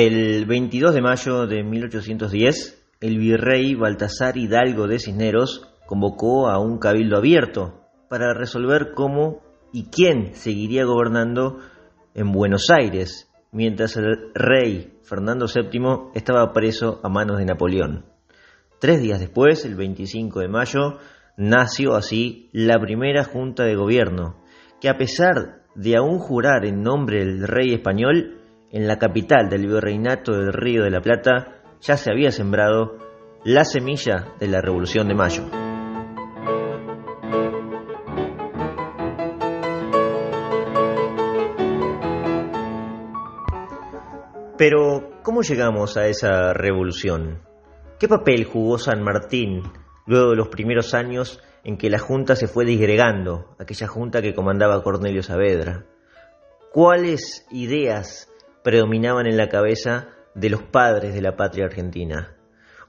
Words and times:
El 0.00 0.46
22 0.46 0.94
de 0.94 1.02
mayo 1.02 1.48
de 1.48 1.64
1810, 1.64 2.86
el 3.00 3.18
virrey 3.18 3.74
Baltasar 3.74 4.36
Hidalgo 4.36 4.86
de 4.86 5.00
Cisneros 5.00 5.68
convocó 5.86 6.48
a 6.48 6.60
un 6.60 6.78
cabildo 6.78 7.16
abierto 7.16 7.80
para 8.08 8.32
resolver 8.32 8.92
cómo 8.94 9.40
y 9.72 9.86
quién 9.90 10.36
seguiría 10.36 10.84
gobernando 10.84 11.58
en 12.14 12.30
Buenos 12.30 12.66
Aires, 12.70 13.28
mientras 13.50 13.96
el 13.96 14.30
rey 14.34 15.00
Fernando 15.02 15.46
VII 15.52 16.12
estaba 16.14 16.52
preso 16.52 17.00
a 17.02 17.08
manos 17.08 17.38
de 17.38 17.46
Napoleón. 17.46 18.04
Tres 18.78 19.02
días 19.02 19.18
después, 19.18 19.64
el 19.64 19.74
25 19.74 20.38
de 20.38 20.48
mayo, 20.48 20.98
nació 21.36 21.96
así 21.96 22.50
la 22.52 22.78
primera 22.78 23.24
junta 23.24 23.64
de 23.64 23.74
gobierno, 23.74 24.44
que 24.80 24.88
a 24.88 24.96
pesar 24.96 25.64
de 25.74 25.96
aún 25.96 26.20
jurar 26.20 26.64
en 26.66 26.84
nombre 26.84 27.18
del 27.18 27.48
rey 27.48 27.74
español, 27.74 28.38
en 28.70 28.86
la 28.86 28.98
capital 28.98 29.48
del 29.48 29.66
virreinato 29.66 30.32
del 30.32 30.52
Río 30.52 30.84
de 30.84 30.90
la 30.90 31.00
Plata 31.00 31.62
ya 31.80 31.96
se 31.96 32.10
había 32.10 32.30
sembrado 32.30 32.98
la 33.44 33.64
semilla 33.64 34.34
de 34.38 34.48
la 34.48 34.60
Revolución 34.60 35.08
de 35.08 35.14
Mayo. 35.14 35.44
Pero, 44.58 45.20
¿cómo 45.22 45.42
llegamos 45.42 45.96
a 45.96 46.08
esa 46.08 46.52
revolución? 46.52 47.42
¿Qué 48.00 48.08
papel 48.08 48.44
jugó 48.44 48.76
San 48.76 49.04
Martín 49.04 49.62
luego 50.04 50.30
de 50.30 50.36
los 50.36 50.48
primeros 50.48 50.94
años 50.94 51.40
en 51.62 51.78
que 51.78 51.88
la 51.88 52.00
Junta 52.00 52.34
se 52.34 52.48
fue 52.48 52.64
disgregando, 52.64 53.54
aquella 53.60 53.86
Junta 53.86 54.20
que 54.20 54.34
comandaba 54.34 54.82
Cornelio 54.82 55.22
Saavedra? 55.22 55.84
¿Cuáles 56.72 57.46
ideas 57.52 58.27
predominaban 58.62 59.26
en 59.26 59.36
la 59.36 59.48
cabeza 59.48 60.08
de 60.34 60.50
los 60.50 60.62
padres 60.62 61.14
de 61.14 61.22
la 61.22 61.36
patria 61.36 61.66
argentina? 61.66 62.36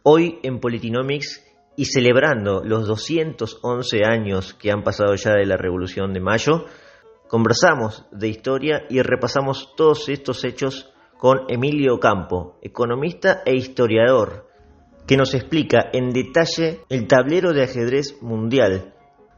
Hoy 0.03 0.39
en 0.43 0.59
Politinomics 0.59 1.45
y 1.75 1.85
celebrando 1.85 2.61
los 2.63 2.87
211 2.87 4.03
años 4.05 4.53
que 4.53 4.71
han 4.71 4.83
pasado 4.83 5.15
ya 5.15 5.33
de 5.33 5.45
la 5.45 5.57
Revolución 5.57 6.13
de 6.13 6.19
Mayo, 6.19 6.65
conversamos 7.27 8.05
de 8.11 8.27
historia 8.27 8.85
y 8.89 9.01
repasamos 9.01 9.73
todos 9.75 10.09
estos 10.09 10.43
hechos 10.43 10.91
con 11.17 11.45
Emilio 11.47 11.99
Campo, 11.99 12.57
economista 12.61 13.43
e 13.45 13.55
historiador, 13.55 14.47
que 15.05 15.17
nos 15.17 15.33
explica 15.33 15.89
en 15.93 16.11
detalle 16.11 16.81
el 16.89 17.07
tablero 17.07 17.53
de 17.53 17.63
ajedrez 17.63 18.21
mundial 18.21 18.93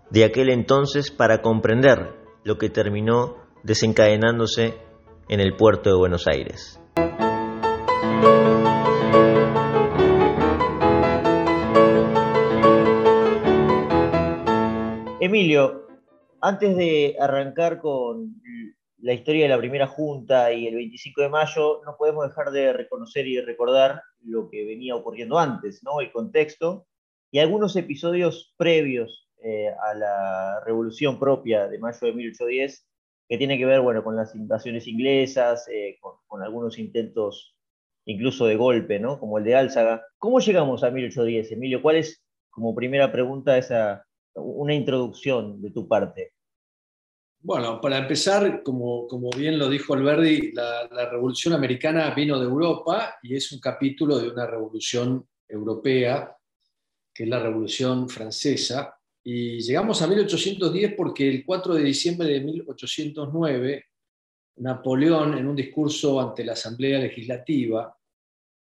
de 0.09 0.25
aquel 0.25 0.49
entonces 0.49 1.11
para 1.11 1.41
comprender 1.41 2.13
lo 2.43 2.57
que 2.57 2.69
terminó 2.69 3.37
desencadenándose 3.63 4.75
en 5.31 5.39
el 5.39 5.55
puerto 5.55 5.89
de 5.89 5.95
Buenos 5.95 6.27
Aires. 6.27 6.77
Emilio, 15.21 15.87
antes 16.41 16.75
de 16.75 17.15
arrancar 17.17 17.79
con 17.79 18.41
la 18.97 19.13
historia 19.13 19.43
de 19.43 19.49
la 19.49 19.57
primera 19.57 19.87
junta 19.87 20.51
y 20.51 20.67
el 20.67 20.75
25 20.75 21.21
de 21.21 21.29
mayo, 21.29 21.81
no 21.85 21.95
podemos 21.97 22.27
dejar 22.27 22.51
de 22.51 22.73
reconocer 22.73 23.25
y 23.25 23.39
recordar 23.39 24.01
lo 24.25 24.49
que 24.49 24.65
venía 24.65 24.97
ocurriendo 24.97 25.39
antes, 25.39 25.81
¿no? 25.81 26.01
El 26.01 26.11
contexto 26.11 26.87
y 27.31 27.39
algunos 27.39 27.77
episodios 27.77 28.53
previos 28.57 29.29
eh, 29.41 29.69
a 29.69 29.93
la 29.93 30.61
revolución 30.65 31.17
propia 31.17 31.69
de 31.69 31.79
mayo 31.79 31.99
de 32.01 32.11
1810, 32.11 32.85
que 33.31 33.37
tiene 33.37 33.57
que 33.57 33.65
ver, 33.65 33.79
bueno, 33.79 34.03
con 34.03 34.17
las 34.17 34.35
invasiones 34.35 34.87
inglesas, 34.87 35.65
eh, 35.69 35.97
con, 36.01 36.43
algunos 36.43 36.77
intentos 36.77 37.55
incluso 38.03 38.45
de 38.45 38.57
golpe, 38.57 38.99
¿no? 38.99 39.21
Como 39.21 39.37
el 39.37 39.45
de 39.45 39.55
Álzaga. 39.55 40.05
¿Cómo 40.17 40.41
llegamos 40.41 40.83
a 40.83 40.91
1810, 40.91 41.53
Emilio? 41.53 41.81
¿Cuál 41.81 41.95
es, 41.95 42.21
como 42.49 42.75
primera 42.75 43.09
pregunta, 43.09 43.57
esa, 43.57 44.05
una 44.33 44.73
introducción 44.73 45.61
de 45.61 45.71
tu 45.71 45.87
parte? 45.87 46.33
Bueno, 47.39 47.79
para 47.79 47.99
empezar, 47.99 48.63
como, 48.63 49.07
bien 49.37 49.57
lo 49.57 49.69
dijo 49.69 49.93
Alberdi, 49.93 50.51
la, 50.51 50.89
Revolución 51.09 51.53
Americana 51.53 52.13
vino 52.13 52.37
de 52.37 52.47
Europa 52.47 53.15
y 53.23 53.37
es 53.37 53.49
un 53.53 53.61
capítulo 53.61 54.19
de 54.19 54.27
una 54.27 54.45
revolución 54.45 55.25
europea, 55.47 56.35
que 57.13 57.23
es 57.23 57.29
la 57.29 57.39
Revolución 57.39 58.09
Francesa. 58.09 58.93
Y 59.23 59.59
llegamos 59.59 60.01
a 60.01 60.07
1810 60.07 60.95
porque 60.95 61.27
el 61.27 61.45
4 61.45 61.75
de 61.75 61.83
diciembre 61.83 62.27
de 62.27 62.41
1809, 62.41 63.85
Napoleón, 64.57 65.37
en 65.37 65.47
un 65.47 65.55
discurso 65.55 66.19
ante 66.19 66.43
la 66.43 66.53
Asamblea 66.53 66.99
Legislativa 66.99 67.95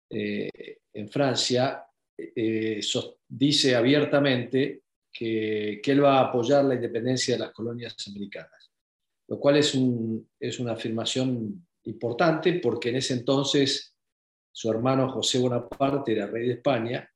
eh, 0.10 0.50
en 0.94 1.10
Francia, 1.10 1.84
eh, 2.18 2.80
dice 3.28 3.76
abiertamente 3.76 4.84
que, 5.12 5.82
él 5.84 6.04
va 6.04 6.20
a 6.20 6.28
apoyar 6.28 6.64
la 6.66 6.76
independencia 6.76 7.36
de 7.36 7.40
las 7.40 7.52
colonias 7.52 7.96
americanas, 8.08 8.72
lo 9.28 9.40
cual 9.40 9.58
es, 9.58 9.78
es 10.40 10.60
una 10.60 10.74
afirmación 10.74 11.66
importante 11.86 12.54
porque 12.60 12.90
en 12.90 12.98
ese 12.98 13.14
entonces 13.14 13.96
su 14.52 14.70
hermano 14.72 15.10
José 15.10 15.40
Bonaparte 15.40 16.14
era 16.14 16.28
rey 16.28 16.48
de 16.48 16.54
España 16.54 17.10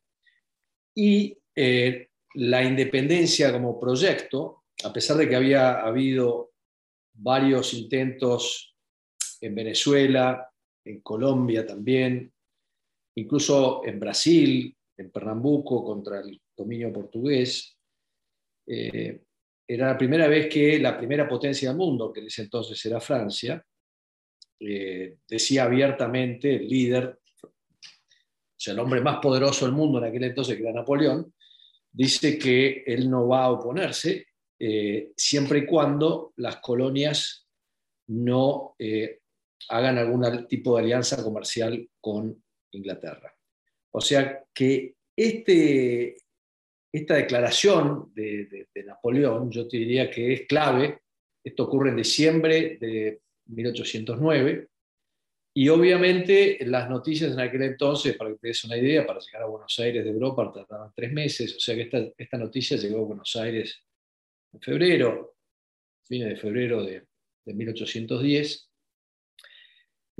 y 0.95 1.37
eh, 1.55 2.08
la 2.35 2.63
independencia 2.63 3.51
como 3.51 3.79
proyecto, 3.79 4.63
a 4.83 4.93
pesar 4.93 5.17
de 5.17 5.27
que 5.27 5.35
había 5.35 5.81
habido 5.81 6.51
varios 7.13 7.73
intentos 7.73 8.75
en 9.41 9.55
Venezuela, 9.55 10.49
en 10.85 11.01
Colombia 11.01 11.65
también, 11.65 12.31
incluso 13.15 13.83
en 13.85 13.99
Brasil, 13.99 14.75
en 14.97 15.11
Pernambuco 15.11 15.83
contra 15.83 16.19
el 16.19 16.41
dominio 16.55 16.91
portugués, 16.93 17.77
eh, 18.67 19.21
era 19.67 19.87
la 19.87 19.97
primera 19.97 20.27
vez 20.27 20.47
que 20.47 20.79
la 20.79 20.97
primera 20.97 21.27
potencia 21.27 21.69
del 21.69 21.77
mundo, 21.77 22.11
que 22.11 22.21
en 22.21 22.27
ese 22.27 22.43
entonces 22.43 22.83
era 22.85 22.99
Francia, 22.99 23.63
eh, 24.59 25.17
decía 25.27 25.63
abiertamente, 25.63 26.55
el 26.55 26.67
líder, 26.67 27.19
o 27.43 27.51
sea, 28.57 28.73
el 28.73 28.79
hombre 28.79 28.99
más 29.01 29.19
poderoso 29.19 29.65
del 29.65 29.75
mundo 29.75 29.99
en 29.99 30.05
aquel 30.05 30.23
entonces, 30.23 30.57
que 30.57 30.63
era 30.63 30.73
Napoleón, 30.73 31.33
dice 31.91 32.37
que 32.37 32.83
él 32.85 33.09
no 33.09 33.27
va 33.27 33.45
a 33.45 33.51
oponerse 33.51 34.27
eh, 34.59 35.11
siempre 35.15 35.59
y 35.59 35.65
cuando 35.65 36.33
las 36.37 36.57
colonias 36.57 37.47
no 38.07 38.75
hagan 39.69 39.97
algún 39.97 40.47
tipo 40.47 40.75
de 40.75 40.83
alianza 40.83 41.23
comercial 41.23 41.87
con 42.01 42.43
Inglaterra. 42.71 43.33
O 43.91 44.01
sea 44.01 44.43
que 44.53 44.95
este, 45.15 46.15
esta 46.91 47.15
declaración 47.15 48.11
de, 48.13 48.67
Napoleón, 48.85 49.51
yo 49.51 49.67
te 49.67 49.77
diría 49.77 50.09
que 50.09 50.33
es 50.33 50.47
clave. 50.47 51.01
Esto 51.43 51.63
ocurre 51.63 51.89
en 51.89 51.97
diciembre 51.97 52.77
de 52.79 53.21
1809. 53.47 54.67
Y 55.59 55.67
obviamente 55.67 56.57
las 56.65 56.89
noticias 56.89 57.33
en 57.33 57.39
aquel 57.39 57.63
entonces, 57.63 58.15
para 58.15 58.29
que 58.29 58.37
te 58.37 58.47
des 58.47 58.63
una 58.63 58.77
idea, 58.77 59.05
para 59.05 59.19
llegar 59.19 59.43
a 59.43 59.47
Buenos 59.47 59.77
Aires 59.79 60.03
de 60.03 60.09
Europa 60.09 60.51
tardaban 60.53 60.91
tres 60.95 61.11
meses, 61.11 61.55
o 61.55 61.59
sea 61.59 61.75
que 61.75 61.81
esta, 61.81 62.01
esta 62.17 62.37
noticia 62.37 62.77
llegó 62.77 62.99
a 62.99 63.07
Buenos 63.07 63.35
Aires 63.35 63.81
en 64.53 64.61
febrero, 64.61 65.35
fines 66.03 66.29
de 66.29 66.35
febrero 66.37 66.83
de, 66.83 67.05
de 67.45 67.53
1810. 67.53 68.69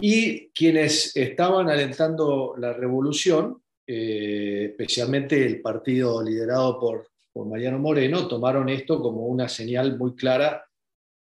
Y 0.02 0.50
quienes 0.50 1.16
estaban 1.16 1.70
alentando 1.70 2.56
la 2.58 2.74
revolución 2.74 3.62
eh, 3.92 4.68
especialmente 4.70 5.44
el 5.44 5.62
partido 5.62 6.22
liderado 6.22 6.80
por, 6.80 7.10
Mariano 7.34 7.80
Moreno, 7.80 8.28
tomaron 8.28 8.70
esto 8.70 9.02
como 9.02 9.26
una 9.26 9.50
señal 9.50 9.98
muy 9.98 10.14
clara 10.14 10.64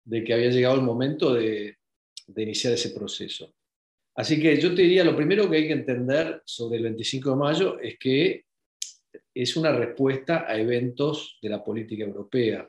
de 0.04 0.22
que 0.22 0.32
había 0.32 0.50
llegado 0.50 0.76
el 0.76 0.82
momento 0.82 1.34
de, 1.34 1.78
iniciar 2.36 2.74
ese 2.74 2.90
proceso. 2.90 3.52
Así 4.14 4.40
que 4.40 4.60
yo 4.60 4.74
te 4.74 4.82
diría, 4.82 5.04
lo 5.04 5.16
primero 5.16 5.48
que 5.48 5.56
hay 5.56 5.66
que 5.66 5.72
entender 5.72 6.42
sobre 6.44 6.76
el 6.76 6.84
25 6.84 7.30
de 7.30 7.36
mayo 7.36 7.78
es 7.80 7.98
que 7.98 8.44
es 9.34 9.56
una 9.56 9.72
respuesta 9.72 10.44
a 10.46 10.56
eventos 10.58 11.38
de 11.40 11.48
la 11.48 11.64
política 11.64 12.04
europea. 12.04 12.68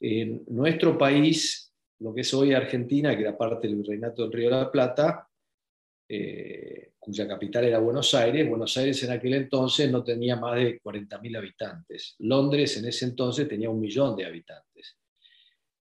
En 0.00 0.42
nuestro 0.48 0.96
país, 0.96 1.72
lo 2.00 2.14
que 2.14 2.22
es 2.22 2.34
hoy 2.34 2.52
Argentina, 2.54 3.14
que 3.14 3.22
era 3.22 3.36
parte 3.36 3.68
del 3.68 3.76
Virreinato 3.76 4.22
del 4.22 4.32
Río 4.32 4.50
de 4.50 4.56
la 4.56 4.70
Plata, 4.70 5.28
eh, 6.08 6.92
cuya 6.98 7.28
capital 7.28 7.64
era 7.64 7.78
Buenos 7.78 8.14
Aires. 8.14 8.48
Buenos 8.48 8.76
Aires 8.76 9.02
en 9.02 9.10
aquel 9.10 9.34
entonces 9.34 9.90
no 9.90 10.02
tenía 10.02 10.36
más 10.36 10.56
de 10.56 10.80
40.000 10.80 11.36
habitantes. 11.36 12.16
Londres 12.20 12.76
en 12.76 12.86
ese 12.86 13.04
entonces 13.06 13.48
tenía 13.48 13.70
un 13.70 13.80
millón 13.80 14.16
de 14.16 14.26
habitantes. 14.26 14.96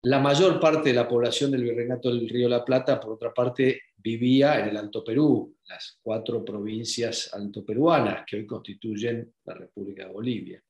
La 0.04 0.18
mayor 0.18 0.60
parte 0.60 0.90
de 0.90 0.94
la 0.94 1.08
población 1.08 1.50
del 1.50 1.64
Virreinato 1.64 2.08
del 2.08 2.28
Río 2.28 2.48
la 2.48 2.64
Plata, 2.64 3.00
por 3.00 3.12
otra 3.14 3.32
parte, 3.32 3.80
vivía 3.96 4.60
en 4.60 4.68
el 4.68 4.76
Alto 4.76 5.02
Perú, 5.02 5.56
las 5.66 5.98
cuatro 6.02 6.44
provincias 6.44 7.32
altoperuanas 7.32 8.24
que 8.26 8.36
hoy 8.36 8.46
constituyen 8.46 9.32
la 9.44 9.54
República 9.54 10.06
de 10.06 10.12
Bolivia. 10.12 10.62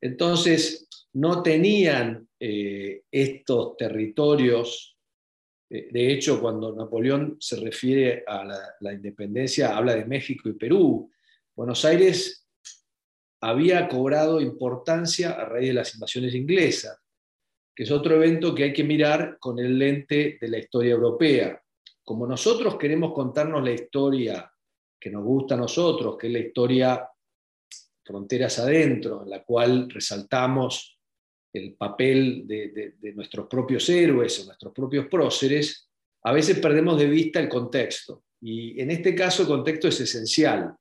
Entonces, 0.00 0.88
no 1.14 1.42
tenían 1.42 2.28
eh, 2.38 3.02
estos 3.10 3.76
territorios 3.76 4.96
Eh, 5.68 5.88
de 5.90 6.12
hecho, 6.12 6.40
cuando 6.40 6.74
Napoleón 6.74 7.36
se 7.40 7.56
refiere 7.56 8.22
a 8.26 8.44
la, 8.80 8.92
independencia, 8.92 9.76
habla 9.76 9.94
de 9.94 10.04
México 10.04 10.48
y 10.48 10.52
Perú. 10.52 11.10
Buenos 11.54 11.84
Aires 11.84 12.46
había 13.40 13.88
cobrado 13.88 14.40
importancia 14.40 15.32
a 15.32 15.44
raíz 15.44 15.68
de 15.68 15.74
las 15.74 15.94
invasiones 15.94 16.34
inglesas, 16.34 16.98
que 17.76 17.82
es 17.82 17.90
otro 17.90 18.14
evento 18.14 18.54
que 18.54 18.64
hay 18.64 18.72
que 18.72 18.84
mirar 18.84 19.36
con 19.38 19.58
el 19.58 19.78
lente 19.78 20.38
de 20.40 20.48
la 20.48 20.56
historia 20.56 20.92
europea. 20.92 21.62
Como 22.02 22.26
nosotros 22.26 22.78
queremos 22.78 23.12
contarnos 23.12 23.62
la 23.62 23.72
historia 23.72 24.50
que 24.98 25.10
nos 25.10 25.22
gusta 25.22 25.56
a 25.56 25.58
nosotros, 25.58 26.16
que 26.16 26.28
es 26.28 26.32
la 26.32 26.38
historia 26.38 27.06
fronteras 28.02 28.58
adentro, 28.60 29.24
en 29.24 29.30
la 29.30 29.44
cual 29.44 29.90
resaltamos 29.90 30.98
el 31.52 31.74
papel 31.74 32.46
de, 32.46 33.12
nuestros 33.14 33.46
propios 33.46 33.86
héroes 33.90 34.40
o 34.40 34.46
nuestros 34.46 34.72
propios 34.72 35.06
próceres, 35.08 35.90
a 36.22 36.32
veces 36.32 36.58
perdemos 36.58 36.98
de 36.98 37.08
vista 37.08 37.40
el 37.40 37.48
contexto. 37.48 38.24
Y 38.40 38.80
en 38.80 38.90
este 38.90 39.14
caso 39.14 39.42
el 39.42 39.48
contexto 39.48 39.88
es 39.88 40.00
esencial, 40.00 40.74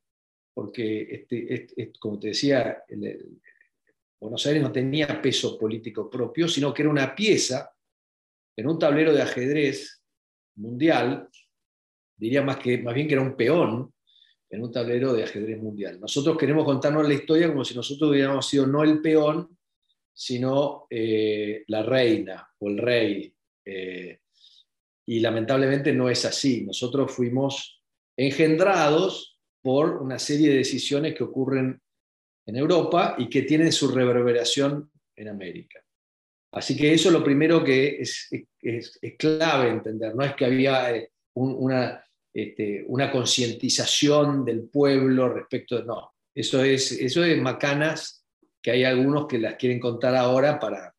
porque, 0.53 1.25
este, 1.27 1.91
como 1.99 2.19
te 2.19 2.29
decía, 2.29 2.83
Buenos 4.25 4.45
Aires 4.47 4.63
no 4.63 4.71
tenía 4.71 5.21
peso 5.21 5.55
político 5.55 6.09
propio, 6.09 6.47
sino 6.47 6.73
que 6.73 6.81
era 6.81 6.89
una 6.89 7.13
pieza 7.13 7.71
en 8.57 8.67
un 8.67 8.79
tablero 8.79 9.13
de 9.13 9.21
ajedrez 9.21 10.01
mundial, 10.55 11.29
diría 12.17 12.41
más, 12.41 12.57
que, 12.57 12.79
más 12.79 12.95
bien 12.95 13.07
que 13.07 13.13
era 13.13 13.21
un 13.21 13.35
peón 13.35 13.93
en 14.49 14.63
un 14.63 14.71
tablero 14.71 15.13
de 15.13 15.25
ajedrez 15.25 15.61
mundial. 15.61 15.99
Nosotros 15.99 16.37
queremos 16.39 16.65
contarnos 16.65 17.07
la 17.07 17.13
historia 17.13 17.49
como 17.49 17.63
si 17.63 17.75
nosotros 17.75 18.09
hubiéramos 18.09 18.47
sido 18.47 18.65
no 18.65 18.81
el 18.81 18.99
peón, 18.99 19.55
sino 20.11 20.87
eh, 20.89 21.63
la 21.67 21.83
reina 21.83 22.49
o 22.57 22.69
el 22.69 22.79
rey. 22.79 23.31
Eh, 23.63 24.21
y 25.05 25.19
lamentablemente 25.19 25.93
no 25.93 26.09
es 26.09 26.25
así. 26.25 26.65
Nosotros 26.65 27.11
fuimos 27.11 27.83
engendrados 28.17 29.39
por 29.61 30.01
una 30.01 30.17
serie 30.17 30.49
de 30.49 30.57
decisiones 30.57 31.13
que 31.13 31.23
ocurren 31.23 31.79
en 32.45 32.55
Europa 32.55 33.15
y 33.17 33.29
que 33.29 33.43
tienen 33.43 33.71
su 33.71 33.89
reverberación 33.89 34.91
en 35.15 35.27
América. 35.27 35.79
Así 36.51 36.75
que 36.77 36.93
eso 36.93 37.09
es 37.09 37.13
lo 37.13 37.23
primero 37.23 37.63
que 37.63 37.99
es, 37.99 38.29
es, 38.61 38.99
clave 39.17 39.69
entender, 39.69 40.15
no 40.15 40.23
es 40.23 40.35
que 40.35 40.45
había 40.45 40.95
eh, 40.95 41.11
una, 41.33 42.01
este, 42.33 42.85
una 42.87 43.11
concientización 43.11 44.45
del 44.45 44.69
pueblo 44.69 45.27
respecto 45.29 45.77
de... 45.77 45.85
No, 45.85 46.13
eso 46.33 46.63
es, 46.63 46.91
eso 46.93 47.23
es 47.23 47.41
macanas 47.41 48.25
que 48.61 48.71
hay 48.71 48.83
algunos 48.83 49.27
que 49.27 49.37
las 49.37 49.55
quieren 49.55 49.79
contar 49.79 50.15
ahora 50.15 50.59
para, 50.59 50.93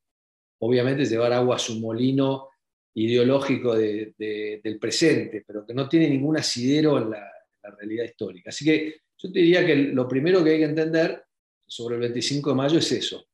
obviamente, 0.61 1.05
llevar 1.05 1.33
agua 1.33 1.57
a 1.57 1.59
su 1.59 1.81
molino 1.81 2.49
ideológico 2.95 3.75
del 3.75 4.79
presente, 4.81 5.45
pero 5.47 5.67
que 5.67 5.75
no 5.75 5.89
tiene 5.89 6.09
ningún 6.09 6.39
asidero 6.39 6.99
en 6.99 7.11
la, 7.11 7.33
realidad 7.77 8.05
histórica. 8.05 8.51
Así 8.51 8.65
que 8.65 9.01
yo 9.19 9.33
te 9.33 9.41
diría 9.41 9.67
que 9.67 9.75
lo 9.75 10.07
primero 10.07 10.45
que 10.45 10.51
hay 10.51 10.59
que 10.59 10.67
entender 10.67 11.25
sobre 11.67 11.97
el 11.97 12.03
25 12.03 12.51
de 12.51 12.57
mayo 12.57 12.79
es 12.79 12.93
eso, 12.93 13.27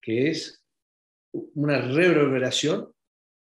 que 0.00 0.30
es 0.30 0.62
una 1.32 1.80
reverberación 1.80 2.92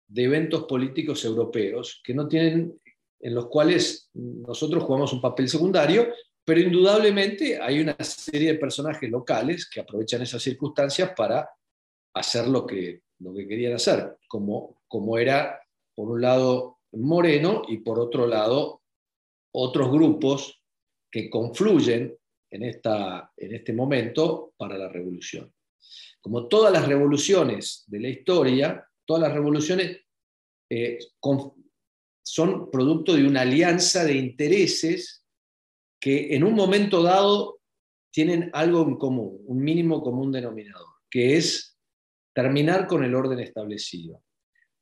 de 0.06 0.24
eventos 0.24 0.64
políticos 0.64 1.24
europeos 1.24 2.00
que 2.04 2.14
no 2.14 2.28
tienen, 2.28 2.80
en 3.20 3.34
los 3.34 3.46
cuales 3.46 4.10
nosotros 4.14 4.84
jugamos 4.84 5.12
un 5.12 5.20
papel 5.20 5.48
secundario, 5.48 6.12
pero 6.44 6.60
indudablemente 6.60 7.60
hay 7.60 7.80
una 7.80 7.96
serie 8.00 8.52
de 8.52 8.58
personajes 8.58 9.10
locales 9.10 9.68
que 9.68 9.80
aprovechan 9.80 10.22
esas 10.22 10.42
circunstancias 10.42 11.12
para 11.16 11.48
hacer 12.14 12.48
lo 12.48 12.66
que, 12.66 13.02
lo 13.20 13.32
que 13.32 13.48
querían 13.48 13.74
hacer, 13.74 14.18
como, 14.28 14.82
como 14.88 15.18
era, 15.18 15.60
por 15.94 16.10
un 16.10 16.20
lado, 16.20 16.78
Moreno 16.92 17.62
y 17.66 17.78
por 17.78 17.98
otro 17.98 18.26
lado, 18.26 18.82
otros 19.52 19.90
grupos 19.90 20.60
que 21.10 21.30
confluyen 21.30 22.16
en, 22.54 22.62
esta, 22.62 23.32
en 23.36 23.54
este 23.54 23.72
momento 23.72 24.54
para 24.56 24.78
la 24.78 24.88
revolución. 24.88 25.52
Como 26.20 26.46
todas 26.46 26.72
las 26.72 26.86
revoluciones 26.86 27.82
de 27.88 28.00
la 28.00 28.08
historia, 28.08 28.88
todas 29.04 29.22
las 29.22 29.32
revoluciones 29.32 30.00
eh, 30.70 30.98
son 32.22 32.70
producto 32.70 33.14
de 33.14 33.26
una 33.26 33.40
alianza 33.40 34.04
de 34.04 34.14
intereses 34.14 35.24
que 36.00 36.34
en 36.34 36.44
un 36.44 36.54
momento 36.54 37.02
dado 37.02 37.60
tienen 38.12 38.50
algo 38.52 38.82
en 38.82 38.96
común, 38.96 39.42
un 39.46 39.58
mínimo 39.58 40.00
común 40.00 40.30
denominador, 40.30 40.86
que 41.10 41.36
es 41.36 41.76
terminar 42.32 42.86
con 42.86 43.02
el 43.02 43.16
orden 43.16 43.40
establecido. 43.40 44.22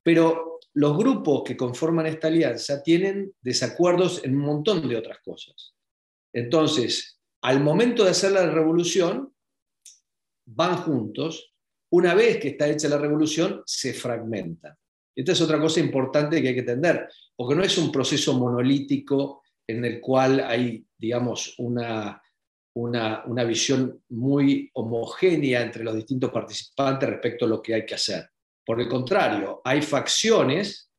Pero 0.03 0.59
los 0.75 0.95
grupos 0.95 1.43
que 1.43 1.57
conforman 1.57 2.05
esta 2.05 2.27
alianza 2.27 2.83
tienen 2.83 3.33
desacuerdos 3.41 4.23
en 4.23 4.35
un 4.35 4.45
montón 4.45 4.87
de 4.87 4.95
otras 4.95 5.17
cosas. 5.23 5.73
Entonces, 6.33 7.19
al 7.43 7.61
momento 7.61 8.03
de 8.03 8.11
hacer 8.11 8.31
la 8.31 8.49
revolución, 8.49 9.33
van 10.45 10.77
juntos. 10.77 11.53
Una 11.91 12.13
vez 12.15 12.37
que 12.37 12.49
está 12.49 12.67
hecha 12.67 12.87
la 12.87 12.97
revolución, 12.97 13.61
se 13.65 13.93
fragmentan. 13.93 14.75
Esta 15.15 15.33
es 15.33 15.41
otra 15.41 15.59
cosa 15.59 15.79
importante 15.79 16.41
que 16.41 16.47
hay 16.47 16.53
que 16.53 16.61
entender, 16.61 17.07
porque 17.35 17.55
no 17.55 17.63
es 17.63 17.77
un 17.77 17.91
proceso 17.91 18.33
monolítico 18.39 19.43
en 19.67 19.85
el 19.85 20.01
cual 20.01 20.39
hay, 20.39 20.85
digamos, 20.97 21.55
una, 21.59 22.21
una, 22.75 23.43
visión 23.43 24.01
muy 24.09 24.69
homogénea 24.73 25.61
entre 25.61 25.83
los 25.83 25.95
distintos 25.95 26.31
participantes 26.31 27.09
respecto 27.09 27.45
a 27.45 27.49
lo 27.49 27.61
que 27.61 27.75
hay 27.75 27.85
que 27.85 27.95
hacer. 27.95 28.29
Por 28.65 28.79
el 28.79 28.87
contrario, 28.87 29.61
hay 29.63 29.81
facciones 29.81 30.91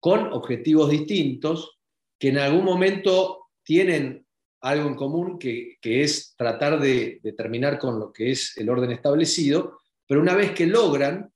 con 0.00 0.32
objetivos 0.32 0.90
distintos 0.90 1.78
que 2.18 2.28
en 2.28 2.38
algún 2.38 2.64
momento 2.64 3.46
tienen 3.62 4.23
algo 4.64 4.88
en 4.88 4.94
común, 4.94 5.38
que, 5.38 5.76
es 5.82 6.34
tratar 6.36 6.80
de, 6.80 7.20
terminar 7.36 7.78
con 7.78 8.00
lo 8.00 8.10
que 8.10 8.30
es 8.30 8.56
el 8.56 8.70
orden 8.70 8.92
establecido, 8.92 9.78
pero 10.06 10.22
una 10.22 10.34
vez 10.34 10.52
que 10.52 10.66
logran 10.66 11.30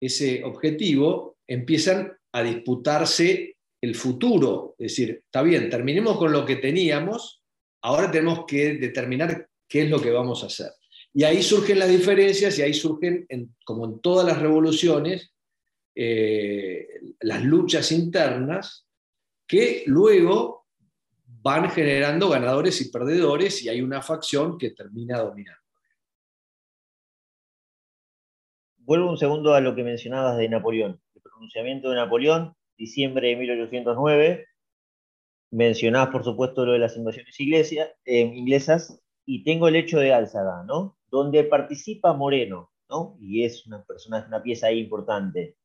ese 0.00 0.44
objetivo, 0.44 1.38
empiezan 1.46 2.16
a 2.30 2.42
disputarse 2.42 3.56
el 3.80 3.96
futuro, 3.96 4.76
es 4.78 4.92
decir, 4.92 5.22
está 5.24 5.42
bien, 5.42 5.68
terminemos 5.68 6.16
con 6.16 6.30
lo 6.30 6.46
que 6.46 6.56
teníamos, 6.56 7.42
ahora 7.82 8.12
tenemos 8.12 8.44
que 8.46 8.74
determinar 8.74 9.48
qué 9.68 9.82
es 9.82 9.90
lo 9.90 10.00
que 10.00 10.12
vamos 10.12 10.44
a 10.44 10.46
hacer. 10.46 10.70
Y 11.12 11.24
ahí 11.24 11.42
surgen 11.42 11.80
las 11.80 11.88
diferencias 11.88 12.56
y 12.58 12.62
ahí 12.62 12.74
surgen, 12.74 13.26
como 13.64 13.86
en 13.86 14.00
todas 14.00 14.24
las 14.24 14.40
revoluciones, 14.40 15.32
eh, 15.96 16.86
las 17.20 17.42
luchas 17.42 17.90
internas 17.90 18.86
que 19.48 19.82
luego 19.86 20.61
van 21.42 21.68
generando 21.70 22.28
ganadores 22.28 22.80
y 22.80 22.90
perdedores 22.90 23.62
y 23.62 23.68
hay 23.68 23.80
una 23.80 24.00
facción 24.00 24.56
que 24.56 24.70
termina 24.70 25.18
dominando. 25.18 25.60
Vuelvo 28.78 29.10
un 29.10 29.18
segundo 29.18 29.54
a 29.54 29.60
lo 29.60 29.74
que 29.74 29.84
mencionabas 29.84 30.36
de 30.36 30.48
Napoleón, 30.48 31.00
el 31.14 31.22
pronunciamiento 31.22 31.90
de 31.90 31.96
Napoleón 31.96 32.54
diciembre 32.76 33.28
de 33.28 33.36
1809. 33.36 34.46
Mencionás, 35.52 36.08
por 36.08 36.24
supuesto, 36.24 36.64
lo 36.64 36.72
de 36.72 36.78
las 36.78 36.96
invasiones 36.96 37.36
eh, 37.38 38.20
inglesas, 38.20 39.00
y 39.24 39.44
tengo 39.44 39.68
el 39.68 39.76
hecho 39.76 39.98
de 39.98 40.12
Álzaga, 40.12 40.64
¿no? 40.66 40.98
Donde 41.10 41.44
participa 41.44 42.12
Moreno, 42.14 42.72
¿no? 42.88 43.16
Y 43.20 43.44
es 43.44 43.66
una 43.66 43.84
persona, 43.84 44.24
una 44.26 44.42
pieza 44.42 44.72
importante. 44.72 45.56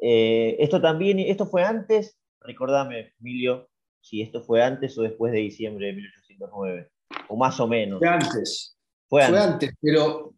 Eh, 0.00 0.56
esto 0.58 0.80
también, 0.80 1.18
esto 1.18 1.46
fue 1.46 1.62
antes, 1.62 2.18
recordame, 2.40 3.12
Emilio, 3.20 3.68
si 4.04 4.20
esto 4.20 4.42
fue 4.42 4.62
antes 4.62 4.96
o 4.98 5.02
después 5.02 5.32
de 5.32 5.38
diciembre 5.38 5.86
de 5.86 5.92
1809, 5.94 6.90
o 7.28 7.36
más 7.36 7.58
o 7.58 7.66
menos. 7.66 7.98
Fue 7.98 8.08
antes. 8.08 8.76
Fue 9.08 9.22
antes, 9.22 9.72
pero, 9.80 10.34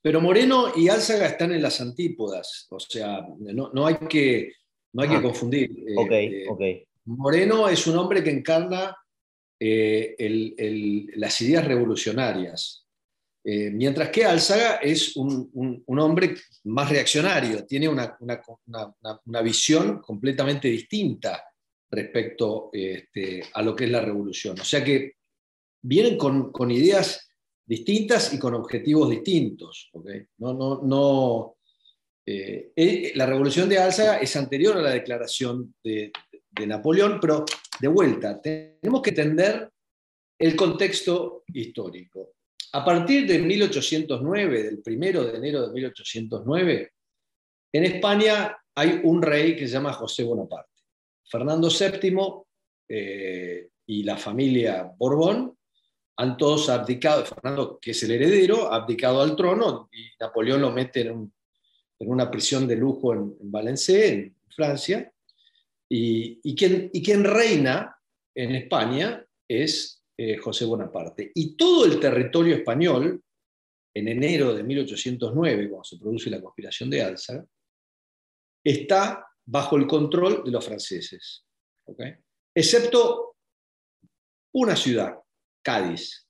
pero 0.00 0.20
Moreno 0.20 0.72
y 0.76 0.88
Álzaga 0.88 1.26
están 1.26 1.52
en 1.52 1.62
las 1.62 1.80
antípodas, 1.80 2.68
o 2.70 2.78
sea, 2.78 3.26
no, 3.38 3.70
no 3.72 3.86
hay 3.86 3.96
que 4.08 4.52
no 4.92 5.02
hay 5.02 5.08
que 5.08 5.16
ah, 5.16 5.22
confundir. 5.22 5.70
Eh, 5.70 6.46
eh, 6.60 6.86
Moreno 7.04 7.68
es 7.68 7.86
un 7.86 7.96
hombre 7.96 8.22
que 8.22 8.30
encarna 8.30 8.96
eh, 9.58 11.08
las 11.16 11.40
ideas 11.40 11.64
revolucionarias, 11.64 12.86
mientras 13.44 14.10
que 14.10 14.24
Álzaga 14.24 14.76
es 14.76 15.16
un, 15.16 15.82
hombre 15.86 16.34
más 16.64 16.90
reaccionario, 16.90 17.64
tiene 17.66 17.88
una, 17.88 18.16
visión 19.42 20.00
completamente 20.00 20.68
distinta 20.68 21.42
respecto 21.90 22.70
este, 22.72 23.42
a 23.52 23.62
lo 23.62 23.74
que 23.74 23.84
es 23.84 23.90
la 23.90 24.00
revolución. 24.00 24.58
O 24.60 24.64
sea 24.64 24.84
que 24.84 25.14
vienen 25.82 26.16
con, 26.16 26.70
ideas 26.70 27.28
distintas 27.66 28.32
y 28.32 28.38
con 28.38 28.54
objetivos 28.54 29.10
distintos. 29.10 29.90
No, 30.38 30.54
no, 30.54 30.80
no, 30.82 31.56
eh, 32.26 32.72
eh, 32.76 33.12
la 33.14 33.26
revolución 33.26 33.68
de 33.68 33.78
Álzaga 33.78 34.18
es 34.18 34.36
anterior 34.36 34.76
a 34.76 34.82
la 34.82 34.90
declaración 34.90 35.74
de, 35.82 36.12
Napoleón, 36.66 37.18
pero 37.20 37.44
de 37.80 37.88
vuelta, 37.88 38.38
tenemos 38.38 39.00
que 39.00 39.10
entender 39.10 39.70
el 40.38 40.54
contexto 40.54 41.44
histórico. 41.46 42.34
A 42.72 42.84
partir 42.84 43.26
de 43.26 43.38
1809, 43.38 44.62
del 44.64 44.82
primero 44.82 45.24
de 45.24 45.38
enero 45.38 45.66
de 45.66 45.72
1809, 45.72 46.92
en 47.72 47.84
España 47.84 48.58
hay 48.74 49.00
un 49.04 49.22
rey 49.22 49.56
que 49.56 49.66
se 49.66 49.72
llama 49.72 49.94
José 49.94 50.22
Bonaparte. 50.22 50.69
Fernando 51.30 51.68
VII 51.68 52.16
eh, 52.88 53.68
y 53.86 54.02
la 54.02 54.16
familia 54.16 54.92
Borbón 54.98 55.56
han 56.16 56.36
todos 56.36 56.68
abdicado, 56.68 57.24
Fernando, 57.24 57.78
que 57.80 57.92
es 57.92 58.02
el 58.02 58.10
heredero, 58.10 58.70
ha 58.70 58.76
abdicado 58.76 59.22
al 59.22 59.36
trono 59.36 59.88
y 59.92 60.08
Napoleón 60.18 60.60
lo 60.60 60.70
mete 60.70 61.02
en, 61.02 61.32
una 62.00 62.30
prisión 62.30 62.66
de 62.66 62.76
lujo 62.76 63.12
en, 63.14 63.36
en 63.40 64.34
Francia, 64.48 65.12
y, 65.92 66.54
quien, 66.54 66.90
y, 66.92 67.02
quien, 67.02 67.24
reina 67.24 67.96
en 68.34 68.54
España 68.54 69.24
es 69.48 70.02
eh, 70.16 70.36
José 70.36 70.64
Bonaparte. 70.64 71.32
Y 71.34 71.56
todo 71.56 71.84
el 71.84 71.98
territorio 71.98 72.54
español, 72.54 73.22
en 73.92 74.08
enero 74.08 74.54
de 74.54 74.62
1809, 74.62 75.68
cuando 75.68 75.84
se 75.84 75.98
produce 75.98 76.30
la 76.30 76.40
conspiración 76.40 76.88
de 76.90 77.02
Alza, 77.02 77.44
está 78.62 79.29
bajo 79.50 79.76
el 79.76 79.86
control 79.86 80.44
de 80.44 80.50
los 80.52 80.64
franceses, 80.64 81.44
excepto 82.54 83.36
una 84.54 84.76
ciudad, 84.76 85.18
Cádiz. 85.62 86.26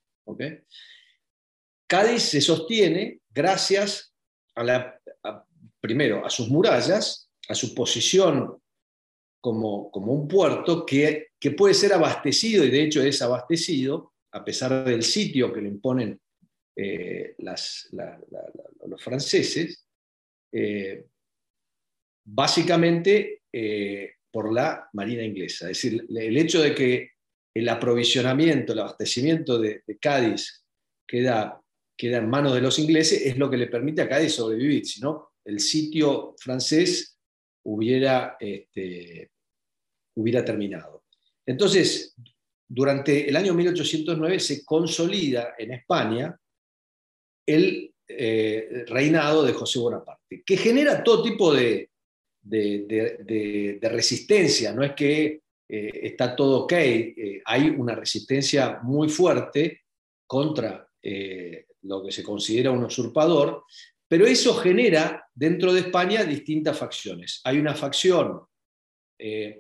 Cádiz 1.86 2.22
se 2.22 2.40
sostiene 2.40 3.20
gracias 3.28 4.14
a 4.54 4.64
la, 4.64 5.00
primero 5.80 6.24
a 6.24 6.30
sus 6.30 6.48
murallas, 6.48 7.30
a 7.48 7.54
su 7.54 7.74
posición 7.74 8.58
como, 9.40 9.90
como 9.90 10.12
un 10.12 10.26
puerto 10.26 10.86
que, 10.86 11.28
que, 11.38 11.50
puede 11.50 11.74
ser 11.74 11.92
abastecido, 11.92 12.64
y 12.64 12.70
de 12.70 12.84
hecho 12.84 13.02
es 13.02 13.20
abastecido, 13.20 14.14
a 14.32 14.44
pesar 14.44 14.84
del 14.84 15.02
sitio 15.02 15.52
que 15.52 15.60
le 15.60 15.68
imponen 15.68 16.20
eh, 16.76 17.34
los 17.38 19.02
franceses, 19.02 19.86
eh, 20.52 21.06
básicamente 22.32 23.42
eh, 23.52 24.12
por 24.30 24.52
la 24.52 24.88
Marina 24.92 25.24
inglesa. 25.24 25.70
Es 25.70 25.82
decir, 25.82 26.06
el 26.08 26.36
hecho 26.36 26.62
de 26.62 26.74
que 26.74 27.10
el 27.54 27.68
aprovisionamiento, 27.68 28.72
el 28.72 28.78
abastecimiento 28.80 29.58
de, 29.58 29.82
Cádiz 30.00 30.64
queda, 31.06 31.60
queda, 31.96 32.18
en 32.18 32.30
manos 32.30 32.54
de 32.54 32.60
los 32.60 32.78
ingleses 32.78 33.26
es 33.26 33.36
lo 33.36 33.50
que 33.50 33.56
le 33.56 33.66
permite 33.66 34.02
a 34.02 34.08
Cádiz 34.08 34.34
sobrevivir, 34.34 34.86
si 34.86 35.00
no, 35.00 35.32
el 35.44 35.58
sitio 35.58 36.36
francés 36.38 37.18
hubiera, 37.64 38.36
este, 38.38 39.32
hubiera 40.16 40.44
terminado. 40.44 41.04
Entonces, 41.44 42.14
durante 42.68 43.28
el 43.28 43.34
año 43.34 43.52
1809 43.52 44.38
se 44.38 44.64
consolida 44.64 45.54
en 45.58 45.72
España 45.72 46.38
el 47.44 47.92
eh, 48.06 48.84
reinado 48.86 49.42
de 49.42 49.52
José 49.52 49.80
Bonaparte, 49.80 50.44
que 50.46 50.56
genera 50.56 51.02
todo 51.02 51.24
tipo 51.24 51.52
de, 51.52 51.89
de, 52.42 53.78
resistencia, 53.82 54.72
no 54.72 54.82
es 54.82 54.92
que 54.92 55.42
eh, 55.68 56.00
está 56.02 56.34
todo 56.34 56.64
ok, 56.64 56.72
eh, 56.72 57.42
hay 57.44 57.68
una 57.70 57.94
resistencia 57.94 58.80
muy 58.82 59.08
fuerte 59.08 59.82
contra 60.26 60.86
lo 61.82 62.04
que 62.04 62.12
se 62.12 62.22
considera 62.22 62.70
un 62.70 62.84
usurpador, 62.84 63.64
pero 64.06 64.26
eso 64.26 64.54
genera 64.54 65.24
dentro 65.34 65.72
de 65.72 65.80
España 65.80 66.24
distintas 66.24 66.78
facciones. 66.78 67.40
Hay 67.44 67.58
una 67.58 67.74
facción 67.74 68.42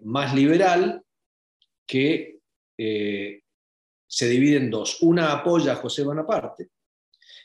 más 0.02 0.34
liberal 0.34 1.02
que 1.86 2.40
se 4.06 4.28
divide 4.28 4.58
en 4.58 4.70
dos. 4.70 5.00
Una 5.00 5.32
apoya 5.32 5.72
a 5.72 5.76
José 5.76 6.02
Bonaparte 6.02 6.68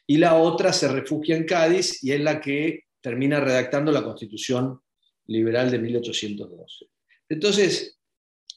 y 0.07 0.17
la 0.17 0.35
otra 0.35 0.73
se 0.73 0.87
refugia 0.87 1.35
en 1.35 1.45
Cádiz 1.45 2.03
y 2.03 2.11
es 2.11 2.19
la 2.19 2.39
que 2.39 2.85
termina 3.01 3.39
redactando 3.39 3.91
la 3.91 4.03
Constitución 4.03 4.81
liberal 5.27 5.71
de 5.71 5.79
1812. 5.79 6.85
Entonces, 7.29 7.99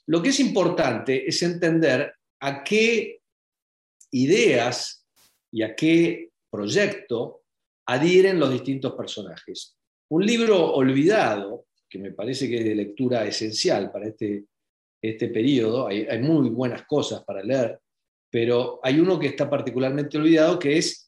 lo 0.07 0.23
que 0.23 0.31
es 0.31 0.41
importante 0.41 1.27
es 1.27 1.43
entender 1.43 2.13
a 2.41 2.63
qué 2.63 3.21
ideas 4.11 5.07
y 5.51 5.63
a 5.63 5.75
qué 5.75 6.31
proyecto 6.51 7.43
adhieren 7.87 8.39
los 8.39 8.53
distintos 8.53 8.95
personajes. 8.95 9.77
Un 10.11 10.25
libro 10.25 10.75
olvidado, 10.75 11.67
que 11.89 11.99
me 11.99 12.13
parece 12.13 12.49
que 12.49 12.59
es 12.59 12.65
de 12.65 12.75
lectura 12.75 13.27
esencial 13.27 13.91
para 13.91 14.09
este, 14.09 14.45
este 15.03 15.29
periodo, 15.29 15.87
hay, 15.87 16.03
hay 16.03 16.21
muy 16.21 16.51
buenas 16.51 16.85
cosas 16.87 17.25
para 17.25 17.43
leer, 17.43 17.79
pero 18.31 18.81
hay 18.83 19.01
uno 19.01 19.19
que 19.19 19.29
está 19.29 19.49
particularmente 19.49 20.19
olvidado, 20.19 20.59
que 20.59 20.79
es 20.79 21.07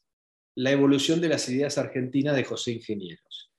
La 0.55 0.71
evolución 0.71 1.21
de 1.21 1.29
las 1.29 1.47
ideas 1.49 1.77
argentinas 1.77 2.35
de 2.35 2.43
José 2.43 2.73
Ingenieros 2.73 3.50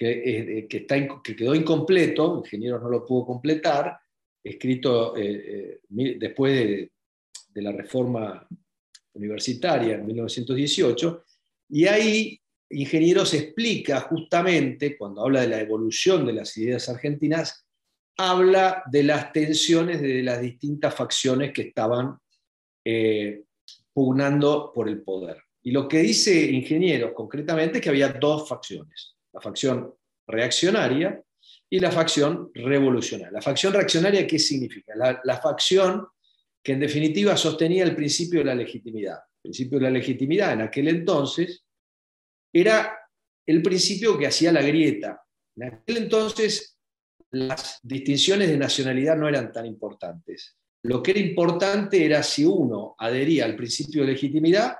que, 0.00 0.66
que, 0.66 0.76
está, 0.78 0.96
que 1.22 1.36
quedó 1.36 1.54
incompleto, 1.54 2.38
Ingenieros 2.38 2.82
no 2.82 2.88
lo 2.88 3.04
pudo 3.04 3.26
completar, 3.26 3.98
escrito 4.42 5.14
eh, 5.14 5.78
eh, 5.90 6.16
después 6.18 6.54
de, 6.54 6.92
de, 7.50 7.62
la 7.62 7.72
reforma 7.72 8.48
universitaria 9.12 9.96
en 9.96 10.06
1918, 10.06 11.24
y 11.68 11.84
ahí 11.84 12.40
Ingenieros 12.70 13.34
explica 13.34 14.00
justamente, 14.00 14.96
cuando 14.96 15.22
habla 15.22 15.42
de 15.42 15.48
la 15.48 15.60
evolución 15.60 16.24
de 16.24 16.32
las 16.32 16.56
ideas 16.56 16.88
argentinas, 16.88 17.66
habla 18.16 18.82
de 18.90 19.02
las 19.02 19.34
tensiones 19.34 20.00
de 20.00 20.22
las 20.22 20.40
distintas 20.40 20.94
facciones 20.94 21.52
que 21.52 21.62
estaban 21.62 22.16
eh, 22.86 23.42
pugnando 23.92 24.72
por 24.74 24.88
el 24.88 25.02
poder. 25.02 25.42
Y 25.62 25.72
lo 25.72 25.86
que 25.86 25.98
dice 25.98 26.40
Ingenieros 26.52 27.12
concretamente 27.12 27.78
es 27.78 27.84
que 27.84 27.90
había 27.90 28.08
dos 28.08 28.48
facciones 28.48 29.09
la 29.32 29.40
facción 29.40 29.94
reaccionaria 30.26 31.22
y 31.68 31.78
la 31.78 31.90
facción 31.90 32.50
revolucionaria. 32.54 33.32
La 33.32 33.42
facción 33.42 33.72
reaccionaria, 33.72 34.26
¿qué 34.26 34.38
significa? 34.38 34.94
La, 34.96 35.40
facción 35.40 36.06
que 36.62 36.72
en 36.72 36.80
definitiva 36.80 37.36
sostenía 37.36 37.84
el 37.84 37.94
principio 37.94 38.40
de 38.40 38.46
la 38.46 38.54
legitimidad. 38.54 39.18
El 39.36 39.42
principio 39.42 39.78
de 39.78 39.84
la 39.84 39.90
legitimidad 39.90 40.52
en 40.52 40.62
aquel 40.62 40.88
entonces 40.88 41.64
era 42.52 42.98
el 43.46 43.62
principio 43.62 44.18
que 44.18 44.26
hacía 44.26 44.52
la 44.52 44.62
grieta. 44.62 45.22
En 45.56 45.74
aquel 45.74 45.96
entonces 45.98 46.76
las 47.30 47.78
distinciones 47.82 48.48
de 48.48 48.58
nacionalidad 48.58 49.16
no 49.16 49.28
eran 49.28 49.52
tan 49.52 49.64
importantes. 49.64 50.56
Lo 50.82 51.02
que 51.02 51.12
era 51.12 51.20
importante 51.20 52.04
era 52.04 52.22
si 52.22 52.44
uno 52.44 52.96
adhería 52.98 53.44
al 53.44 53.54
principio 53.54 54.02
de 54.02 54.12
legitimidad 54.12 54.76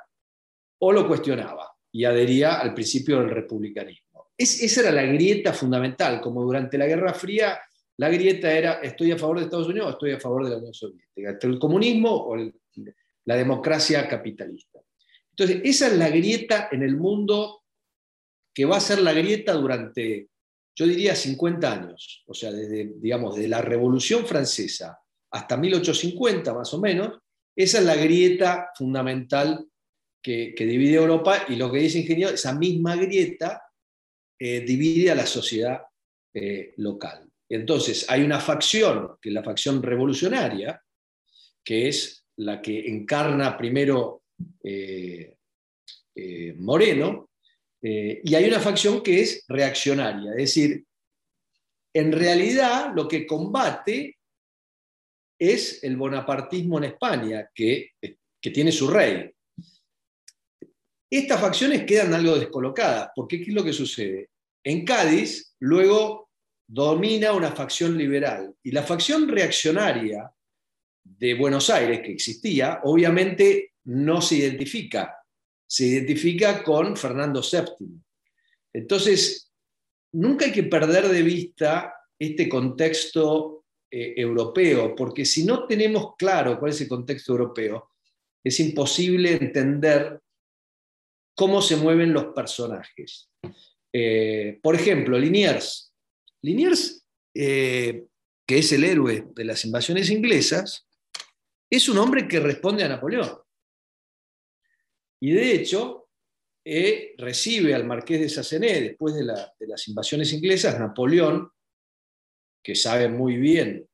o 0.81 0.93
lo 0.93 1.07
cuestionaba 1.07 1.71
y 1.93 2.05
adhería 2.05 2.59
al 2.59 2.75
principio 2.75 3.21
del 3.21 3.31
republicanismo 3.31 4.10
esa 4.43 4.81
era 4.81 4.91
la 4.91 5.03
grieta 5.03 5.53
fundamental, 5.53 6.21
como 6.21 6.43
durante 6.43 6.79
la 6.79 6.87
Guerra 6.87 7.13
Fría 7.13 7.59
la 8.01 8.09
grieta 8.09 8.51
era 8.51 8.73
estoy 8.81 9.13
a 9.13 9.19
favor 9.19 9.39
de 9.39 9.45
Estados 9.45 9.69
Unidos 9.69 9.89
o 9.89 9.91
estoy 9.91 10.13
a 10.13 10.19
favor 10.19 10.45
de 10.45 10.51
la 10.53 10.57
Unión 10.57 10.73
Soviética, 10.73 11.39
el 11.43 11.59
comunismo 11.59 12.11
o 12.11 12.35
la 12.35 13.37
democracia 13.37 14.09
capitalista. 14.09 14.81
Entonces, 15.29 15.61
esa 15.65 15.89
es 15.89 15.99
la 15.99 16.09
grieta 16.09 16.71
en 16.73 16.83
el 16.83 16.97
mundo 16.97 17.65
que 18.55 18.65
va 18.65 18.79
a 18.79 18.81
ser 18.81 19.03
la 19.03 19.13
grieta 19.13 19.53
durante, 19.53 20.31
yo 20.75 20.87
diría, 20.87 21.15
50 21.15 21.71
años, 21.73 22.25
o 22.27 22.33
sea, 22.33 22.51
desde, 22.51 22.91
digamos, 22.97 23.39
la 23.39 23.61
Revolución 23.61 24.27
Francesa 24.27 24.99
hasta 25.33 25.59
1850 25.59 26.55
más 26.55 26.73
o 26.73 26.81
menos, 26.81 27.19
esa 27.55 27.81
es 27.81 27.85
la 27.85 27.97
grieta 27.97 28.71
fundamental 28.77 29.69
que, 30.23 30.55
que 30.57 30.65
divide 30.65 30.95
Europa 30.95 31.45
y 31.49 31.57
lo 31.57 31.71
que 31.71 31.81
dice 31.81 31.99
Ingeniero, 31.99 32.33
esa 32.33 32.55
misma 32.55 32.97
grieta 32.97 33.63
eh, 34.43 34.61
divide 34.61 35.11
a 35.11 35.15
la 35.15 35.27
sociedad 35.27 35.83
eh, 36.33 36.73
local. 36.79 37.31
Entonces, 37.47 38.07
hay 38.09 38.23
una 38.23 38.41
facción, 38.41 39.19
que 39.21 39.29
es 39.29 39.35
la 39.35 39.43
facción 39.43 39.83
revolucionaria, 39.83 40.83
que 41.63 41.89
es 41.89 42.25
la 42.37 42.63
que 42.63 42.89
encarna 42.89 43.59
primero 43.59 44.23
eh, 44.65 45.37
Moreno, 46.57 47.29
y 47.83 48.35
hay 48.35 48.45
una 48.45 48.61
facción 48.61 49.03
que 49.03 49.21
es 49.21 49.45
reaccionaria, 49.49 50.33
es 50.33 50.55
decir, 50.55 50.85
en 51.95 52.13
realidad 52.13 52.93
lo 52.95 53.09
que 53.09 53.27
combate 53.27 54.19
es 55.39 55.83
el 55.83 55.97
bonapartismo 55.97 56.77
en 56.77 56.85
España, 56.85 57.51
que, 57.55 57.93
que 58.01 58.51
tiene 58.51 58.71
su 58.71 58.89
rey, 58.89 59.31
estas 61.19 61.41
facciones 61.41 61.85
quedan 61.85 62.15
algo 62.15 62.39
descolocadas, 62.39 63.11
porque 63.15 63.39
¿qué 63.39 63.51
es 63.51 63.55
lo 63.55 63.65
que 63.65 63.73
sucede? 63.73 64.31
En 64.63 64.85
Cádiz, 64.85 65.55
luego 65.59 66.31
domina 66.67 67.33
una 67.33 67.51
facción 67.51 67.99
liberal 67.99 68.55
y 68.63 68.71
la 68.71 68.85
facción 68.85 69.27
reaccionaria 69.27 70.31
de 71.03 71.35
Buenos 71.35 71.69
Aires, 71.69 72.01
que 72.01 72.13
existía, 72.13 72.81
obviamente 72.85 73.73
no 73.85 74.23
se 74.23 74.37
identifica, 74.37 75.17
se 75.67 75.87
identifica 75.87 76.63
con 76.63 76.97
Fernando 76.97 77.43
VII. 77.43 77.89
Entonces, 78.73 79.51
nunca 80.13 80.45
hay 80.45 80.53
que 80.53 80.65
perder 80.65 81.09
de 81.09 81.23
vista 81.23 81.95
este 82.17 82.49
contexto 82.49 83.65
eh, 83.91 84.15
europeo, 84.17 84.95
porque 84.95 85.25
si 85.25 85.45
no 85.45 85.67
tenemos 85.67 86.15
claro 86.17 86.59
cuál 86.61 86.71
es 86.71 86.81
el 86.81 86.89
contexto 86.89 87.33
europeo, 87.33 87.91
es 88.45 88.61
imposible 88.61 89.33
entender 89.33 90.21
cómo 91.35 91.63
se 91.63 91.77
mueven 91.77 92.13
los 92.13 92.27
personajes. 92.35 93.31
Eh, 93.93 94.59
por 94.63 94.75
ejemplo, 94.75 95.19
Liniers. 95.19 95.95
Liniers, 96.43 97.07
eh, 97.35 98.07
que 98.47 98.59
es 98.59 98.73
el 98.73 98.85
héroe 98.85 99.27
de 99.35 99.45
las 99.45 99.65
invasiones 99.65 100.11
inglesas, 100.11 100.87
es 101.71 101.89
un 101.89 101.99
hombre 101.99 102.27
que 102.27 102.41
responde 102.41 102.85
a 102.85 102.89
Napoleón. 102.89 103.39
Y 105.21 105.33
de 105.33 105.53
hecho, 105.53 106.09
eh, 106.65 107.15
recibe 107.19 107.75
al 107.75 107.85
marqués 107.85 108.21
de 108.21 108.29
Sassené, 108.29 108.81
después 108.81 109.15
de, 109.15 109.25
las 109.25 109.89
invasiones 109.89 110.33
inglesas, 110.33 110.79
Napoleón, 110.79 111.51
que 112.63 112.75
sabe 112.75 113.09
muy 113.09 113.37
bien 113.37 113.87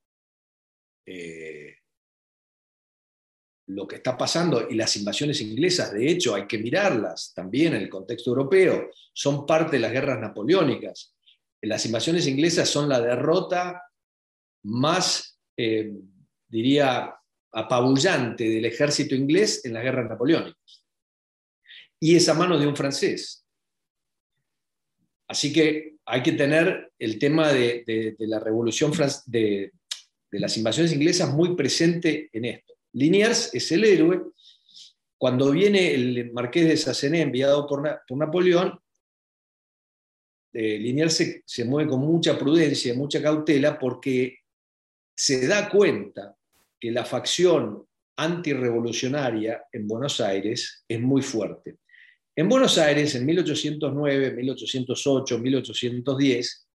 lo 3.66 3.86
que 3.86 3.96
está 3.96 4.16
pasando 4.16 4.68
y 4.68 4.74
las 4.74 4.96
invasiones 4.96 5.40
inglesas, 5.40 5.92
de 5.92 6.08
hecho, 6.08 6.34
hay 6.34 6.46
que 6.46 6.58
mirarlas 6.58 7.32
también 7.34 7.74
en 7.74 7.82
el 7.82 7.88
contexto 7.88 8.30
europeo, 8.30 8.90
son 9.12 9.44
parte 9.44 9.76
de 9.76 9.80
las 9.80 9.92
guerras 9.92 10.20
napoleónicas. 10.20 11.14
Las 11.62 11.84
invasiones 11.84 12.26
inglesas 12.26 12.68
son 12.68 12.88
la 12.88 13.00
derrota 13.00 13.82
más, 14.62 15.38
eh, 15.56 15.92
diría, 16.48 17.14
apabullante 17.52 18.48
del 18.48 18.66
ejército 18.66 19.14
inglés 19.14 19.64
en 19.64 19.72
las 19.72 19.82
guerras 19.82 20.08
napoleónicas. 20.08 20.84
Y 21.98 22.14
es 22.14 22.28
a 22.28 22.34
mano 22.34 22.58
de 22.58 22.66
un 22.66 22.76
francés. 22.76 23.44
Así 25.28 25.52
que 25.52 25.96
hay 26.04 26.22
que 26.22 26.32
tener 26.32 26.92
el 26.98 27.18
tema 27.18 27.52
de, 27.52 28.14
la 28.20 28.38
revolución 28.38 28.92
de, 29.26 29.72
de, 30.30 30.40
las 30.40 30.56
invasiones 30.56 30.92
inglesas 30.92 31.32
muy 31.32 31.56
presente 31.56 32.28
en 32.32 32.44
esto. 32.44 32.75
Liniers 32.96 33.54
es 33.54 33.70
el 33.72 33.84
héroe. 33.84 34.22
Cuando 35.18 35.50
viene 35.50 35.94
el 35.94 36.32
marqués 36.32 36.66
de 36.66 36.76
Sassené 36.76 37.20
enviado 37.20 37.66
por, 37.66 37.82
Napoleón, 38.16 38.78
eh, 40.52 40.78
Liniers 40.78 41.14
se, 41.14 41.42
se 41.46 41.64
mueve 41.64 41.90
con 41.90 42.00
mucha 42.00 42.38
prudencia, 42.38 42.94
mucha 42.94 43.22
cautela, 43.22 43.78
porque 43.78 44.38
se 45.14 45.46
da 45.46 45.68
cuenta 45.68 46.36
que 46.80 46.90
la 46.90 47.04
facción 47.04 47.86
antirrevolucionaria 48.16 49.64
en 49.72 49.86
Buenos 49.86 50.20
Aires 50.20 50.84
es 50.88 51.00
muy 51.00 51.20
fuerte. 51.20 51.76
En 52.34 52.48
Buenos 52.48 52.78
Aires, 52.78 53.14
en 53.14 53.26
1809, 53.26 54.32
1808, 54.32 55.38
1810, 55.38 56.68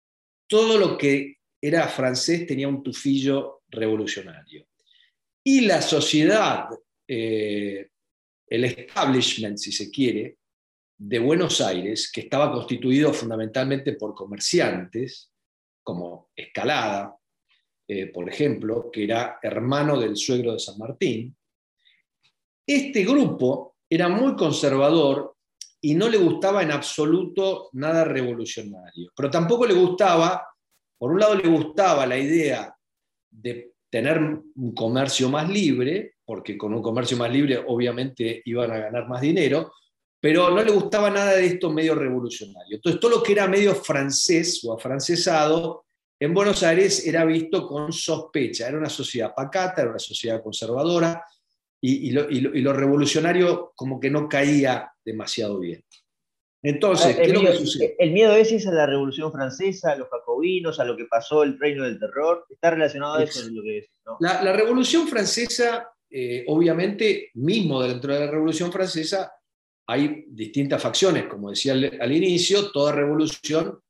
todo 0.49 0.79
lo 0.79 0.99
que 0.99 1.39
era 1.61 1.87
francés 1.89 2.47
tenía 2.47 2.69
un 2.69 2.83
tufillo 2.83 3.63
revolucionario. 3.69 4.68
Y 5.45 5.63
la 5.63 5.81
sociedad, 5.81 6.69
eh, 7.07 7.89
el 8.47 8.65
establishment, 8.65 9.57
si 9.59 9.73
se 9.73 9.91
quiere, 9.91 10.39
de 10.97 11.19
Buenos 11.19 11.61
Aires, 11.61 12.11
que 12.13 12.23
estaba 12.23 12.53
constituido 12.53 13.13
fundamentalmente 13.13 13.93
por 13.93 14.15
comerciantes, 14.15 15.33
como 15.83 16.31
Escalada, 16.35 17.17
eh, 17.87 18.07
por 18.09 18.29
ejemplo, 18.29 18.91
que 18.93 19.05
era 19.05 19.39
hermano 19.43 19.99
del 19.99 20.17
suegro 20.17 20.53
de 20.53 20.59
San 20.59 20.77
Martín, 20.77 21.35
este 22.67 23.05
grupo 23.05 23.77
era 23.89 24.09
muy 24.11 24.37
conservador 24.37 25.37
y 25.81 25.95
no 25.95 26.09
le 26.09 26.19
gustaba 26.19 26.63
en 26.63 26.73
absoluto 26.73 27.71
nada 27.73 28.05
revolucionario, 28.05 29.11
pero 29.17 29.31
tampoco 29.31 29.65
le 29.65 29.75
gustaba, 29.75 30.47
por 30.99 31.13
un 31.13 31.21
lado 31.21 31.37
le 31.37 31.49
gustaba 31.49 32.05
la 32.05 32.19
idea 32.19 32.77
de 33.31 33.73
tener 33.91 34.19
un 34.19 34.75
comercio 34.75 35.29
más 35.31 35.49
libre, 35.49 36.15
porque 36.25 36.59
con 36.59 36.75
un 36.75 36.83
comercio 36.83 37.17
más 37.17 37.31
libre 37.31 37.63
obviamente 37.67 38.43
iban 38.45 38.71
a 38.71 38.79
ganar 38.79 39.09
más 39.09 39.21
dinero, 39.21 39.73
pero 40.21 40.51
no 40.51 40.63
le 40.63 40.73
gustaba 40.73 41.11
nada 41.11 41.35
de 41.35 41.47
esto 41.47 41.71
medio 41.71 41.95
revolucionario. 41.95 42.77
Entonces 42.77 43.01
todo 43.01 43.17
lo 43.17 43.23
que 43.23 43.33
era 43.33 43.47
medio 43.47 43.75
francés 43.75 44.63
o 44.65 44.75
afrancesado 44.75 45.87
en 46.21 46.35
Buenos 46.35 46.63
Aires 46.63 47.07
era 47.07 47.25
visto 47.25 47.67
con 47.67 47.93
sospecha, 47.93 48.69
era 48.69 48.77
una 48.77 48.89
sociedad 48.89 49.33
pacata, 49.35 49.83
era 49.83 49.91
una 49.91 50.01
sociedad 50.01 50.43
conservadora, 50.43 51.25
y, 51.81 52.11
lo, 52.11 52.73
revolucionario 52.73 53.73
como 53.77 54.01
que 54.01 54.11
no 54.11 54.29
caía 54.29 54.93
demasiado 55.05 55.61
bien. 55.61 55.85
Entonces, 56.63 57.17
¿qué 57.17 57.23
el, 57.23 57.31
es 57.31 57.35
lo 57.35 57.51
que 57.51 57.57
sucede? 57.57 57.97
El 57.99 58.13
miedo 58.13 58.33
ese 58.35 58.57
es 58.57 58.67
a 58.67 58.73
la 58.73 58.87
Revolución 58.87 59.31
Francesa, 59.31 59.93
a 59.93 59.97
los 59.97 60.09
jacobinos, 60.09 60.81
a 60.81 60.85
lo 60.85 60.97
que 60.97 61.05
pasó 61.05 61.43
el 61.45 61.59
reino 61.59 61.85
del 61.85 61.99
terror. 61.99 62.47
Está 62.51 62.71
relacionado 62.71 63.15
a 63.15 63.23
eso, 63.23 63.49
lo 63.51 63.63
que 63.63 63.89
¿no? 64.05 64.17
La, 64.21 64.53
Revolución 64.53 65.07
Francesa, 65.07 65.91
eh, 66.11 66.45
obviamente, 66.49 67.31
mismo 67.35 67.83
dentro 67.83 68.13
de 68.13 68.21
la 68.21 68.31
Revolución 68.31 68.73
Francesa, 68.73 69.33
hay 69.87 70.27
distintas 70.29 70.83
facciones, 70.83 71.27
como 71.27 71.51
decía 71.51 71.73
al 71.73 72.13
inicio, 72.13 72.71
toda 72.71 72.93
revolución 72.93 73.81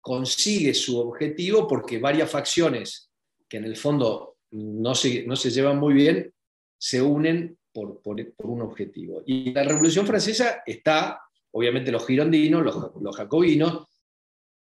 consigue 0.00 0.74
su 0.74 0.98
objetivo 0.98 1.68
porque 1.68 1.98
varias 1.98 2.28
facciones 2.28 3.08
que 3.48 3.58
en 3.58 3.64
el 3.64 3.76
fondo 3.76 4.38
no 4.50 4.94
se, 4.96 5.24
no 5.24 5.36
se 5.36 5.50
llevan 5.50 5.78
muy 5.78 5.94
bien, 5.94 6.32
se 6.76 7.00
unen 7.00 7.56
por, 7.72 8.00
un 8.04 8.62
objetivo. 8.62 9.22
Y 9.24 9.52
la 9.52 9.62
Revolución 9.62 10.06
Francesa 10.06 10.62
está, 10.66 11.20
obviamente 11.52 11.92
los 11.92 12.06
girondinos, 12.06 12.62
los, 13.00 13.16
jacobinos, 13.16 13.86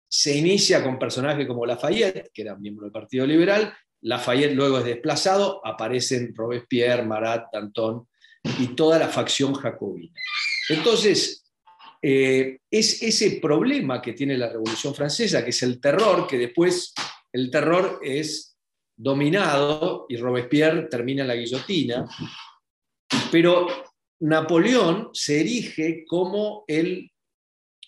se 0.08 0.38
inicia 0.38 0.84
con 0.84 1.00
personajes 1.00 1.48
como 1.48 1.66
Lafayette, 1.66 2.32
que 2.34 2.42
era 2.42 2.56
miembro 2.56 2.86
del 2.86 2.92
Partido 2.92 3.26
Liberal, 3.26 3.74
Lafayette 4.02 4.54
luego 4.54 4.80
es 4.80 4.86
desplazado, 4.86 5.66
aparecen 5.66 6.34
Robespierre, 6.36 7.04
Marat, 7.04 7.48
Danton 7.52 8.08
y 8.60 8.68
toda 8.68 9.00
la 9.00 9.08
facción 9.08 9.54
jacobina. 9.54 10.14
Entonces, 10.70 11.46
eh, 12.02 12.60
es 12.70 13.02
ese 13.02 13.40
problema 13.42 14.02
que 14.02 14.14
tiene 14.14 14.38
la 14.38 14.50
Revolución 14.50 14.94
Francesa, 14.94 15.44
que 15.44 15.50
es 15.50 15.64
el 15.64 15.82
terror, 15.82 16.28
que 16.28 16.38
después 16.38 16.94
el 17.34 17.50
terror 17.50 18.00
es 18.04 18.56
dominado 18.96 20.06
y 20.08 20.18
Robespierre 20.18 20.84
termina 20.84 21.24
en 21.24 21.28
la 21.28 21.36
guillotina, 21.36 22.08
pero 23.32 23.68
Napoleón 24.20 25.10
se 25.14 25.42
erige 25.42 26.06
como 26.06 26.64
el, 26.68 27.12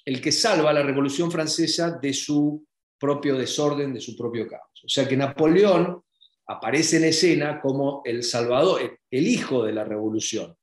el 0.05 0.21
que 0.21 0.31
salva 0.31 0.73
la 0.73 0.83
Revolución 0.83 1.31
Francesa 1.31 1.91
de 1.91 2.13
su 2.13 2.65
propio 2.99 3.37
desorden, 3.37 3.93
de 3.93 4.01
su 4.01 4.15
propio 4.17 4.47
caos. 4.47 4.83
O 4.83 4.89
sea 4.89 5.07
que 5.07 5.15
Napoleón 5.15 6.01
aparece 6.47 6.97
en 6.97 7.05
escena 7.05 7.59
como 7.61 8.01
el 8.05 8.23
salvador, 8.23 8.99
el 9.09 9.27
hijo 9.27 9.63
de 9.63 9.73
la 9.73 9.83
revolución. 9.83 10.55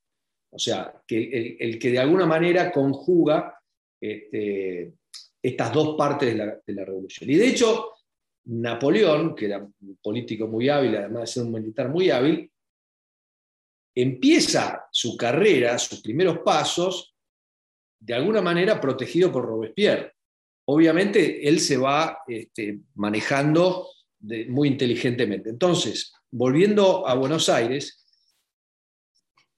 O 0.50 0.58
sea, 0.58 1.02
que 1.06 1.56
el, 1.58 1.78
que 1.78 1.90
de 1.90 1.98
alguna 1.98 2.26
manera 2.26 2.70
conjuga 2.70 3.58
este, 4.00 4.94
estas 5.42 5.72
dos 5.72 5.96
partes 5.96 6.30
de 6.30 6.34
la, 6.36 6.58
de 6.64 6.72
la, 6.72 6.84
revolución. 6.84 7.28
Y 7.28 7.34
de 7.34 7.48
hecho, 7.48 7.90
Napoleón, 8.44 9.34
que 9.34 9.46
era 9.46 9.58
un 9.58 9.98
político 10.02 10.46
muy 10.46 10.68
hábil, 10.68 10.96
además 10.96 11.22
de 11.22 11.26
ser 11.26 11.42
un 11.42 11.52
militar 11.52 11.88
muy 11.88 12.10
hábil, 12.10 12.50
empieza 13.94 14.86
su 14.90 15.16
carrera, 15.16 15.78
sus 15.78 16.00
primeros 16.00 16.38
pasos, 16.40 17.14
de 18.00 18.14
alguna 18.14 18.42
manera 18.42 18.80
protegido 18.80 19.30
por 19.32 19.46
Robespierre. 19.46 20.14
Obviamente, 20.66 21.46
él 21.48 21.60
se 21.60 21.76
va 21.76 22.18
este, 22.26 22.80
manejando 22.94 23.88
muy 24.48 24.68
inteligentemente. 24.68 25.50
Entonces, 25.50 26.12
volviendo 26.30 27.06
a 27.06 27.14
Buenos 27.14 27.48
Aires, 27.48 28.04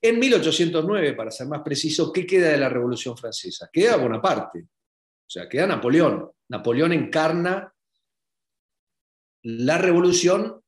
en 0.01 0.19
1809, 0.19 1.13
para 1.13 1.31
ser 1.31 1.47
más 1.47 1.61
preciso, 1.61 2.11
¿qué 2.11 2.25
queda 2.25 2.49
de 2.49 2.57
la 2.57 2.69
Revolución 2.69 3.17
Francesa? 3.17 3.69
Queda 3.71 3.97
Bonaparte, 3.97 4.59
o 4.61 5.29
sea, 5.29 5.49
queda 5.49 5.67
Napoleón. 5.67 6.31
Napoleón 6.49 6.93
encarna 6.93 7.73
la 9.43 9.77
revolución 9.77 10.61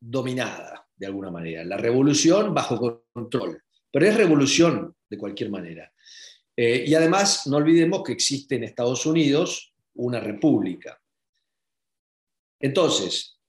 dominada, 0.00 0.81
de 1.02 1.08
alguna 1.08 1.32
manera, 1.32 1.64
la 1.64 1.76
revolución 1.76 2.54
bajo 2.54 3.04
control, 3.12 3.60
pero 3.90 4.06
es 4.06 4.16
revolución 4.16 4.94
de 5.10 5.18
cualquier 5.18 5.50
manera. 5.50 5.92
Eh, 6.56 6.84
y 6.86 6.94
además, 6.94 7.46
no 7.48 7.56
olvidemos 7.56 8.04
que 8.04 8.12
existe 8.12 8.54
en 8.54 8.62
Estados 8.64 9.04
Unidos 9.04 9.74
una 9.94 10.20
república. 10.20 11.00
Entonces, 12.60 13.40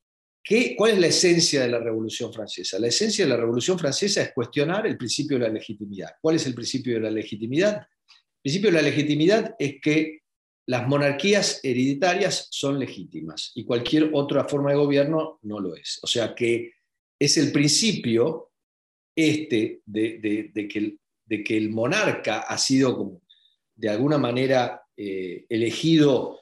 ¿Cuál 0.75 0.91
es 0.91 0.99
la 0.99 1.07
esencia 1.07 1.61
de 1.61 1.69
la 1.69 1.79
Revolución 1.79 2.33
Francesa? 2.33 2.77
La 2.77 2.87
esencia 2.87 3.23
de 3.23 3.29
la 3.29 3.37
Revolución 3.37 3.79
Francesa 3.79 4.21
es 4.21 4.33
cuestionar 4.33 4.85
el 4.85 4.97
principio 4.97 5.39
de 5.39 5.47
la 5.47 5.53
legitimidad. 5.53 6.09
¿Cuál 6.19 6.35
es 6.35 6.45
el 6.45 6.53
principio 6.53 6.95
de 6.95 6.99
la 6.99 7.09
legitimidad? 7.09 7.77
El 7.77 8.41
principio 8.41 8.69
de 8.69 8.75
la 8.75 8.81
legitimidad 8.81 9.55
es 9.57 9.79
que 9.81 10.19
las 10.65 10.85
monarquías 10.85 11.61
hereditarias 11.63 12.49
son 12.51 12.77
legítimas 12.77 13.53
y 13.55 13.63
cualquier 13.63 14.09
otra 14.11 14.43
forma 14.43 14.71
de 14.71 14.77
gobierno 14.77 15.39
no 15.43 15.61
lo 15.61 15.77
es. 15.77 15.99
O 16.03 16.07
sea 16.07 16.35
que 16.35 16.73
es 17.23 17.38
el 17.38 17.51
principio 17.51 18.51
este 19.15 19.81
de, 19.86 20.51
que, 20.69 21.57
el, 21.57 21.69
monarca 21.69 22.39
ha 22.39 22.57
sido 22.57 23.21
de 23.75 23.89
alguna 23.89 24.17
manera 24.17 24.81
eh, 24.95 25.45
elegido 25.49 26.39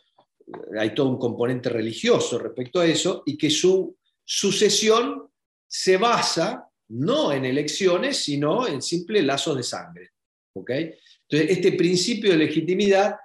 hay 0.78 0.94
todo 0.94 1.10
un 1.10 1.20
componente 1.20 1.70
religioso 1.70 2.38
respecto 2.40 2.80
a 2.80 2.86
eso, 2.86 3.24
y 3.26 3.38
que 3.38 3.50
su 3.50 3.96
sucesión 4.24 5.30
se 5.68 5.98
basa 5.98 6.68
no 6.90 7.32
en 7.32 7.46
elecciones, 7.46 8.18
sino 8.18 8.68
en 8.68 8.82
simples 8.82 9.24
lazos 9.24 9.58
de 9.58 9.64
sangre. 9.64 10.10
Entonces, 10.54 11.50
este 11.50 11.72
principio 11.74 12.32
de 12.32 12.38
legitimidad 12.38 13.16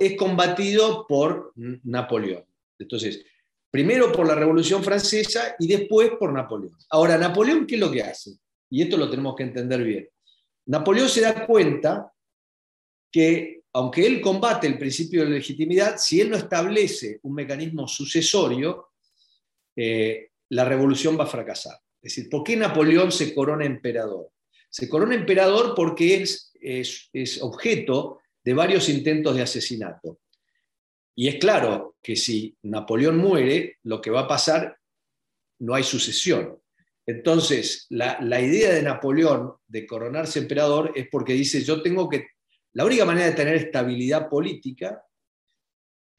es 0.00 0.16
combatido 0.16 1.06
por 1.06 1.52
Napoleón. 1.54 2.44
Entonces, 2.78 3.22
Primero 3.76 4.10
por 4.10 4.26
la 4.26 4.34
Revolución 4.34 4.82
Francesa 4.82 5.54
y 5.58 5.68
después 5.68 6.12
por 6.18 6.32
Napoleón. 6.32 6.78
Ahora, 6.88 7.18
Napoleón, 7.18 7.66
¿qué 7.66 7.74
es 7.74 7.80
lo 7.82 7.90
que 7.90 8.02
hace? 8.02 8.30
Y 8.70 8.80
esto 8.80 8.96
lo 8.96 9.10
tenemos 9.10 9.36
que 9.36 9.42
entender 9.42 9.84
bien. 9.84 10.08
Napoleón 10.64 11.10
se 11.10 11.20
da 11.20 11.46
cuenta 11.46 12.10
que, 13.12 13.64
aunque 13.74 14.06
él 14.06 14.22
combate 14.22 14.66
el 14.66 14.78
principio 14.78 15.24
de 15.24 15.30
legitimidad, 15.32 15.98
si 15.98 16.22
él 16.22 16.30
no 16.30 16.38
establece 16.38 17.20
un 17.24 17.34
mecanismo 17.34 17.86
sucesorio, 17.86 18.92
eh, 19.76 20.30
la 20.48 20.64
revolución 20.64 21.18
va 21.20 21.24
a 21.24 21.26
fracasar. 21.26 21.78
Es 22.00 22.14
decir, 22.16 22.30
¿por 22.30 22.44
qué 22.44 22.56
Napoleón 22.56 23.12
se 23.12 23.34
corona 23.34 23.66
emperador? 23.66 24.30
Se 24.70 24.88
corona 24.88 25.14
emperador 25.16 25.74
porque 25.76 26.22
es, 26.22 26.50
es, 26.62 27.42
objeto 27.42 28.20
de 28.42 28.54
varios 28.54 28.88
intentos 28.88 29.36
de 29.36 29.42
asesinato. 29.42 30.20
Y 31.18 31.28
es 31.28 31.36
claro 31.36 31.96
que 32.02 32.14
si 32.14 32.54
Napoleón 32.62 33.16
muere, 33.16 33.78
lo 33.84 34.02
que 34.02 34.10
va 34.10 34.20
a 34.20 34.28
pasar, 34.28 34.78
no 35.60 35.74
hay 35.74 35.82
sucesión. 35.82 36.60
Entonces, 37.06 37.86
la, 37.88 38.40
idea 38.40 38.74
de 38.74 38.82
Napoleón 38.82 39.54
de 39.66 39.86
coronarse 39.86 40.40
emperador 40.40 40.92
es 40.94 41.08
porque 41.10 41.32
dice, 41.32 41.62
yo 41.62 41.80
tengo 41.80 42.08
que, 42.08 42.26
la 42.74 42.84
única 42.84 43.06
manera 43.06 43.26
de 43.26 43.32
tener 43.32 43.54
estabilidad 43.54 44.28
política, 44.28 45.02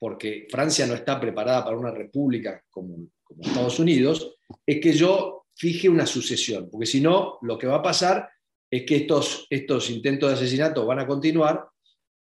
porque 0.00 0.48
Francia 0.50 0.86
no 0.86 0.94
está 0.94 1.20
preparada 1.20 1.64
para 1.64 1.76
una 1.76 1.92
república 1.92 2.64
como, 2.68 3.08
como 3.22 3.42
Estados 3.42 3.78
Unidos, 3.78 4.36
es 4.66 4.80
que 4.80 4.92
yo 4.92 5.46
fije 5.54 5.88
una 5.88 6.06
sucesión, 6.06 6.68
porque 6.70 6.86
si 6.86 7.00
no, 7.00 7.38
lo 7.42 7.56
que 7.56 7.66
va 7.66 7.76
a 7.76 7.82
pasar 7.82 8.28
es 8.70 8.84
que 8.84 8.96
estos, 8.96 9.46
estos 9.48 9.90
intentos 9.90 10.30
de 10.30 10.36
asesinato 10.36 10.86
van 10.86 11.00
a 11.00 11.06
continuar 11.06 11.68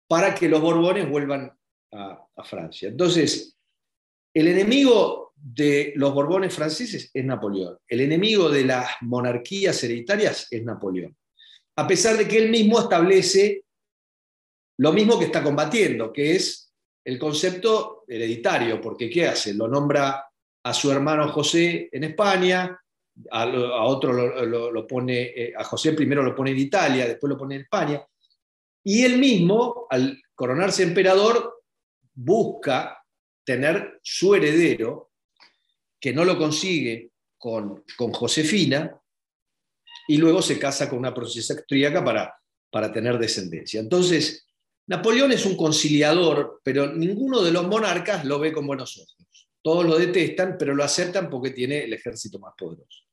para 0.08 0.36
que 0.36 0.50
los 0.50 0.62
Borbones 0.62 1.10
vuelvan 1.10 1.59
a, 1.92 2.44
Francia. 2.44 2.90
Entonces, 2.90 3.58
el 4.34 4.48
enemigo 4.48 5.34
de 5.36 5.94
los 5.96 6.14
Borbones 6.14 6.54
franceses 6.54 7.10
es 7.14 7.26
Napoleón. 7.26 7.78
El 7.88 8.02
enemigo 8.02 8.50
de 8.50 8.66
las 8.66 8.90
monarquías 9.02 9.84
hereditarias 9.84 10.48
es 10.52 10.64
Napoleón. 10.64 11.16
A 11.78 11.88
pesar 11.88 12.18
de 12.18 12.28
que 12.28 12.38
él 12.38 12.50
mismo 12.50 12.80
establece 12.80 13.64
lo 14.78 14.94
mismo 14.94 15.20
que 15.20 15.26
está 15.26 15.44
combatiendo, 15.44 16.12
que 16.14 16.36
es 16.36 16.74
el 17.04 17.20
concepto 17.20 18.04
hereditario, 18.08 18.80
porque 18.80 19.10
¿qué 19.10 19.28
hace? 19.28 19.54
Lo 19.54 19.68
nombra 19.68 20.26
a 20.64 20.74
su 20.74 20.92
hermano 20.92 21.28
José 21.30 21.90
en 21.92 22.04
España, 22.06 22.80
a, 23.32 23.86
otro 23.86 24.14
lo, 24.14 24.88
pone, 24.88 25.22
eh, 25.22 25.54
a 25.58 25.64
José 25.64 25.94
primero 25.94 26.24
lo 26.24 26.36
pone 26.36 26.52
en 26.52 26.60
Italia, 26.60 27.08
después 27.08 27.30
lo 27.30 27.38
pone 27.38 27.56
en 27.56 27.62
España, 27.62 28.06
y 28.84 29.04
él 29.04 29.18
mismo, 29.18 29.88
al 29.90 30.22
coronarse 30.34 30.84
emperador, 30.84 31.59
busca 32.14 33.04
tener 33.44 34.00
su 34.04 34.36
heredero, 34.36 35.12
que 36.00 36.14
no 36.14 36.24
lo 36.24 36.38
consigue 36.38 37.12
con, 37.38 37.84
con 37.98 38.12
Josefina, 38.12 39.00
y 40.08 40.18
luego 40.18 40.42
se 40.42 40.58
casa 40.58 40.90
con 40.90 41.00
una 41.00 41.14
princesa 41.14 41.54
austríaca 41.54 42.04
para, 42.04 42.34
para 42.72 42.92
tener 42.92 43.18
descendencia. 43.18 43.80
Entonces, 43.80 44.48
Napoleón 44.88 45.32
es 45.32 45.46
un 45.46 45.56
conciliador, 45.56 46.62
pero 46.64 46.92
ninguno 46.92 47.42
de 47.42 47.52
los 47.52 47.68
monarcas 47.68 48.26
lo 48.26 48.40
ve 48.40 48.52
con 48.52 48.66
buenos 48.66 48.98
ojos. 48.98 49.48
Todos 49.62 49.86
lo 49.86 50.00
detestan, 50.00 50.56
pero 50.58 50.74
lo 50.74 50.84
aceptan 50.84 51.30
porque 51.30 51.52
tiene 51.52 51.84
el 51.84 51.94
ejército 51.94 52.40
más 52.40 52.54
poderoso. 52.58 53.04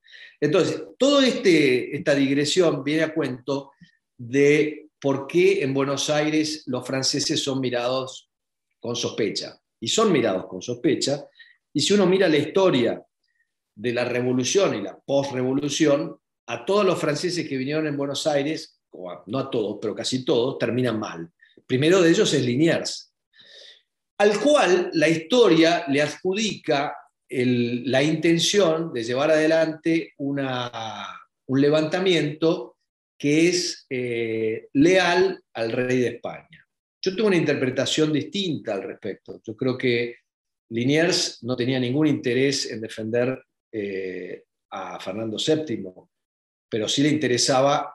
Entonces, 0.41 0.83
toda 0.99 1.27
este, 1.27 1.95
esta 1.95 2.15
digresión 2.15 2.83
viene 2.83 3.03
a 3.03 3.13
cuento 3.13 3.73
de 4.17 4.89
por 4.99 5.27
qué 5.27 5.63
en 5.63 5.75
Buenos 5.75 6.09
Aires 6.09 6.63
los 6.67 6.87
franceses 6.87 7.43
son 7.43 7.61
mirados 7.61 8.26
con 8.81 8.97
sospecha. 8.97 9.61
Y 9.81 9.89
son 9.89 10.13
mirados 10.13 10.47
con 10.47 10.63
sospecha. 10.63 11.27
Y 11.73 11.81
si 11.81 11.95
uno 11.95 12.07
mira 12.07 12.29
la 12.29 12.39
historia 12.39 13.03
de 13.75 13.93
la 13.93 14.05
revolución 14.05 14.75
y 14.75 14.83
la 14.83 14.99
postrevolución, 14.99 16.17
a 16.47 16.65
todos 16.65 16.85
los 16.85 16.99
franceses 16.99 17.49
que 17.49 17.57
vinieron 17.57 17.87
en 17.87 17.97
Buenos 17.97 18.27
Aires, 18.27 18.81
no 19.27 19.39
a 19.39 19.51
todos, 19.51 19.79
pero 19.81 19.95
casi 19.95 20.25
todos, 20.25 20.59
terminan 20.59 20.99
mal. 20.99 21.31
primero 21.67 22.01
de 22.01 22.11
ellos 22.11 22.33
es 22.33 22.45
Liniers, 22.45 23.13
al 24.19 24.39
cual 24.41 24.91
la 24.95 25.09
historia 25.09 25.85
le 25.89 26.01
adjudica 26.01 26.97
la 27.29 28.03
intención 28.03 28.93
de 28.93 29.03
llevar 29.03 29.33
adelante 29.33 30.15
un 30.19 30.41
levantamiento 31.49 32.77
que 33.19 33.49
es 33.49 33.87
eh, 33.91 34.69
leal 34.75 35.43
al 35.55 35.73
rey 35.73 35.99
de 35.99 36.09
España. 36.09 36.66
Yo 37.07 37.15
tengo 37.15 37.29
una 37.29 37.37
interpretación 37.37 38.13
distinta 38.13 38.75
al 38.75 38.83
respecto. 38.83 39.41
Yo 39.45 39.57
creo 39.57 39.79
que 39.79 40.17
Liniers 40.71 41.39
no 41.45 41.55
tenía 41.55 41.79
ningún 41.79 42.09
interés 42.09 42.69
en 42.69 42.81
defender 42.81 43.45
eh, 43.71 44.43
a 44.71 44.99
Fernando 44.99 45.37
VII, 45.37 45.85
pero 46.69 46.89
sí 46.89 47.05
le 47.05 47.11
interesaba 47.11 47.95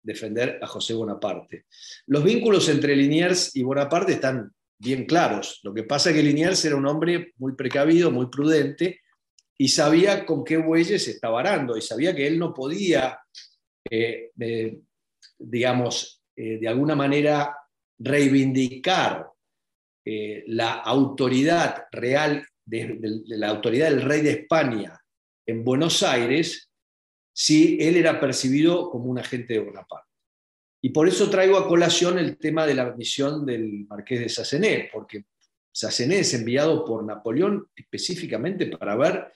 defender 0.00 0.60
a 0.62 0.68
José 0.68 0.94
Bonaparte. 0.94 1.66
Los 2.06 2.22
vínculos 2.22 2.68
entre 2.68 2.94
Liniers 2.94 3.56
y 3.56 3.64
Bonaparte 3.64 4.12
están 4.12 4.52
bien 4.78 5.04
claros. 5.04 5.58
Lo 5.64 5.74
que 5.74 5.82
pasa 5.82 6.10
es 6.10 6.16
que 6.16 6.22
Liniers 6.22 6.64
era 6.64 6.76
un 6.76 6.86
hombre 6.86 7.32
muy 7.38 7.56
precavido, 7.56 8.12
muy 8.12 8.26
prudente, 8.26 9.00
y 9.58 9.66
sabía 9.66 10.24
con 10.24 10.44
qué 10.44 10.58
bueyes 10.58 11.08
estaba 11.08 11.40
arando, 11.40 11.76
y 11.76 11.82
sabía 11.82 12.14
que 12.14 12.28
él 12.28 12.38
no 12.38 12.54
podía, 12.54 13.18
eh, 13.90 14.30
eh, 14.38 14.78
digamos, 15.40 16.20
de 16.36 16.68
alguna 16.68 16.94
manera 16.94 17.56
reivindicar 17.98 19.30
la 20.04 20.74
autoridad 20.74 21.86
real, 21.90 22.46
de, 22.66 22.98
la 23.26 23.48
autoridad 23.48 23.88
del 23.88 24.02
rey 24.02 24.20
de 24.20 24.30
España 24.30 25.00
en 25.46 25.64
Buenos 25.64 26.02
Aires, 26.02 26.70
si 27.32 27.78
él 27.80 27.96
era 27.96 28.20
percibido 28.20 28.90
como 28.90 29.06
un 29.06 29.18
agente 29.18 29.54
de 29.54 29.60
Bonaparte. 29.60 30.10
Y 30.82 30.90
por 30.90 31.08
eso 31.08 31.30
traigo 31.30 31.56
a 31.56 31.66
colación 31.66 32.18
el 32.18 32.36
tema 32.36 32.66
de 32.66 32.74
la 32.74 32.92
misión 32.94 33.46
del 33.46 33.86
marqués 33.88 34.20
de 34.20 34.28
Sassené, 34.28 34.90
porque 34.92 35.24
Sassené 35.72 36.18
es 36.18 36.34
enviado 36.34 36.84
por 36.84 37.04
Napoleón 37.04 37.68
específicamente 37.74 38.66
para 38.66 38.94
ver 38.94 39.32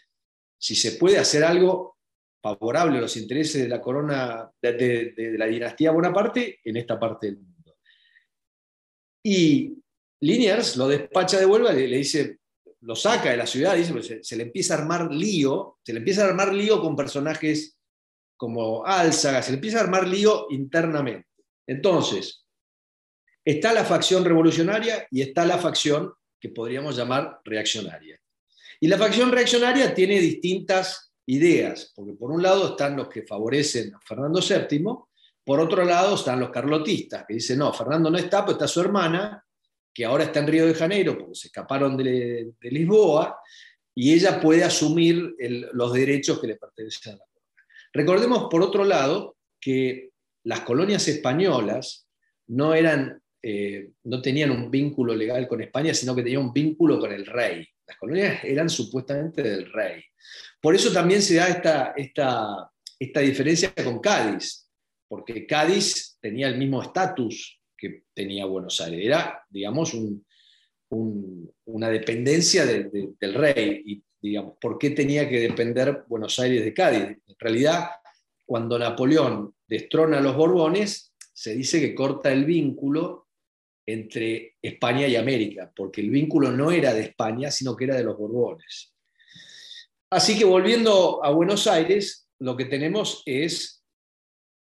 si 0.58 0.74
se 0.76 0.92
puede 0.92 1.18
hacer 1.18 1.44
algo 1.44 1.96
favorable 2.42 2.98
a 2.98 3.00
los 3.00 3.16
intereses 3.16 3.62
de 3.62 3.68
la 3.68 3.80
corona, 3.80 4.50
de, 4.60 5.34
la 5.36 5.46
dinastía 5.46 5.90
Bonaparte 5.90 6.60
en 6.64 6.76
esta 6.76 6.98
parte 7.00 7.28
del 7.28 7.38
mundo. 7.38 7.57
Y 9.30 9.74
Liniers 10.20 10.78
lo 10.78 10.88
despacha 10.88 11.38
de 11.38 11.44
vuelta, 11.44 11.70
le, 11.70 11.86
le 11.86 11.98
dice, 11.98 12.38
lo 12.80 12.96
saca 12.96 13.30
de 13.30 13.36
la 13.36 13.46
ciudad, 13.46 13.76
dice, 13.76 13.92
pues 13.92 14.06
se, 14.06 14.24
se, 14.24 14.36
le 14.36 14.44
empieza 14.44 14.74
a 14.74 14.78
armar 14.78 15.12
lío, 15.12 15.76
se 15.84 15.92
le 15.92 15.98
empieza 15.98 16.24
a 16.24 16.28
armar 16.28 16.54
lío 16.54 16.80
con 16.80 16.96
personajes 16.96 17.76
como 18.38 18.86
Álzaga, 18.86 19.42
se 19.42 19.50
le 19.50 19.56
empieza 19.56 19.80
a 19.80 19.82
armar 19.82 20.08
lío 20.08 20.46
internamente. 20.48 21.28
Entonces, 21.66 22.46
está 23.44 23.74
la 23.74 23.84
facción 23.84 24.24
revolucionaria 24.24 25.06
y 25.10 25.20
está 25.20 25.44
la 25.44 25.58
facción 25.58 26.10
que 26.40 26.48
podríamos 26.48 26.96
llamar 26.96 27.40
reaccionaria. 27.44 28.18
Y 28.80 28.88
la 28.88 28.96
facción 28.96 29.30
reaccionaria 29.30 29.92
tiene 29.92 30.20
distintas 30.20 31.12
ideas, 31.26 31.92
porque 31.94 32.14
por 32.14 32.30
un 32.30 32.42
lado 32.42 32.70
están 32.70 32.96
los 32.96 33.10
que 33.10 33.24
favorecen 33.24 33.94
a 33.94 34.00
Fernando 34.00 34.40
VII, 34.40 34.86
por 35.48 35.60
otro 35.60 35.82
lado 35.82 36.14
están 36.14 36.40
los 36.40 36.50
carlotistas, 36.50 37.24
que 37.26 37.32
dicen, 37.32 37.60
no, 37.60 37.72
Fernando 37.72 38.10
no 38.10 38.18
está, 38.18 38.44
pues 38.44 38.56
está 38.56 38.68
su 38.68 38.82
hermana, 38.82 39.42
que 39.94 40.04
ahora 40.04 40.24
está 40.24 40.40
en 40.40 40.46
Río 40.46 40.66
de 40.66 40.74
Janeiro, 40.74 41.16
porque 41.16 41.36
se 41.36 41.46
escaparon 41.46 41.96
de, 41.96 42.52
Lisboa, 42.60 43.40
y 43.94 44.12
ella 44.12 44.42
puede 44.42 44.62
asumir 44.62 45.34
los 45.72 45.94
derechos 45.94 46.38
que 46.38 46.48
le 46.48 46.56
pertenecen 46.56 47.14
a 47.14 47.16
la 47.16 47.24
corona. 47.24 47.66
Recordemos, 47.94 48.48
por 48.50 48.60
otro 48.60 48.84
lado, 48.84 49.38
que 49.58 50.10
las 50.44 50.60
colonias 50.60 51.08
españolas 51.08 52.06
no, 52.48 52.74
eran, 52.74 53.18
eh, 53.42 53.92
no 54.04 54.20
tenían 54.20 54.50
un 54.50 54.70
vínculo 54.70 55.14
legal 55.14 55.48
con 55.48 55.62
España, 55.62 55.94
sino 55.94 56.14
que 56.14 56.24
tenían 56.24 56.42
un 56.42 56.52
vínculo 56.52 57.00
con 57.00 57.10
el 57.10 57.24
rey. 57.24 57.66
Las 57.86 57.96
colonias 57.96 58.44
eran 58.44 58.68
supuestamente 58.68 59.42
del 59.42 59.72
rey. 59.72 60.04
Por 60.60 60.74
eso 60.74 60.92
también 60.92 61.22
se 61.22 61.36
da 61.36 61.48
esta, 61.48 61.94
esta, 61.96 62.70
esta 62.98 63.20
diferencia 63.20 63.72
con 63.82 63.98
Cádiz, 63.98 64.67
porque 65.08 65.46
Cádiz 65.46 66.18
tenía 66.20 66.48
el 66.48 66.58
mismo 66.58 66.82
estatus 66.82 67.60
que 67.76 68.04
tenía 68.14 68.44
Buenos 68.44 68.80
Aires. 68.80 69.00
Era, 69.04 69.44
digamos, 69.48 69.96
una 70.90 71.88
dependencia 71.88 72.66
del 72.66 73.34
rey. 73.34 73.82
Y, 73.86 74.02
digamos, 74.20 74.54
¿por 74.60 74.78
qué 74.78 74.90
tenía 74.90 75.28
que 75.28 75.40
depender 75.40 76.04
Buenos 76.08 76.38
Aires 76.38 76.64
de 76.64 76.74
Cádiz? 76.74 77.02
En 77.26 77.36
realidad, 77.38 77.90
cuando 78.44 78.78
Napoleón 78.78 79.54
destrona 79.66 80.18
a 80.18 80.22
los 80.22 80.36
Borbones, 80.36 81.14
se 81.32 81.54
dice 81.54 81.80
que 81.80 81.94
corta 81.94 82.32
el 82.32 82.44
vínculo 82.44 83.28
entre 83.86 84.56
España 84.60 85.06
y 85.06 85.16
América, 85.16 85.72
porque 85.74 86.02
el 86.02 86.10
vínculo 86.10 86.50
no 86.50 86.70
era 86.70 86.92
de 86.92 87.02
España, 87.02 87.50
sino 87.50 87.74
que 87.74 87.84
era 87.84 87.96
de 87.96 88.04
los 88.04 88.18
Borbones. 88.18 88.92
Así 90.10 90.38
que 90.38 90.44
volviendo 90.44 91.24
a 91.24 91.30
Buenos 91.30 91.66
Aires, 91.66 92.28
lo 92.38 92.56
que 92.56 92.66
tenemos 92.66 93.22
es 93.24 93.77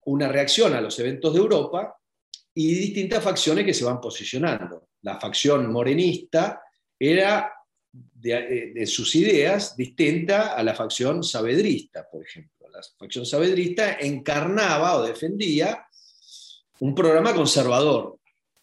una 0.10 0.28
reacción 0.28 0.74
a 0.74 0.82
los 0.82 0.98
eventos 1.00 1.34
de 1.34 1.39
Europa 1.39 1.95
y 2.54 2.74
distintas 2.74 3.24
facciones 3.24 3.65
que 3.65 3.74
se 3.74 3.86
van 3.86 4.02
posicionando. 4.02 4.89
La 5.04 5.19
facción 5.19 5.72
morenista 5.72 6.62
era 6.98 7.54
de, 7.91 8.86
sus 8.88 9.15
ideas 9.15 9.78
distinta 9.78 10.56
a 10.56 10.63
la 10.63 10.74
facción 10.74 11.24
saavedrista, 11.24 12.08
por 12.12 12.26
ejemplo. 12.26 12.67
La 12.69 12.82
facción 12.98 13.26
saavedrista 13.26 13.93
encarnaba 14.00 14.95
o 14.95 15.04
defendía 15.04 15.86
un 16.80 16.95
programa 16.95 17.34
conservador. 17.34 18.17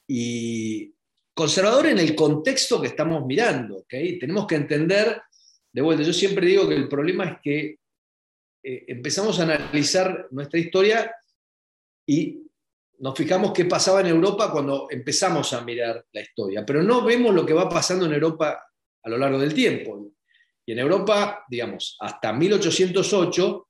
Y 0.09 0.93
conservador 1.33 1.87
en 1.87 1.99
el 1.99 2.15
contexto 2.15 2.81
que 2.81 2.89
estamos 2.89 3.25
mirando. 3.25 3.79
¿okay? 3.79 4.19
Tenemos 4.19 4.47
que 4.47 4.57
entender, 4.57 5.23
de 5.73 5.83
vuelta, 5.83 6.03
yo 6.03 6.13
siempre 6.13 6.47
digo 6.47 6.69
que 6.69 6.75
el 6.75 6.89
problema 6.89 7.25
es 7.25 7.39
que 7.43 7.79
eh, 8.63 8.85
empezamos 8.89 9.39
a 9.39 9.45
analizar 9.45 10.27
nuestra 10.33 10.59
historia 10.59 11.15
y 12.07 12.42
nos 12.99 13.14
fijamos 13.14 13.53
qué 13.53 13.64
pasaba 13.66 14.01
en 14.01 14.07
Europa 14.07 14.51
cuando 14.51 14.87
empezamos 14.90 15.53
a 15.53 15.61
mirar 15.61 16.07
la 16.12 16.21
historia, 16.21 16.64
pero 16.64 16.83
no 16.83 17.05
vemos 17.05 17.35
lo 17.35 17.45
que 17.45 17.53
va 17.53 17.69
pasando 17.69 18.07
en 18.07 18.14
Europa 18.14 18.59
a 19.03 19.09
lo 19.09 19.19
largo 19.19 19.38
del 19.38 19.53
tiempo. 19.53 20.12
Y 20.64 20.73
en 20.73 20.79
Europa, 20.79 21.45
digamos, 21.49 21.97
hasta 22.01 22.33
1808, 22.33 23.69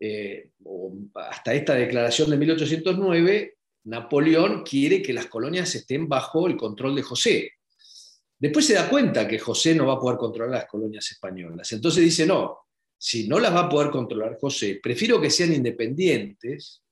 eh, 0.00 0.50
o 0.64 0.92
hasta 1.14 1.54
esta 1.54 1.74
declaración 1.74 2.30
de 2.30 2.36
1809, 2.36 3.56
Napoleón 3.84 4.62
quiere 4.62 5.02
que 5.02 5.12
las 5.12 5.26
colonias 5.26 5.74
estén 5.74 6.08
bajo 6.08 6.46
el 6.46 6.56
control 6.56 6.94
de 6.94 7.02
José. 7.02 7.52
Después 8.38 8.66
se 8.66 8.74
da 8.74 8.88
cuenta 8.88 9.26
que 9.26 9.38
José 9.38 9.74
no 9.74 9.86
va 9.86 9.94
a 9.94 9.98
poder 9.98 10.18
controlar 10.18 10.60
las 10.60 10.66
colonias 10.66 11.10
españolas. 11.10 11.72
Entonces 11.72 12.04
dice, 12.04 12.26
no, 12.26 12.58
si 12.96 13.26
no 13.26 13.40
las 13.40 13.52
va 13.52 13.60
a 13.60 13.68
poder 13.68 13.90
controlar 13.90 14.38
José, 14.38 14.78
prefiero 14.80 15.20
que 15.20 15.30
sean 15.30 15.52
independientes, 15.52 16.82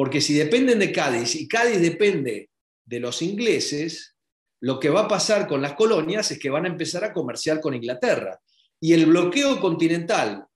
porque 0.00 0.22
si 0.22 0.32
dependen 0.32 0.78
de 0.78 0.92
Cádiz 0.92 1.34
y 1.34 1.46
Cádiz 1.46 1.78
depende 1.78 2.48
de 2.86 3.00
los 3.00 3.20
ingleses, 3.20 4.16
lo 4.60 4.80
que 4.80 4.88
va 4.88 5.02
a 5.02 5.08
pasar 5.08 5.46
con 5.46 5.60
las 5.60 5.74
colonias 5.74 6.30
es 6.30 6.38
que 6.38 6.48
van 6.48 6.64
a 6.64 6.68
empezar 6.68 7.04
a 7.04 7.12
comerciar 7.12 7.60
con 7.60 7.74
Inglaterra. 7.74 8.40
Y 8.80 8.94
el 8.94 9.04
bloqueo 9.04 9.60
continental 9.60 10.46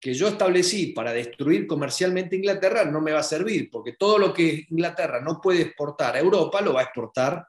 que 0.00 0.14
yo 0.14 0.28
establecí 0.28 0.94
para 0.94 1.12
destruir 1.12 1.66
comercialmente 1.66 2.36
Inglaterra 2.36 2.86
no 2.86 3.02
me 3.02 3.12
va 3.12 3.20
a 3.20 3.22
servir, 3.22 3.68
porque 3.70 3.92
todo 3.92 4.16
lo 4.16 4.32
que 4.32 4.64
Inglaterra 4.70 5.20
no 5.20 5.38
puede 5.38 5.60
exportar 5.60 6.16
a 6.16 6.20
Europa 6.20 6.62
lo 6.62 6.72
va 6.72 6.80
a 6.80 6.84
exportar 6.84 7.34
a 7.34 7.46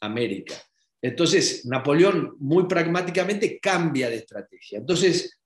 América. 0.00 0.56
Entonces, 1.00 1.66
Napoleón 1.66 2.34
muy 2.40 2.64
pragmáticamente 2.66 3.60
cambia 3.60 4.10
de 4.10 4.16
estrategia. 4.16 4.80
Entonces, 4.80 5.38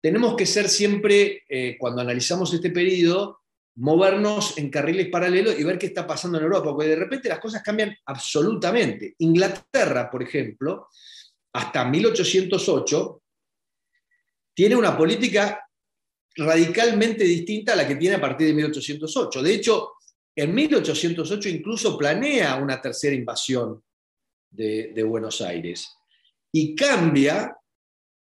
tenemos 0.00 0.36
que 0.36 0.46
ser 0.46 0.68
siempre, 0.68 1.42
eh, 1.48 1.76
cuando 1.80 2.00
analizamos 2.00 2.54
este 2.54 2.70
periodo, 2.70 3.40
movernos 3.76 4.56
en 4.58 4.70
carriles 4.70 5.08
paralelos 5.08 5.58
y 5.58 5.64
ver 5.64 5.78
qué 5.78 5.86
está 5.86 6.06
pasando 6.06 6.38
en 6.38 6.44
Europa, 6.44 6.70
porque 6.70 6.90
de 6.90 6.96
repente 6.96 7.28
las 7.28 7.40
cosas 7.40 7.62
cambian 7.62 7.96
absolutamente. 8.06 9.14
Inglaterra, 9.18 10.10
por 10.10 10.22
ejemplo, 10.22 10.88
hasta 11.52 11.84
1808, 11.84 13.22
tiene 14.54 14.76
una 14.76 14.96
política 14.96 15.60
radicalmente 16.36 17.24
distinta 17.24 17.72
a 17.72 17.76
la 17.76 17.86
que 17.86 17.96
tiene 17.96 18.16
a 18.16 18.20
partir 18.20 18.48
de 18.48 18.54
1808. 18.54 19.42
De 19.42 19.54
hecho, 19.54 19.92
en 20.36 20.54
1808 20.54 21.48
incluso 21.48 21.96
planea 21.96 22.56
una 22.56 22.80
tercera 22.80 23.14
invasión 23.14 23.82
de, 24.50 25.02
Buenos 25.02 25.40
Aires. 25.40 25.88
Y 26.52 26.74
cambia 26.74 27.56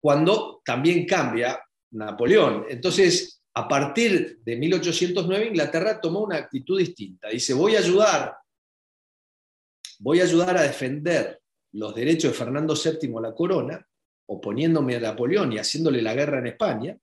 cuando 0.00 0.62
también 0.64 1.06
cambia 1.06 1.62
Napoleón. 1.92 2.66
Entonces, 2.68 3.41
a 3.54 3.68
partir 3.68 4.40
de 4.42 4.56
1809, 4.56 5.46
Inglaterra 5.46 6.00
tomó 6.00 6.20
una 6.20 6.36
actitud 6.36 6.78
distinta. 6.78 7.28
Dice, 7.28 7.52
voy 7.52 7.76
a 7.76 7.80
ayudar, 7.80 8.36
voy 9.98 10.20
a 10.20 10.24
ayudar 10.24 10.56
a 10.56 10.62
defender 10.62 11.40
los 11.72 11.94
derechos 11.94 12.32
de 12.32 12.38
Fernando 12.38 12.74
VII 12.74 13.14
a 13.16 13.20
la 13.20 13.34
corona, 13.34 13.86
oponiéndome 14.26 14.96
a 14.96 15.00
Napoleón 15.00 15.52
y 15.52 15.58
haciéndole 15.58 16.00
la 16.00 16.14
guerra 16.14 16.38
en 16.38 16.46
España, 16.46 16.98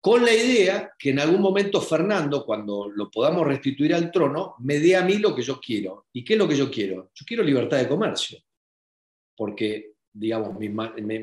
con 0.00 0.24
la 0.24 0.32
idea 0.32 0.92
que 0.98 1.10
en 1.10 1.18
algún 1.18 1.42
momento 1.42 1.80
Fernando, 1.80 2.44
cuando 2.46 2.88
lo 2.88 3.10
podamos 3.10 3.46
restituir 3.46 3.94
al 3.94 4.10
trono, 4.10 4.54
me 4.60 4.78
dé 4.78 4.96
a 4.96 5.04
mí 5.04 5.18
lo 5.18 5.34
que 5.34 5.42
yo 5.42 5.60
quiero. 5.60 6.06
¿Y 6.12 6.24
qué 6.24 6.34
es 6.34 6.38
lo 6.38 6.48
que 6.48 6.56
yo 6.56 6.70
quiero? 6.70 7.10
Yo 7.14 7.24
quiero 7.26 7.42
libertad 7.42 7.78
de 7.78 7.88
comercio, 7.88 8.38
porque, 9.36 9.92
digamos, 10.12 10.58
mi, 10.58 10.66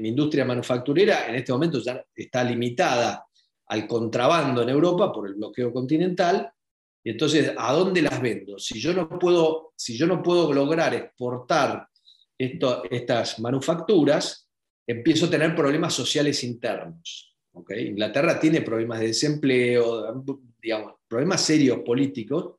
industria 0.08 0.46
manufacturera 0.46 1.28
en 1.28 1.36
este 1.36 1.52
momento 1.52 1.80
ya 1.80 2.06
está 2.14 2.44
limitada 2.44 3.27
al 3.68 3.88
contrabando 3.88 4.62
en 4.62 4.70
Europa 4.70 5.12
por 5.12 5.28
el 5.28 5.36
bloqueo 5.36 5.74
continental, 5.74 6.52
y 7.04 7.12
entonces, 7.12 7.54
¿a 7.58 7.72
dónde 7.74 8.02
las 8.02 8.22
vendo? 8.22 8.60
Si 8.60 8.80
yo 8.80 8.94
no 8.94 9.08
puedo, 9.08 9.72
si 9.76 9.98
yo 9.98 10.08
no 10.08 10.22
puedo 10.22 10.52
lograr 10.54 10.94
exportar 10.94 11.88
estas 12.38 13.40
manufacturas, 13.40 14.50
empiezo 14.86 15.26
a 15.26 15.30
tener 15.30 15.56
problemas 15.56 15.94
sociales 15.94 16.44
internos. 16.44 17.34
Inglaterra 17.70 18.40
tiene 18.40 18.62
problemas 18.62 19.00
de 19.00 19.08
desempleo, 19.08 20.24
digamos, 20.62 20.96
problemas 21.08 21.42
serios 21.42 21.80
políticos 21.80 22.56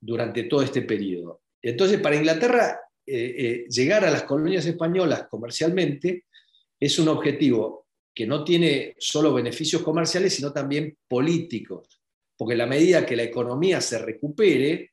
durante 0.00 0.44
todo 0.44 0.62
este 0.62 0.82
periodo. 0.82 1.42
Entonces, 1.60 2.00
para 2.00 2.16
Inglaterra, 2.16 2.80
eh, 3.06 3.34
eh, 3.38 3.66
llegar 3.68 4.04
a 4.04 4.10
las 4.10 4.24
colonias 4.24 4.66
españolas 4.66 5.28
comercialmente 5.28 6.24
es 6.80 6.98
un 6.98 7.08
objetivo 7.08 7.81
que 8.14 8.26
no 8.26 8.44
tiene 8.44 8.94
solo 8.98 9.32
beneficios 9.32 9.82
comerciales, 9.82 10.34
sino 10.34 10.52
también 10.52 10.96
políticos, 11.08 12.00
porque 12.36 12.54
a 12.54 12.58
la 12.58 12.66
medida 12.66 13.06
que 13.06 13.16
la 13.16 13.22
economía 13.22 13.80
se 13.80 13.98
recupere, 13.98 14.92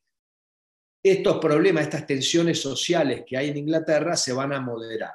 estos 1.02 1.38
problemas, 1.40 1.84
estas 1.84 2.06
tensiones 2.06 2.62
sociales 2.62 3.24
que 3.26 3.38
hay 3.38 3.50
en 3.50 3.58
Inglaterra 3.58 4.16
se 4.16 4.34
van 4.34 4.54
a 4.54 4.60
moderar. 4.60 5.14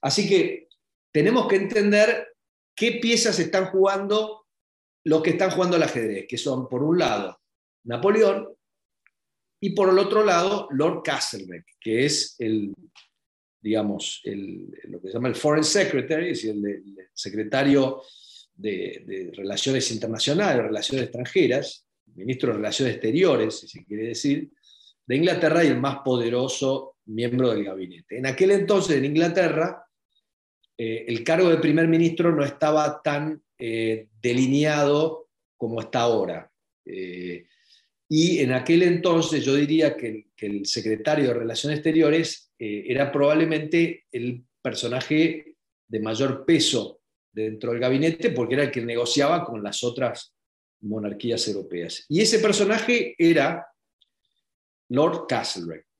Así 0.00 0.28
que 0.28 0.68
tenemos 1.12 1.46
que 1.46 1.56
entender 1.56 2.34
qué 2.74 2.92
piezas 2.92 3.38
están 3.38 3.66
jugando 3.66 4.46
los 5.04 5.22
que 5.22 5.30
están 5.30 5.50
jugando 5.50 5.76
al 5.76 5.82
ajedrez, 5.82 6.26
que 6.28 6.38
son, 6.38 6.68
por 6.68 6.82
un 6.82 6.98
lado, 6.98 7.40
Napoleón 7.84 8.48
y 9.62 9.70
por 9.70 9.90
el 9.90 9.98
otro 9.98 10.24
lado, 10.24 10.68
Lord 10.70 11.02
Castlereagh, 11.02 11.64
que 11.78 12.06
es 12.06 12.36
el, 12.38 12.74
digamos, 13.60 14.22
lo 14.24 15.00
que 15.00 15.08
se 15.08 15.14
llama 15.14 15.28
el 15.28 15.34
Foreign 15.34 15.64
Secretary, 15.64 16.30
es 16.30 16.42
decir, 16.42 16.50
el, 16.64 16.96
secretario 17.12 18.02
de, 18.54 19.30
Relaciones 19.34 19.90
Internacionales, 19.90 20.64
Relaciones 20.64 21.04
Extranjeras, 21.04 21.86
ministro 22.14 22.50
de 22.50 22.56
Relaciones 22.56 22.94
Exteriores, 22.94 23.60
si 23.60 23.68
se 23.68 23.84
quiere 23.84 24.08
decir, 24.08 24.50
de 25.06 25.16
Inglaterra 25.16 25.64
y 25.64 25.68
el 25.68 25.80
más 25.80 25.98
poderoso 26.04 26.96
miembro 27.06 27.50
del 27.50 27.64
gabinete. 27.64 28.18
En 28.18 28.26
aquel 28.26 28.52
entonces 28.52 28.96
en 28.96 29.04
Inglaterra 29.04 29.84
eh, 30.82 31.04
el 31.08 31.22
cargo 31.22 31.50
de 31.50 31.58
primer 31.58 31.88
ministro 31.88 32.34
no 32.34 32.42
estaba 32.42 33.02
tan 33.02 33.42
eh, 33.58 34.08
delineado 34.22 35.28
como 35.58 35.82
está 35.82 36.00
ahora. 36.00 36.50
Eh, 36.86 37.44
y 38.08 38.38
en 38.38 38.52
aquel 38.52 38.84
entonces 38.84 39.44
yo 39.44 39.54
diría 39.54 39.94
que, 39.94 40.28
el 40.38 40.64
secretario 40.64 41.28
de 41.28 41.34
Relaciones 41.34 41.80
Exteriores 41.80 42.49
era 42.60 43.10
probablemente 43.10 44.04
el 44.12 44.44
personaje 44.60 45.56
de 45.88 46.00
mayor 46.00 46.44
peso 46.44 47.00
dentro 47.32 47.72
del 47.72 47.80
gabinete 47.80 48.30
porque 48.30 48.54
era 48.54 48.64
el 48.64 48.70
que 48.70 48.82
negociaba 48.82 49.44
con 49.44 49.62
las 49.62 49.82
otras 49.82 50.34
monarquías 50.82 51.48
europeas. 51.48 52.04
Y 52.08 52.20
ese 52.20 52.38
personaje 52.38 53.14
era 53.18 53.66
Lord 54.88 55.26
Castlereagh 55.26 55.90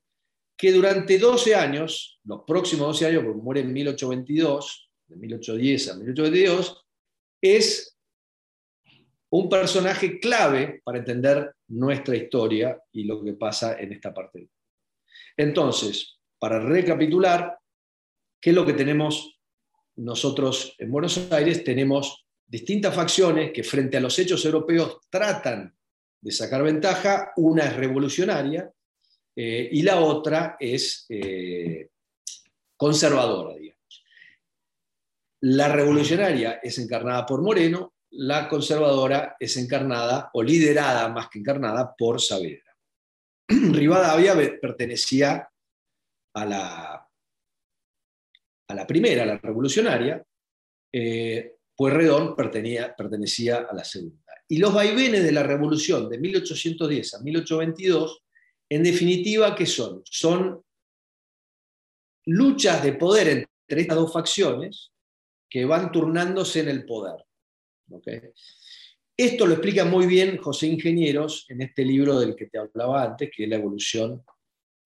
que 0.61 0.71
durante 0.71 1.17
12 1.17 1.55
años, 1.55 2.19
los 2.23 2.43
próximos 2.45 2.85
12 2.89 3.07
años, 3.07 3.23
porque 3.23 3.41
muere 3.41 3.61
en 3.61 3.73
1822, 3.73 4.91
de 5.07 5.15
1810 5.15 5.89
a 5.89 5.95
1822, 5.95 6.85
es 7.41 7.97
un 9.31 9.49
personaje 9.49 10.19
clave 10.19 10.79
para 10.83 10.99
entender 10.99 11.51
nuestra 11.69 12.15
historia 12.15 12.79
y 12.91 13.05
lo 13.05 13.23
que 13.23 13.33
pasa 13.33 13.79
en 13.79 13.91
esta 13.91 14.13
parte. 14.13 14.49
Entonces, 15.35 16.19
para 16.41 16.59
recapitular, 16.59 17.55
¿qué 18.41 18.49
es 18.49 18.55
lo 18.55 18.65
que 18.65 18.73
tenemos 18.73 19.39
nosotros 19.97 20.73
en 20.79 20.91
Buenos 20.91 21.31
Aires? 21.31 21.63
Tenemos 21.63 22.25
distintas 22.47 22.95
facciones 22.95 23.51
que 23.53 23.63
frente 23.63 23.97
a 23.97 23.99
los 23.99 24.17
hechos 24.17 24.43
europeos 24.43 25.01
tratan 25.07 25.77
de 26.19 26.31
sacar 26.31 26.63
ventaja. 26.63 27.31
Una 27.35 27.65
es 27.65 27.75
revolucionaria, 27.75 28.73
eh, 29.35 29.69
y 29.71 29.83
la 29.83 29.99
otra 29.99 30.57
es 30.59 31.05
eh, 31.09 31.89
conservadora, 32.75 33.55
digamos. 33.55 34.03
La 35.41 35.69
revolucionaria 35.71 36.59
es 36.63 36.79
encarnada 36.79 37.23
por 37.23 37.43
Moreno, 37.43 37.93
la 38.13 38.49
conservadora 38.49 39.35
es 39.39 39.57
encarnada 39.57 40.31
o 40.33 40.41
liderada 40.41 41.07
más 41.09 41.29
que 41.29 41.37
encarnada 41.37 41.93
por 41.95 42.19
Saavedra. 42.19 42.75
Rivadavia 43.47 44.35
pertenecía 44.59 45.47
a 46.33 46.45
la, 46.45 47.09
a 48.67 48.75
la 48.75 48.87
primera, 48.87 49.23
a 49.23 49.25
la 49.25 49.37
revolucionaria, 49.37 50.23
eh, 50.93 51.55
Pueyrredón 51.75 52.35
pertenecía, 52.35 52.95
pertenecía 52.95 53.67
a 53.69 53.73
la 53.73 53.83
segunda. 53.83 54.33
Y 54.47 54.57
los 54.57 54.73
vaivenes 54.73 55.23
de 55.23 55.31
la 55.31 55.43
revolución 55.43 56.09
de 56.09 56.19
1810 56.19 57.13
a 57.15 57.19
1822 57.21 58.23
en 58.71 58.83
definitiva, 58.83 59.53
¿qué 59.53 59.65
son? 59.65 60.01
Son 60.05 60.63
luchas 62.25 62.81
de 62.81 62.93
poder 62.93 63.27
entre 63.27 63.81
estas 63.81 63.97
dos 63.97 64.13
facciones 64.13 64.93
que 65.49 65.65
van 65.65 65.91
turnándose 65.91 66.61
en 66.61 66.69
el 66.69 66.85
poder. 66.85 67.25
Esto 69.17 69.45
lo 69.45 69.53
explica 69.53 69.83
muy 69.83 70.05
bien 70.05 70.37
José 70.37 70.67
Ingenieros 70.67 71.45
en 71.49 71.61
este 71.61 71.83
libro 71.83 72.17
del 72.17 72.33
que 72.33 72.45
te 72.45 72.59
hablaba 72.59 73.03
antes, 73.03 73.29
que 73.35 73.43
es 73.43 73.49
La 73.49 73.57
evolución 73.57 74.23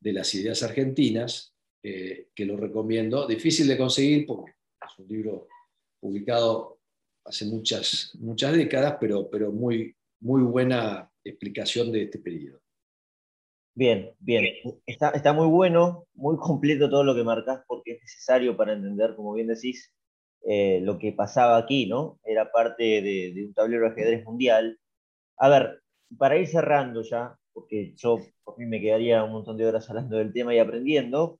de 0.05 0.13
las 0.13 0.35
ideas 0.35 0.61
argentinas, 0.61 1.55
eh, 1.81 2.27
que 2.35 2.45
lo 2.45 2.55
recomiendo. 2.57 3.25
Difícil 3.27 3.67
de 3.67 3.75
conseguir 3.75 4.27
porque 4.27 4.51
es 4.51 4.99
un 4.99 5.07
libro 5.07 5.47
publicado 5.99 6.79
hace 7.25 7.45
muchas, 7.45 8.15
muchas 8.19 8.55
décadas, 8.55 8.97
pero, 8.99 9.27
pero 9.31 9.51
muy, 9.51 9.95
muy 10.19 10.43
buena 10.43 11.11
explicación 11.23 11.91
de 11.91 12.03
este 12.03 12.19
periodo. 12.19 12.61
Bien, 13.73 14.11
bien. 14.19 14.45
Está, 14.85 15.09
está, 15.09 15.33
muy 15.33 15.47
bueno, 15.47 16.05
muy 16.13 16.37
completo 16.37 16.87
todo 16.87 17.03
lo 17.03 17.15
que 17.15 17.23
marcas 17.23 17.63
porque 17.67 17.93
es 17.93 18.01
necesario 18.01 18.55
para 18.55 18.73
entender, 18.73 19.15
como 19.15 19.33
bien 19.33 19.47
decís, 19.47 19.91
eh, 20.47 20.81
lo 20.81 20.99
que 20.99 21.13
pasaba 21.13 21.57
aquí, 21.57 21.87
¿no? 21.87 22.19
Era 22.23 22.51
parte 22.51 23.01
de, 23.01 23.43
un 23.43 23.55
tablero 23.55 23.85
de 23.85 23.91
ajedrez 23.91 24.23
mundial. 24.23 24.79
A 25.37 25.49
ver, 25.49 25.81
para 26.15 26.37
ir 26.37 26.47
cerrando 26.47 27.01
ya, 27.01 27.35
porque 27.55 27.95
yo 27.95 28.19
por 28.43 28.59
mí 28.59 28.65
me 28.65 28.79
quedaría 28.79 29.23
un 29.23 29.31
montón 29.31 29.57
de 29.57 29.65
horas 29.65 29.89
hablando 29.89 30.17
del 30.17 30.31
tema 30.31 30.53
y 30.53 30.59
aprendiendo, 30.59 31.39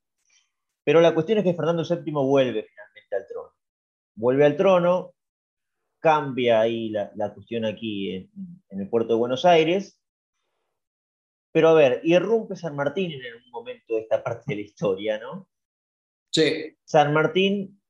pero 0.82 1.00
la 1.00 1.14
cuestión 1.14 1.38
es 1.38 1.44
que 1.44 1.54
Fernando 1.54 1.84
VII 1.84 2.12
vuelve 2.12 2.64
finalmente 2.64 3.16
al 3.16 3.26
trono. 3.28 3.52
Vuelve 4.16 4.44
al 4.46 4.56
trono, 4.56 5.14
cambia 6.00 6.60
ahí 6.60 6.88
la, 6.88 7.34
cuestión 7.34 7.66
aquí 7.66 8.16
en, 8.16 8.30
en, 8.70 8.80
el 8.80 8.88
puerto 8.88 9.12
de 9.12 9.18
Buenos 9.18 9.44
Aires, 9.44 10.00
pero 11.52 11.68
a 11.68 11.74
ver, 11.74 12.00
irrumpe 12.02 12.56
San 12.56 12.74
Martín 12.74 13.12
en 13.12 13.34
un 13.44 13.50
momento 13.50 13.94
de 13.94 14.00
esta 14.00 14.24
parte 14.24 14.44
de 14.46 14.56
la 14.56 14.60
historia, 14.62 15.18
¿no? 15.18 15.48
Sí. 16.30 16.76
San 16.84 17.12
Martín 17.12 17.80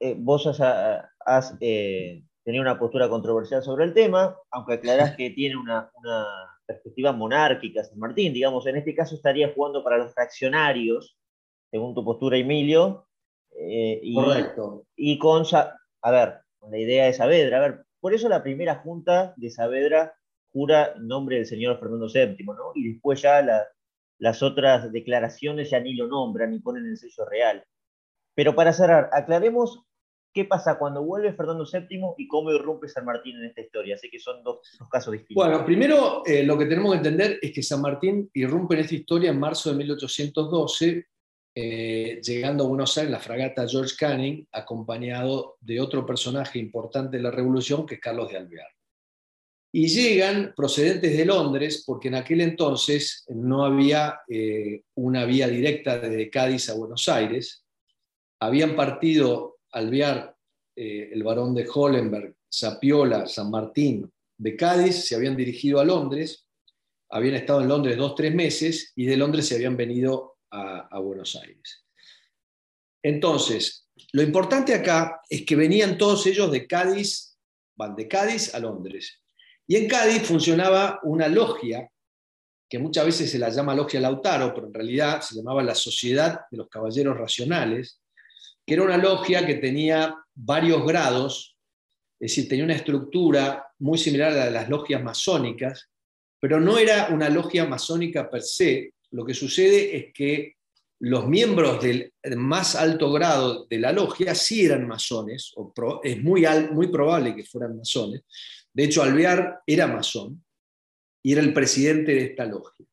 eh, 0.00 0.14
vos 0.18 0.46
has, 0.46 1.56
eh, 1.60 2.24
tenido 2.42 2.62
una 2.62 2.78
postura 2.78 3.08
controversial 3.10 3.62
sobre 3.62 3.84
el 3.84 3.92
tema, 3.92 4.34
aunque 4.50 4.74
aclarás 4.74 5.14
que 5.14 5.30
tiene 5.30 5.56
una, 5.56 5.90
perspectiva 6.74 7.12
monárquica 7.12 7.84
San 7.84 7.98
Martín, 7.98 8.32
digamos, 8.32 8.66
en 8.66 8.76
este 8.76 8.94
caso 8.94 9.14
estaría 9.14 9.52
jugando 9.52 9.82
para 9.82 9.98
los 9.98 10.14
fraccionarios, 10.14 11.18
según 11.70 11.94
tu 11.94 12.04
postura, 12.04 12.36
Emilio. 12.36 13.06
Eh, 13.50 14.00
y, 14.02 14.14
Correcto. 14.14 14.86
Y 14.96 15.18
con, 15.18 15.44
a 15.52 16.10
ver, 16.10 16.40
con 16.58 16.70
la 16.70 16.78
idea 16.78 17.06
de 17.06 17.12
Saavedra, 17.12 17.58
a 17.58 17.60
ver, 17.60 17.84
por 18.00 18.14
eso 18.14 18.28
la 18.28 18.42
primera 18.42 18.76
junta 18.76 19.34
de 19.36 19.50
Saavedra 19.50 20.14
jura 20.52 20.94
en 20.96 21.06
nombre 21.06 21.36
del 21.36 21.46
señor 21.46 21.78
Fernando 21.78 22.06
VII, 22.06 22.44
¿no? 22.46 22.72
Y 22.74 22.92
después 22.92 23.22
ya 23.22 23.68
las 24.18 24.42
otras 24.42 24.92
declaraciones 24.92 25.70
ya 25.70 25.80
ni 25.80 25.94
lo 25.94 26.06
nombran 26.06 26.50
ni 26.50 26.60
ponen 26.60 26.86
el 26.86 26.96
sello 26.96 27.24
real. 27.24 27.64
Pero 28.34 28.54
para 28.54 28.72
cerrar, 28.72 29.10
aclaremos 29.12 29.84
¿Qué 30.32 30.44
pasa 30.44 30.78
cuando 30.78 31.02
vuelve 31.02 31.32
Fernando 31.32 31.64
VII 31.64 32.14
y 32.16 32.28
cómo 32.28 32.52
irrumpe 32.52 32.88
San 32.88 33.04
Martín 33.04 33.36
en 33.38 33.46
esta 33.46 33.62
historia? 33.62 33.98
Sé 33.98 34.08
que 34.08 34.20
son 34.20 34.44
dos, 34.44 34.60
casos 34.88 35.12
distintos. 35.12 35.44
Bueno, 35.44 35.64
primero 35.64 36.22
eh, 36.24 36.44
lo 36.44 36.56
que 36.56 36.66
tenemos 36.66 36.92
que 36.92 36.98
entender 36.98 37.38
es 37.42 37.52
que 37.52 37.62
San 37.62 37.80
Martín 37.80 38.30
irrumpe 38.34 38.74
en 38.74 38.82
esta 38.82 38.94
historia 38.94 39.30
en 39.30 39.40
marzo 39.40 39.70
de 39.70 39.76
1812, 39.76 41.06
eh, 41.52 42.20
llegando 42.22 42.64
a 42.64 42.68
Buenos 42.68 42.96
Aires 42.96 43.08
en 43.08 43.12
la 43.12 43.18
fragata 43.18 43.68
George 43.68 43.96
Canning, 43.98 44.46
acompañado 44.52 45.56
de 45.60 45.80
otro 45.80 46.06
personaje 46.06 46.60
importante 46.60 47.16
de 47.16 47.24
la 47.24 47.32
Revolución, 47.32 47.84
que 47.84 47.96
es 47.96 48.00
Carlos 48.00 48.30
de 48.30 48.36
Alvear. 48.36 48.68
Y 49.72 49.88
llegan 49.88 50.52
procedentes 50.56 51.16
de 51.16 51.24
Londres, 51.24 51.82
porque 51.84 52.06
en 52.06 52.14
aquel 52.14 52.40
entonces 52.40 53.24
no 53.28 53.64
había 53.64 54.20
eh, 54.28 54.82
una 54.94 55.24
vía 55.24 55.48
directa 55.48 55.98
desde 55.98 56.30
Cádiz 56.30 56.68
a 56.70 56.74
Buenos 56.74 57.08
Aires. 57.08 57.64
Habían 58.40 58.74
partido 58.74 59.59
Alvear, 59.72 60.36
eh, 60.76 61.10
el 61.12 61.22
barón 61.22 61.54
de 61.54 61.68
Hollenberg, 61.72 62.34
Sapiola, 62.48 63.26
San 63.26 63.50
Martín, 63.50 64.10
de 64.38 64.56
Cádiz, 64.56 65.06
se 65.06 65.14
habían 65.14 65.36
dirigido 65.36 65.80
a 65.80 65.84
Londres, 65.84 66.46
habían 67.10 67.34
estado 67.34 67.60
en 67.60 67.68
Londres 67.68 67.96
dos, 67.96 68.14
tres 68.14 68.34
meses 68.34 68.92
y 68.96 69.04
de 69.04 69.16
Londres 69.16 69.46
se 69.46 69.56
habían 69.56 69.76
venido 69.76 70.38
a, 70.50 70.98
Buenos 70.98 71.36
Aires. 71.36 71.84
Entonces, 73.02 73.86
lo 74.12 74.22
importante 74.22 74.74
acá 74.74 75.20
es 75.28 75.44
que 75.44 75.56
venían 75.56 75.96
todos 75.96 76.26
ellos 76.26 76.50
de 76.50 76.66
Cádiz, 76.66 77.38
van 77.76 77.94
de 77.94 78.08
Cádiz 78.08 78.54
a 78.54 78.58
Londres. 78.58 79.22
Y 79.66 79.76
en 79.76 79.88
Cádiz 79.88 80.22
funcionaba 80.22 80.98
una 81.04 81.28
logia, 81.28 81.88
que 82.68 82.78
muchas 82.78 83.04
veces 83.06 83.30
se 83.30 83.38
la 83.38 83.50
llama 83.50 83.74
logia 83.74 84.00
Lautaro, 84.00 84.52
pero 84.54 84.66
en 84.66 84.74
realidad 84.74 85.20
se 85.22 85.36
llamaba 85.36 85.62
la 85.62 85.74
Sociedad 85.74 86.40
de 86.50 86.58
los 86.58 86.68
Caballeros 86.68 87.16
Racionales, 87.16 87.99
que 88.70 88.74
era 88.74 88.84
una 88.84 88.98
logia 88.98 89.44
que 89.44 89.56
tenía 89.56 90.14
varios 90.32 90.86
grados, 90.86 91.56
es 92.20 92.30
decir, 92.30 92.48
tenía 92.48 92.64
una 92.64 92.76
estructura 92.76 93.66
muy 93.80 93.98
similar 93.98 94.30
a 94.30 94.36
la 94.36 94.44
de 94.44 94.50
las 94.52 94.68
logias 94.68 95.02
masónicas, 95.02 95.90
pero 96.38 96.60
no 96.60 96.78
era 96.78 97.08
una 97.08 97.28
logia 97.28 97.64
masónica 97.66 98.30
per 98.30 98.42
se. 98.42 98.94
Lo 99.10 99.24
que 99.24 99.34
sucede 99.34 99.96
es 99.96 100.12
que 100.14 100.54
los 101.00 101.26
miembros 101.26 101.82
del 101.82 102.12
más 102.36 102.76
alto 102.76 103.10
grado 103.10 103.66
de 103.68 103.80
la 103.80 103.90
logia 103.90 104.36
sí 104.36 104.64
eran 104.64 104.86
masones, 104.86 105.52
o 105.56 105.72
es 106.04 106.22
muy, 106.22 106.46
muy 106.70 106.86
probable 106.86 107.34
que 107.34 107.42
fueran 107.42 107.76
masones. 107.76 108.22
De 108.72 108.84
hecho, 108.84 109.02
Alvear 109.02 109.62
era 109.66 109.88
masón 109.88 110.44
y 111.24 111.32
era 111.32 111.40
el 111.40 111.52
presidente 111.52 112.14
de 112.14 112.22
esta 112.26 112.44
logia 112.44 112.86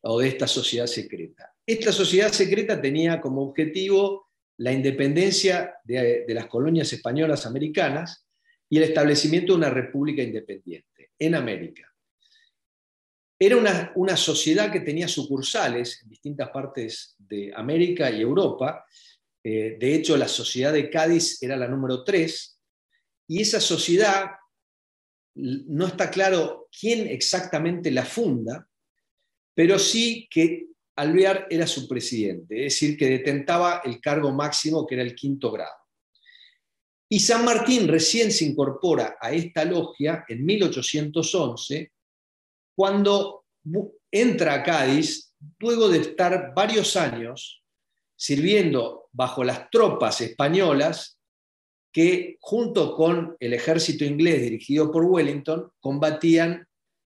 o 0.00 0.20
de 0.20 0.28
esta 0.28 0.46
sociedad 0.46 0.86
secreta. 0.86 1.54
Esta 1.66 1.92
sociedad 1.92 2.32
secreta 2.32 2.80
tenía 2.80 3.20
como 3.20 3.42
objetivo 3.42 4.23
la 4.58 4.72
independencia 4.72 5.74
de, 5.84 6.24
las 6.28 6.46
colonias 6.46 6.92
españolas 6.92 7.46
americanas 7.46 8.26
y 8.68 8.78
el 8.78 8.84
establecimiento 8.84 9.52
de 9.52 9.58
una 9.58 9.70
república 9.70 10.22
independiente 10.22 11.10
en 11.18 11.34
América. 11.34 11.90
Era 13.38 13.56
una, 13.94 14.16
sociedad 14.16 14.72
que 14.72 14.80
tenía 14.80 15.08
sucursales 15.08 16.00
en 16.02 16.08
distintas 16.08 16.50
partes 16.50 17.16
de 17.18 17.52
América 17.54 18.10
y 18.10 18.20
Europa. 18.20 18.84
Eh, 19.42 19.76
de 19.78 19.94
hecho, 19.94 20.16
la 20.16 20.28
sociedad 20.28 20.72
de 20.72 20.88
Cádiz 20.88 21.42
era 21.42 21.56
la 21.56 21.68
número 21.68 22.04
3 22.04 22.60
y 23.28 23.42
esa 23.42 23.60
sociedad 23.60 24.30
no 25.34 25.86
está 25.88 26.10
claro 26.10 26.68
quién 26.78 27.08
exactamente 27.08 27.90
la 27.90 28.04
funda, 28.04 28.68
pero 29.54 29.78
sí 29.78 30.28
que 30.30 30.68
Alvear 30.96 31.46
era 31.50 31.66
su 31.66 31.88
presidente, 31.88 32.66
es 32.66 32.74
decir, 32.74 32.96
que 32.96 33.08
detentaba 33.08 33.82
el 33.84 34.00
cargo 34.00 34.32
máximo 34.32 34.86
que 34.86 34.94
era 34.94 35.02
el 35.02 35.14
quinto 35.14 35.50
grado. 35.50 35.74
Y 37.08 37.20
San 37.20 37.44
Martín 37.44 37.88
recién 37.88 38.32
se 38.32 38.44
incorpora 38.44 39.16
a 39.20 39.32
esta 39.32 39.64
logia 39.64 40.24
en 40.28 40.44
1811, 40.44 41.92
cuando 42.74 43.44
entra 44.10 44.54
a 44.54 44.62
Cádiz, 44.62 45.34
luego 45.58 45.88
de 45.88 45.98
estar 45.98 46.52
varios 46.54 46.96
años 46.96 47.62
sirviendo 48.16 49.08
bajo 49.12 49.44
las 49.44 49.68
tropas 49.70 50.20
españolas 50.20 51.18
que 51.92 52.36
junto 52.40 52.96
con 52.96 53.36
el 53.38 53.52
ejército 53.52 54.04
inglés 54.04 54.42
dirigido 54.42 54.90
por 54.90 55.04
Wellington 55.04 55.70
combatían 55.78 56.66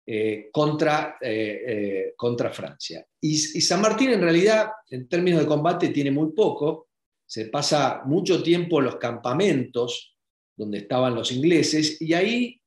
eh, 0.06 0.50
contra, 0.52 1.16
eh, 1.18 1.64
eh, 1.66 2.12
contra 2.14 2.50
Francia. 2.50 3.06
Y, 3.22 3.38
San 3.38 3.80
Martín 3.80 4.10
en 4.10 4.20
realidad, 4.20 4.68
en 4.90 5.08
términos 5.08 5.40
de 5.40 5.46
combate, 5.46 5.88
tiene 5.88 6.10
muy 6.10 6.32
poco, 6.32 6.88
se 7.24 7.46
pasa 7.46 8.02
mucho 8.04 8.42
tiempo 8.42 8.80
en 8.80 8.84
los 8.84 8.96
campamentos 8.96 10.14
donde 10.54 10.78
estaban 10.78 11.14
los 11.14 11.32
ingleses 11.32 12.02
y 12.02 12.12
ahí 12.12 12.60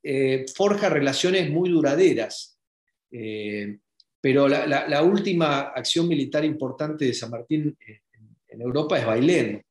forja 0.56 0.90
relaciones 0.90 1.52
muy 1.52 1.70
duraderas. 1.70 2.60
pero 4.20 4.48
la, 4.48 5.04
última 5.04 5.60
acción 5.76 6.08
militar 6.08 6.44
importante 6.44 7.06
de 7.06 7.14
San 7.14 7.30
Martín 7.30 7.78
en, 8.48 8.62
Europa 8.62 8.98
es 8.98 9.06
Bailén. 9.06 9.64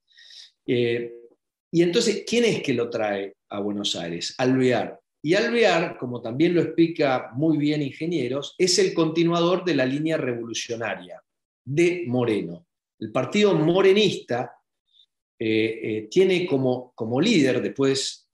y 0.65 1.83
entonces, 1.83 2.23
¿quién 2.25 2.45
es 2.45 2.63
que 2.63 2.75
lo 2.75 2.89
trae 2.89 3.35
a 3.49 3.59
Buenos 3.59 3.97
Aires? 3.97 4.35
Alvear. 4.39 5.01
Y 5.23 5.35
Alvear, 5.35 5.99
como 5.99 6.21
también 6.21 6.55
lo 6.55 6.63
explica 6.63 7.31
muy 7.35 7.57
bien 7.57 7.83
Ingenieros, 7.83 8.55
es 8.59 8.79
el 8.79 8.95
continuador 8.95 9.65
de 9.65 9.75
la 9.75 9.85
línea 9.85 10.17
revolucionaria 10.17 11.23
de 11.65 12.05
Moreno. 12.07 12.67
El 12.99 13.11
partido 13.11 13.55
morenista 13.55 14.57
eh, 15.39 15.81
eh, 15.83 16.09
tiene 16.11 16.47
como, 16.47 16.93
como 16.95 17.21
líder, 17.21 17.61
después 17.61 18.29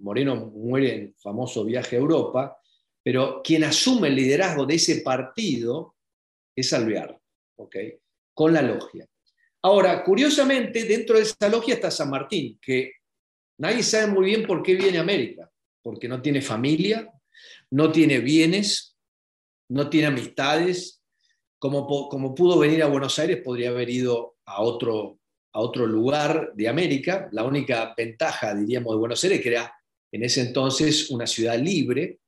Moreno 0.00 0.36
muere 0.46 0.94
en 0.94 1.14
famoso 1.18 1.64
viaje 1.64 1.96
a 1.96 2.00
Europa, 2.00 2.58
pero 3.02 3.42
quien 3.42 3.64
asume 3.64 4.08
el 4.08 4.16
liderazgo 4.16 4.66
de 4.66 4.74
ese 4.74 5.02
partido 5.02 5.96
es 6.54 6.72
Alvear, 6.72 7.18
con 8.34 8.52
la 8.52 8.62
logia. 8.62 9.06
Ahora, 9.62 10.02
curiosamente, 10.02 10.84
dentro 10.84 11.16
de 11.16 11.22
esa 11.22 11.48
logia 11.48 11.74
está 11.74 11.90
San 11.90 12.10
Martín, 12.10 12.58
que 12.60 12.92
nadie 13.58 13.82
sabe 13.82 14.12
muy 14.12 14.26
bien 14.26 14.46
por 14.46 14.62
qué 14.62 14.74
viene 14.74 14.98
a 14.98 15.02
América 15.02 15.51
porque 15.82 16.08
no 16.08 16.22
tiene 16.22 16.40
familia, 16.40 17.10
no 17.70 17.90
tiene 17.90 18.20
bienes, 18.20 18.96
no 19.68 19.88
tiene 19.90 20.08
amistades. 20.08 21.02
Como, 21.58 21.86
como 22.08 22.34
pudo 22.34 22.58
venir 22.58 22.82
a 22.82 22.88
Buenos 22.88 23.18
Aires, 23.18 23.40
podría 23.42 23.70
haber 23.70 23.88
ido 23.88 24.36
a 24.46 24.62
otro, 24.62 25.18
a 25.52 25.60
otro 25.60 25.86
lugar 25.86 26.52
de 26.54 26.68
América. 26.68 27.28
La 27.32 27.44
única 27.44 27.94
ventaja, 27.96 28.54
diríamos, 28.54 28.94
de 28.94 28.98
Buenos 28.98 29.22
Aires, 29.24 29.40
que 29.40 29.48
era 29.48 29.72
en 30.10 30.24
ese 30.24 30.42
entonces 30.42 31.10
una 31.10 31.26
ciudad 31.26 31.58
libre, 31.58 32.18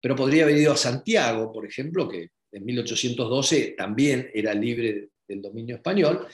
pero 0.00 0.16
podría 0.16 0.44
haber 0.44 0.56
ido 0.56 0.72
a 0.72 0.76
Santiago, 0.76 1.52
por 1.52 1.66
ejemplo, 1.66 2.08
que 2.08 2.30
en 2.52 2.64
1812 2.64 3.74
también 3.76 4.30
era 4.32 4.54
libre 4.54 5.10
del 5.26 5.42
dominio 5.42 5.76
español. 5.76 6.26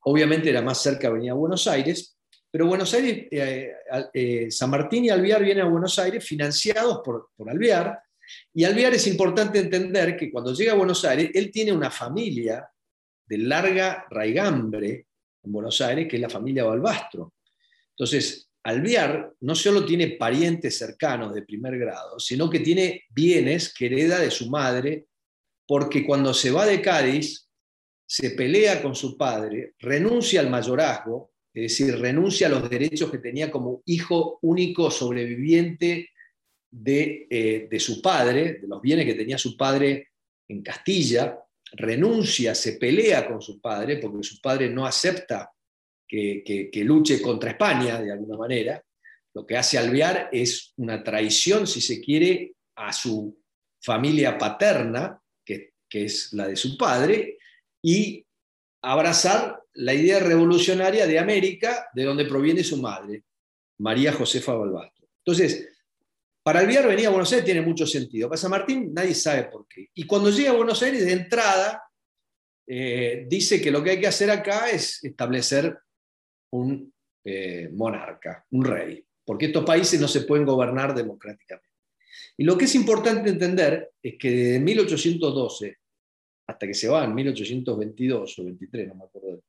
Obviamente 0.00 0.50
era 0.50 0.62
más 0.62 0.82
cerca, 0.82 1.10
venía 1.10 1.32
a 1.32 1.36
Buenos 1.36 1.66
Aires, 1.66 2.16
pero 2.50 2.66
Buenos 2.66 2.92
Aires, 2.94 3.28
eh, 3.30 3.72
eh, 4.12 4.50
San 4.50 4.70
Martín 4.70 5.04
y 5.04 5.10
Alvear 5.10 5.44
vienen 5.44 5.64
a 5.64 5.68
Buenos 5.68 5.98
Aires 5.98 6.24
financiados 6.24 7.00
por, 7.04 7.30
por 7.36 7.48
Alvear, 7.48 8.00
y 8.52 8.64
Alvear 8.64 8.94
es 8.94 9.06
importante 9.06 9.58
entender 9.58 10.16
que 10.16 10.30
cuando 10.30 10.52
llega 10.52 10.72
a 10.72 10.76
Buenos 10.76 11.04
Aires, 11.04 11.30
él 11.34 11.50
tiene 11.50 11.72
una 11.72 11.90
familia 11.90 12.68
de 13.26 13.38
larga 13.38 14.06
raigambre 14.10 15.06
en 15.42 15.52
Buenos 15.52 15.80
Aires, 15.80 16.08
que 16.08 16.16
es 16.16 16.22
la 16.22 16.28
familia 16.28 16.64
Balbastro. 16.64 17.34
Entonces, 17.90 18.50
Alvear 18.62 19.32
no 19.40 19.54
solo 19.54 19.84
tiene 19.86 20.08
parientes 20.08 20.76
cercanos 20.76 21.34
de 21.34 21.42
primer 21.42 21.78
grado, 21.78 22.18
sino 22.18 22.50
que 22.50 22.60
tiene 22.60 23.04
bienes 23.08 23.72
que 23.72 23.86
hereda 23.86 24.18
de 24.18 24.30
su 24.30 24.50
madre, 24.50 25.06
porque 25.66 26.04
cuando 26.04 26.34
se 26.34 26.50
va 26.50 26.66
de 26.66 26.82
Cádiz, 26.82 27.48
se 28.06 28.30
pelea 28.30 28.82
con 28.82 28.94
su 28.94 29.16
padre, 29.16 29.74
renuncia 29.78 30.40
al 30.40 30.50
mayorazgo, 30.50 31.32
es 31.52 31.62
decir, 31.62 31.98
renuncia 31.98 32.46
a 32.46 32.50
los 32.50 32.70
derechos 32.70 33.10
que 33.10 33.18
tenía 33.18 33.50
como 33.50 33.82
hijo 33.86 34.38
único 34.42 34.90
sobreviviente 34.90 36.10
de, 36.70 37.26
eh, 37.28 37.68
de 37.68 37.80
su 37.80 38.00
padre, 38.00 38.58
de 38.60 38.68
los 38.68 38.80
bienes 38.80 39.06
que 39.06 39.14
tenía 39.14 39.36
su 39.36 39.56
padre 39.56 40.10
en 40.48 40.62
Castilla, 40.62 41.38
renuncia, 41.72 42.54
se 42.54 42.72
pelea 42.72 43.26
con 43.26 43.40
su 43.40 43.60
padre, 43.60 43.96
porque 43.98 44.22
su 44.22 44.40
padre 44.40 44.70
no 44.70 44.86
acepta 44.86 45.50
que, 46.06 46.70
luche 46.84 47.22
contra 47.22 47.50
España 47.50 48.00
de 48.00 48.12
alguna 48.12 48.36
manera, 48.36 48.82
lo 49.34 49.46
que 49.46 49.56
hace 49.56 49.78
Alvear 49.78 50.28
es 50.32 50.72
una 50.76 51.04
traición, 51.04 51.66
si 51.66 51.80
se 51.80 52.00
quiere, 52.00 52.54
a 52.76 52.92
su 52.92 53.38
familia 53.80 54.36
paterna, 54.36 55.20
que, 55.44 55.74
que 55.88 56.06
es 56.06 56.32
la 56.32 56.48
de 56.48 56.56
su 56.56 56.76
padre, 56.76 57.38
y 57.82 58.26
abrazar 58.82 59.59
la 59.74 59.94
idea 59.94 60.18
revolucionaria 60.20 61.06
de 61.06 61.18
América, 61.18 61.88
de 61.94 62.04
donde 62.04 62.24
proviene 62.24 62.64
su 62.64 62.76
madre, 62.76 63.24
María 63.78 64.12
Josefa 64.12 64.54
Balbastro. 64.54 65.08
Entonces, 65.24 65.68
para 66.42 66.60
Alvear 66.60 66.88
venir 66.88 67.06
a 67.06 67.10
Buenos 67.10 67.30
Aires 67.32 67.44
tiene 67.44 67.60
mucho 67.60 67.86
sentido. 67.86 68.28
Para 68.28 68.40
San 68.40 68.50
Martín 68.50 68.92
nadie 68.92 69.14
sabe 69.14 69.44
por 69.44 69.66
qué. 69.68 69.88
Y 69.94 70.06
cuando 70.06 70.30
llega 70.30 70.50
a 70.50 70.56
Buenos 70.56 70.82
Aires, 70.82 71.04
de 71.04 71.12
entrada, 71.12 71.82
eh, 72.66 73.26
dice 73.28 73.60
que 73.60 73.70
lo 73.70 73.82
que 73.82 73.90
hay 73.90 74.00
que 74.00 74.06
hacer 74.06 74.30
acá 74.30 74.70
es 74.70 75.02
establecer 75.04 75.78
un 76.52 76.92
eh, 77.24 77.68
monarca, 77.72 78.46
un 78.50 78.64
rey, 78.64 79.04
porque 79.24 79.46
estos 79.46 79.64
países 79.64 80.00
no 80.00 80.08
se 80.08 80.22
pueden 80.22 80.46
gobernar 80.46 80.94
democráticamente. 80.94 81.68
Y 82.36 82.44
lo 82.44 82.56
que 82.56 82.64
es 82.64 82.74
importante 82.74 83.28
entender 83.28 83.90
es 84.02 84.16
que 84.18 84.30
desde 84.30 84.60
1812 84.60 85.76
hasta 86.46 86.66
que 86.66 86.74
se 86.74 86.88
va 86.88 87.04
en 87.04 87.14
1822 87.14 88.38
o 88.38 88.44
23, 88.44 88.88
no 88.88 88.94
me 88.96 89.04
acuerdo 89.04 89.42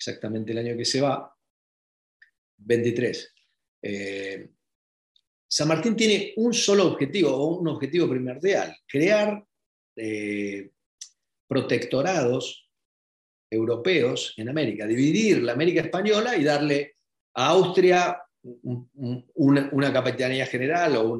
exactamente 0.00 0.52
el 0.52 0.58
año 0.58 0.76
que 0.78 0.84
se 0.86 1.02
va, 1.02 1.30
23. 2.56 3.34
Eh, 3.82 4.50
San 5.46 5.68
Martín 5.68 5.94
tiene 5.94 6.32
un 6.36 6.54
solo 6.54 6.86
objetivo, 6.86 7.30
o 7.30 7.58
un 7.58 7.68
objetivo 7.68 8.08
primordial, 8.08 8.74
crear 8.88 9.44
eh, 9.96 10.70
protectorados 11.46 12.70
europeos 13.50 14.32
en 14.38 14.48
América, 14.48 14.86
dividir 14.86 15.42
la 15.42 15.52
América 15.52 15.82
española 15.82 16.34
y 16.34 16.44
darle 16.44 16.94
a 17.34 17.48
Austria 17.48 18.22
una, 18.42 19.92
capitanía 19.92 20.46
general 20.46 20.96
o, 20.96 21.18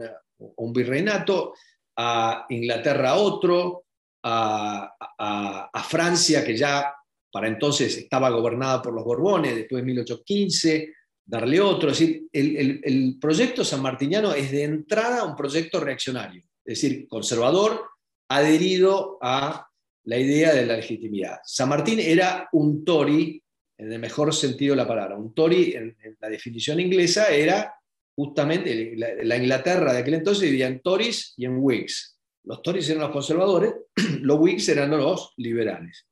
un 0.56 0.72
virreinato, 0.72 1.52
a 1.96 2.46
Inglaterra 2.48 3.16
otro, 3.16 3.84
a, 4.22 5.84
Francia, 5.86 6.44
que 6.44 6.56
ya 6.56 6.94
para 7.30 7.48
entonces 7.48 7.96
estaba 7.96 8.30
gobernada 8.30 8.82
por 8.82 8.92
los 8.92 9.04
Borbones, 9.04 9.54
después 9.54 9.82
de 9.82 9.86
1815, 9.86 10.94
darle 11.24 11.60
otro. 11.60 11.90
Es 11.90 11.98
decir, 11.98 12.26
el, 12.32 13.16
proyecto 13.20 13.64
sanmartiniano 13.64 14.34
es 14.34 14.50
de 14.50 14.64
entrada 14.64 15.24
un 15.24 15.36
proyecto 15.36 15.80
reaccionario, 15.80 16.42
es 16.64 16.80
decir, 16.80 17.06
conservador, 17.08 17.82
adherido 18.28 19.18
a 19.20 19.68
la 20.04 20.18
idea 20.18 20.52
de 20.54 20.66
la 20.66 20.76
legitimidad. 20.76 21.38
San 21.44 21.68
Martín 21.68 22.00
era 22.00 22.48
un 22.52 22.84
Tory, 22.84 23.42
en 23.78 23.92
el 23.92 23.98
mejor 23.98 24.34
sentido 24.34 24.72
de 24.72 24.78
la 24.78 24.88
palabra. 24.88 25.16
Un 25.16 25.34
Tory, 25.34 25.72
en, 25.74 25.96
la 26.20 26.28
definición 26.28 26.80
inglesa, 26.80 27.28
era 27.28 27.74
justamente 28.14 28.94
la, 28.96 29.36
Inglaterra 29.36 29.92
de 29.92 30.00
aquel 30.00 30.14
entonces 30.14 30.42
dividía 30.42 30.66
en 30.66 30.80
Tories 30.80 31.34
y 31.36 31.44
en 31.44 31.58
Whigs. 31.58 32.18
Los 32.44 32.62
Tories 32.62 32.88
eran 32.90 33.02
los 33.02 33.12
conservadores, 33.12 33.74
los 34.20 34.38
Whigs 34.38 34.68
eran 34.68 34.90
los 34.90 35.32
liberales. 35.36 36.06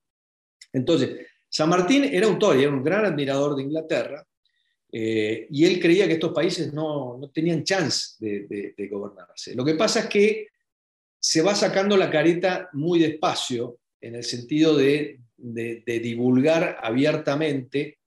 Entonces, 0.73 1.27
San 1.49 1.69
Martín 1.69 2.05
era 2.05 2.29
un 2.29 2.39
Tory, 2.39 2.63
era 2.63 2.73
un 2.73 2.83
gran 2.83 3.05
admirador 3.05 3.57
de 3.57 3.63
Inglaterra, 3.63 4.25
eh, 4.91 5.47
y 5.51 5.65
él 5.65 5.81
creía 5.81 6.07
que 6.07 6.15
estos 6.15 6.33
países 6.33 6.73
no, 6.73 7.21
tenían 7.33 7.63
chance 7.63 8.17
de, 8.19 8.75
de, 8.77 8.89
gobernarse. 8.89 9.55
Lo 9.55 9.65
que 9.65 9.75
pasa 9.75 10.01
es 10.01 10.07
que 10.07 10.49
se 11.21 11.43
va 11.43 11.55
sacando 11.55 11.97
la 11.97 12.11
careta 12.11 12.71
muy 12.73 12.99
despacio 12.99 13.81
en 14.01 14.15
el 14.15 14.25
sentido 14.25 14.77
de, 14.77 15.21
divulgar 15.37 16.79
abiertamente 16.83 17.99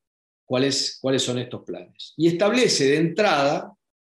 cuáles, 0.45 0.97
cuáles 1.01 1.21
son 1.21 1.37
estos 1.37 1.63
planes. 1.63 2.13
Y 2.17 2.27
establece 2.27 2.89
de 2.89 2.97
entrada 2.97 3.73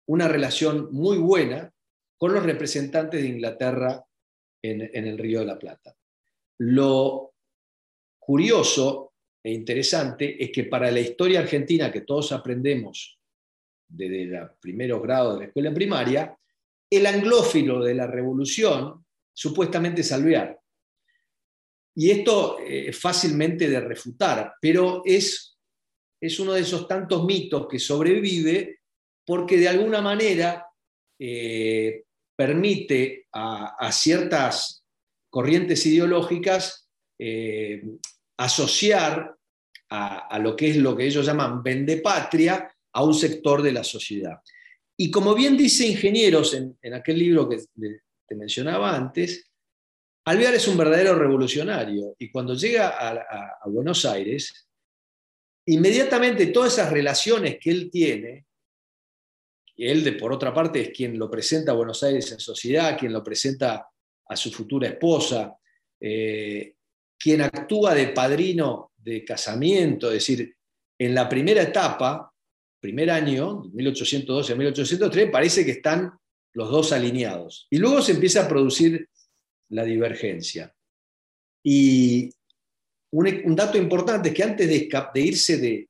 una 0.07 0.27
relación 0.27 0.89
muy 0.91 1.17
buena 1.17 1.71
con 2.17 2.33
los 2.33 2.43
representantes 2.43 3.21
de 3.21 3.27
Inglaterra 3.27 4.03
en, 4.61 4.81
el 4.81 5.17
Río 5.17 5.39
de 5.39 5.45
la 5.45 5.59
Plata. 5.59 5.95
Lo 6.59 7.32
curioso 8.25 9.13
e 9.43 9.51
interesante 9.51 10.41
es 10.41 10.51
que 10.51 10.65
para 10.65 10.89
la 10.89 10.99
historia 10.99 11.41
argentina 11.41 11.91
que 11.91 12.01
todos 12.01 12.31
aprendemos 12.31 13.19
desde 13.87 14.25
los 14.25 14.51
primeros 14.59 15.01
grados 15.01 15.33
de 15.33 15.39
la 15.39 15.45
escuela 15.47 15.73
primaria, 15.73 16.37
el 16.89 17.05
anglófilo 17.05 17.83
de 17.83 17.93
la 17.93 18.07
revolución 18.07 19.05
supuestamente 19.33 20.01
es 20.01 20.11
Alvear. 20.11 20.59
Y 21.95 22.11
esto 22.11 22.59
eh, 22.59 22.89
es 22.89 22.99
fácilmente 22.99 23.69
de 23.69 23.79
refutar, 23.79 24.53
pero 24.61 25.01
es, 25.05 25.57
es 26.19 26.39
uno 26.39 26.53
de 26.53 26.61
esos 26.61 26.87
tantos 26.87 27.25
mitos 27.25 27.67
que 27.67 27.79
sobrevive 27.79 28.79
porque 29.25 29.57
de 29.57 29.69
alguna 29.69 30.01
manera 30.01 30.65
eh, 31.19 32.03
permite 32.35 33.27
a, 33.31 33.91
ciertas 33.91 34.83
corrientes 35.29 35.85
ideológicas 35.85 36.82
eh, 37.19 37.83
asociar 38.37 39.35
a, 39.89 40.39
lo 40.39 40.55
que 40.55 40.71
es 40.71 40.77
lo 40.77 40.95
que 40.95 41.05
ellos 41.05 41.25
llaman 41.25 41.61
vendepatria 41.61 42.67
a 42.93 43.03
un 43.03 43.13
sector 43.13 43.61
de 43.61 43.71
la 43.71 43.83
sociedad. 43.83 44.39
Y 44.97 45.11
como 45.11 45.35
bien 45.35 45.55
dice 45.55 45.85
Ingenieros 45.85 46.55
en, 46.55 46.93
aquel 46.93 47.19
libro 47.19 47.47
que 47.47 47.59
te 48.27 48.35
mencionaba 48.35 48.95
antes, 48.95 49.51
Alvear 50.25 50.55
es 50.55 50.67
un 50.67 50.77
verdadero 50.77 51.15
revolucionario 51.15 52.15
y 52.17 52.31
cuando 52.31 52.55
llega 52.55 52.95
a, 52.97 53.67
Buenos 53.67 54.05
Aires, 54.05 54.67
inmediatamente 55.65 56.47
todas 56.47 56.73
esas 56.73 56.91
relaciones 56.91 57.57
que 57.59 57.71
él 57.71 57.89
tiene, 57.91 58.45
y 59.75 59.87
él 59.87 60.03
de 60.03 60.13
por 60.13 60.31
otra 60.31 60.53
parte 60.53 60.81
es 60.81 60.89
quien 60.89 61.17
lo 61.17 61.29
presenta 61.29 61.71
a 61.71 61.75
Buenos 61.75 62.01
Aires 62.03 62.31
en 62.31 62.39
sociedad, 62.39 62.97
quien 62.97 63.11
lo 63.11 63.23
presenta 63.23 63.87
a 64.25 64.35
su 64.35 64.51
futura 64.51 64.87
esposa, 64.87 65.55
eh, 65.99 66.75
quien 67.23 67.41
actúa 67.41 67.95
de 67.95 68.07
padrino 68.09 68.91
de 68.97 69.23
casamiento, 69.23 70.07
es 70.07 70.15
decir, 70.15 70.57
en 70.99 71.15
la 71.15 71.29
primera 71.29 71.61
etapa, 71.61 72.33
primer 72.81 73.09
año, 73.09 73.63
1812 73.73 74.51
a 74.51 74.55
1803, 74.57 75.31
parece 75.31 75.63
que 75.63 75.71
están 75.71 76.11
los 76.51 76.69
dos 76.69 76.91
alineados. 76.91 77.65
Y 77.69 77.77
luego 77.77 78.01
se 78.01 78.11
empieza 78.11 78.43
a 78.43 78.49
producir 78.49 79.07
la 79.69 79.85
divergencia. 79.85 80.75
Y 81.63 82.29
un, 83.13 83.55
dato 83.55 83.77
importante 83.77 84.29
es 84.29 84.35
que 84.35 84.43
antes 84.43 84.67
de, 84.67 85.21
irse 85.21 85.87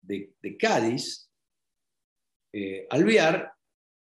de, 0.00 0.56
Cádiz, 0.58 1.28
eh, 2.54 2.86
Alvear, 2.88 3.52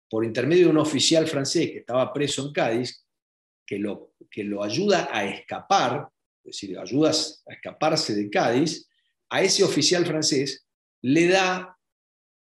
por 0.08 0.24
intermedio 0.24 0.66
de 0.66 0.70
un 0.70 0.78
oficial 0.78 1.26
francés 1.26 1.72
que 1.72 1.78
estaba 1.78 2.12
preso 2.12 2.46
en 2.46 2.52
Cádiz, 2.52 3.04
que 3.66 3.78
lo, 3.78 4.12
que 4.30 4.44
lo 4.44 4.62
ayuda 4.62 5.08
a 5.10 5.24
escapar, 5.24 6.08
es 6.44 6.56
decir, 6.60 6.78
ayuda 6.78 7.10
a 7.10 7.52
escaparse 7.52 8.14
de 8.14 8.28
Cádiz, 8.30 8.88
a 9.30 9.42
ese 9.42 9.64
oficial 9.64 10.04
francés 10.04 10.66
le 11.02 11.28
da 11.28 11.76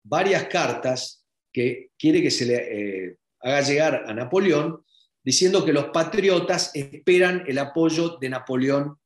varias 0.05 0.45
cartas 0.49 1.25
que 1.53 1.91
quiere 1.99 2.23
que 2.23 2.31
se 2.31 2.47
le 2.47 2.57
eh, 2.57 3.17
haga 3.41 3.61
llegar 3.63 4.05
a 4.07 4.15
Napoleón 4.15 4.85
diciendo 5.23 5.65
que 5.65 5.73
los 5.73 5.87
patriotas 5.87 6.71
esperan 6.75 7.45
el 7.47 7.59
apoyo 7.59 8.17
de 8.19 8.29
Napoleón 8.31 8.99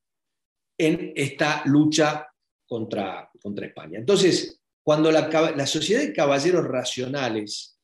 en 0.79 1.13
esta 1.17 1.63
lucha 1.67 2.29
contra, 2.67 3.31
contra 3.41 3.67
España. 3.67 3.99
Entonces, 3.99 4.61
cuando 4.83 5.11
la, 5.11 5.67
sociedad 5.67 6.03
de 6.03 6.13
caballeros 6.13 6.65
racionales 6.67 7.79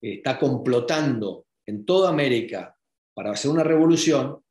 está 0.00 0.38
complotando 0.38 1.46
en 1.66 1.84
toda 1.84 2.10
América 2.10 2.76
para 3.14 3.32
hacer 3.32 3.50
una 3.50 3.64
revolución, 3.64 4.42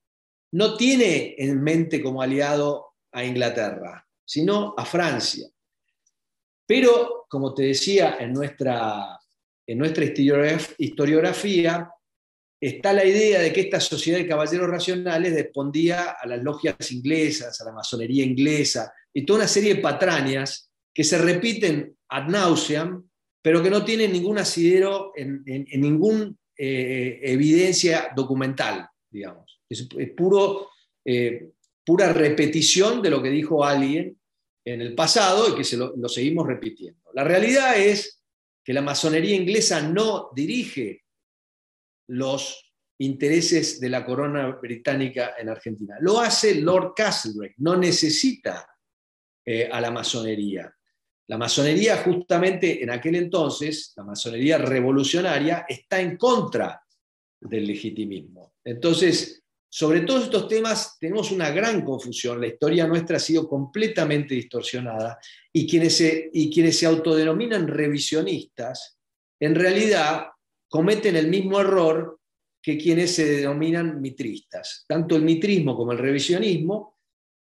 no 0.51 0.77
tiene 0.77 1.35
en 1.37 1.61
mente 1.61 2.01
como 2.01 2.21
aliado 2.21 2.93
a 3.11 3.23
Inglaterra, 3.23 4.05
sino 4.25 4.73
a 4.77 4.85
Francia. 4.85 5.47
Pero, 6.65 7.25
como 7.29 7.53
te 7.53 7.63
decía, 7.63 8.17
en 8.19 8.33
nuestra, 8.33 9.19
en 9.65 9.77
nuestra 9.77 10.05
historiografía 10.77 11.89
está 12.59 12.91
la 12.91 13.05
idea 13.05 13.39
de 13.39 13.53
que 13.53 13.61
esta 13.61 13.79
sociedad 13.79 14.17
de 14.17 14.27
caballeros 14.27 14.69
racionales 14.69 15.33
respondía 15.33 16.15
a 16.19 16.27
las 16.27 16.43
logias 16.43 16.91
inglesas, 16.91 17.59
a 17.61 17.65
la 17.65 17.71
masonería 17.71 18.25
inglesa, 18.25 18.91
y 19.13 19.25
toda 19.25 19.39
una 19.39 19.47
serie 19.47 19.75
de 19.75 19.81
patrañas 19.81 20.69
que 20.93 21.03
se 21.03 21.17
repiten 21.19 21.95
ad 22.09 22.27
nauseam, 22.27 23.07
pero 23.41 23.61
que 23.61 23.69
no 23.69 23.85
tienen 23.85 24.11
ningún 24.11 24.39
asidero 24.39 25.11
en, 25.15 25.43
ninguna 25.45 26.33
eh, 26.57 27.19
evidencia 27.21 28.11
documental, 28.15 28.89
Es, 29.69 29.87
puro, 30.15 30.69
eh, 31.05 31.51
pura 31.85 32.13
repetición 32.13 33.01
de 33.01 33.09
lo 33.09 33.21
que 33.21 33.29
dijo 33.29 33.63
alguien 33.63 34.19
en 34.65 34.81
el 34.81 34.95
pasado 34.95 35.49
y 35.49 35.55
que 35.55 35.63
se 35.63 35.77
lo, 35.77 35.95
lo 35.95 36.09
seguimos 36.09 36.47
repitiendo. 36.47 37.11
La 37.13 37.23
realidad 37.23 37.77
es 37.77 38.23
que 38.63 38.73
la 38.73 38.81
masonería 38.81 39.35
inglesa 39.35 39.81
no 39.81 40.29
dirige 40.35 41.03
los 42.07 42.67
intereses 42.99 43.79
de 43.79 43.89
la 43.89 44.05
corona 44.05 44.47
británica 44.61 45.35
en 45.37 45.49
Argentina. 45.49 45.97
Lo 46.01 46.19
hace 46.19 46.55
Lord 46.55 46.93
Castlereagh, 46.95 47.55
no 47.57 47.77
necesita 47.77 48.67
eh, 49.45 49.69
a 49.71 49.79
la 49.79 49.91
masonería. 49.91 50.73
La 51.27 51.37
masonería 51.37 51.97
justamente 51.97 52.81
en 52.81 52.89
aquel 52.89 53.15
entonces, 53.15 53.93
la 53.95 54.03
masonería 54.03 54.57
revolucionaria, 54.57 55.65
está 55.67 55.99
en 55.99 56.17
contra 56.17 56.81
del 57.39 57.67
legitimismo. 57.67 58.55
Entonces, 58.67 59.41
sobre 59.69 60.01
todos 60.01 60.25
estos 60.25 60.47
temas 60.49 60.97
tenemos 60.99 61.31
una 61.31 61.51
gran 61.51 61.85
confusión. 61.85 62.41
La 62.41 62.47
historia 62.47 62.85
nuestra 62.85 63.15
ha 63.15 63.19
sido 63.19 63.47
completamente 63.47 64.35
distorsionada 64.35 65.17
y 65.53 65.65
quienes 65.65 65.95
se, 65.95 66.29
y 66.33 66.53
quienes 66.53 66.77
se 66.77 66.85
autodenominan 66.85 67.67
revisionistas, 67.67 68.97
en 69.39 69.55
realidad 69.55 70.27
cometen 70.67 71.15
el 71.15 71.29
mismo 71.29 71.61
error 71.61 72.19
que 72.61 72.77
quienes 72.77 73.15
se 73.15 73.25
denominan 73.37 74.01
mitristas. 74.01 74.83
Tanto 74.85 75.15
el 75.15 75.21
mitrismo 75.21 75.75
como 75.75 75.93
el 75.93 75.97
revisionismo 75.97 76.97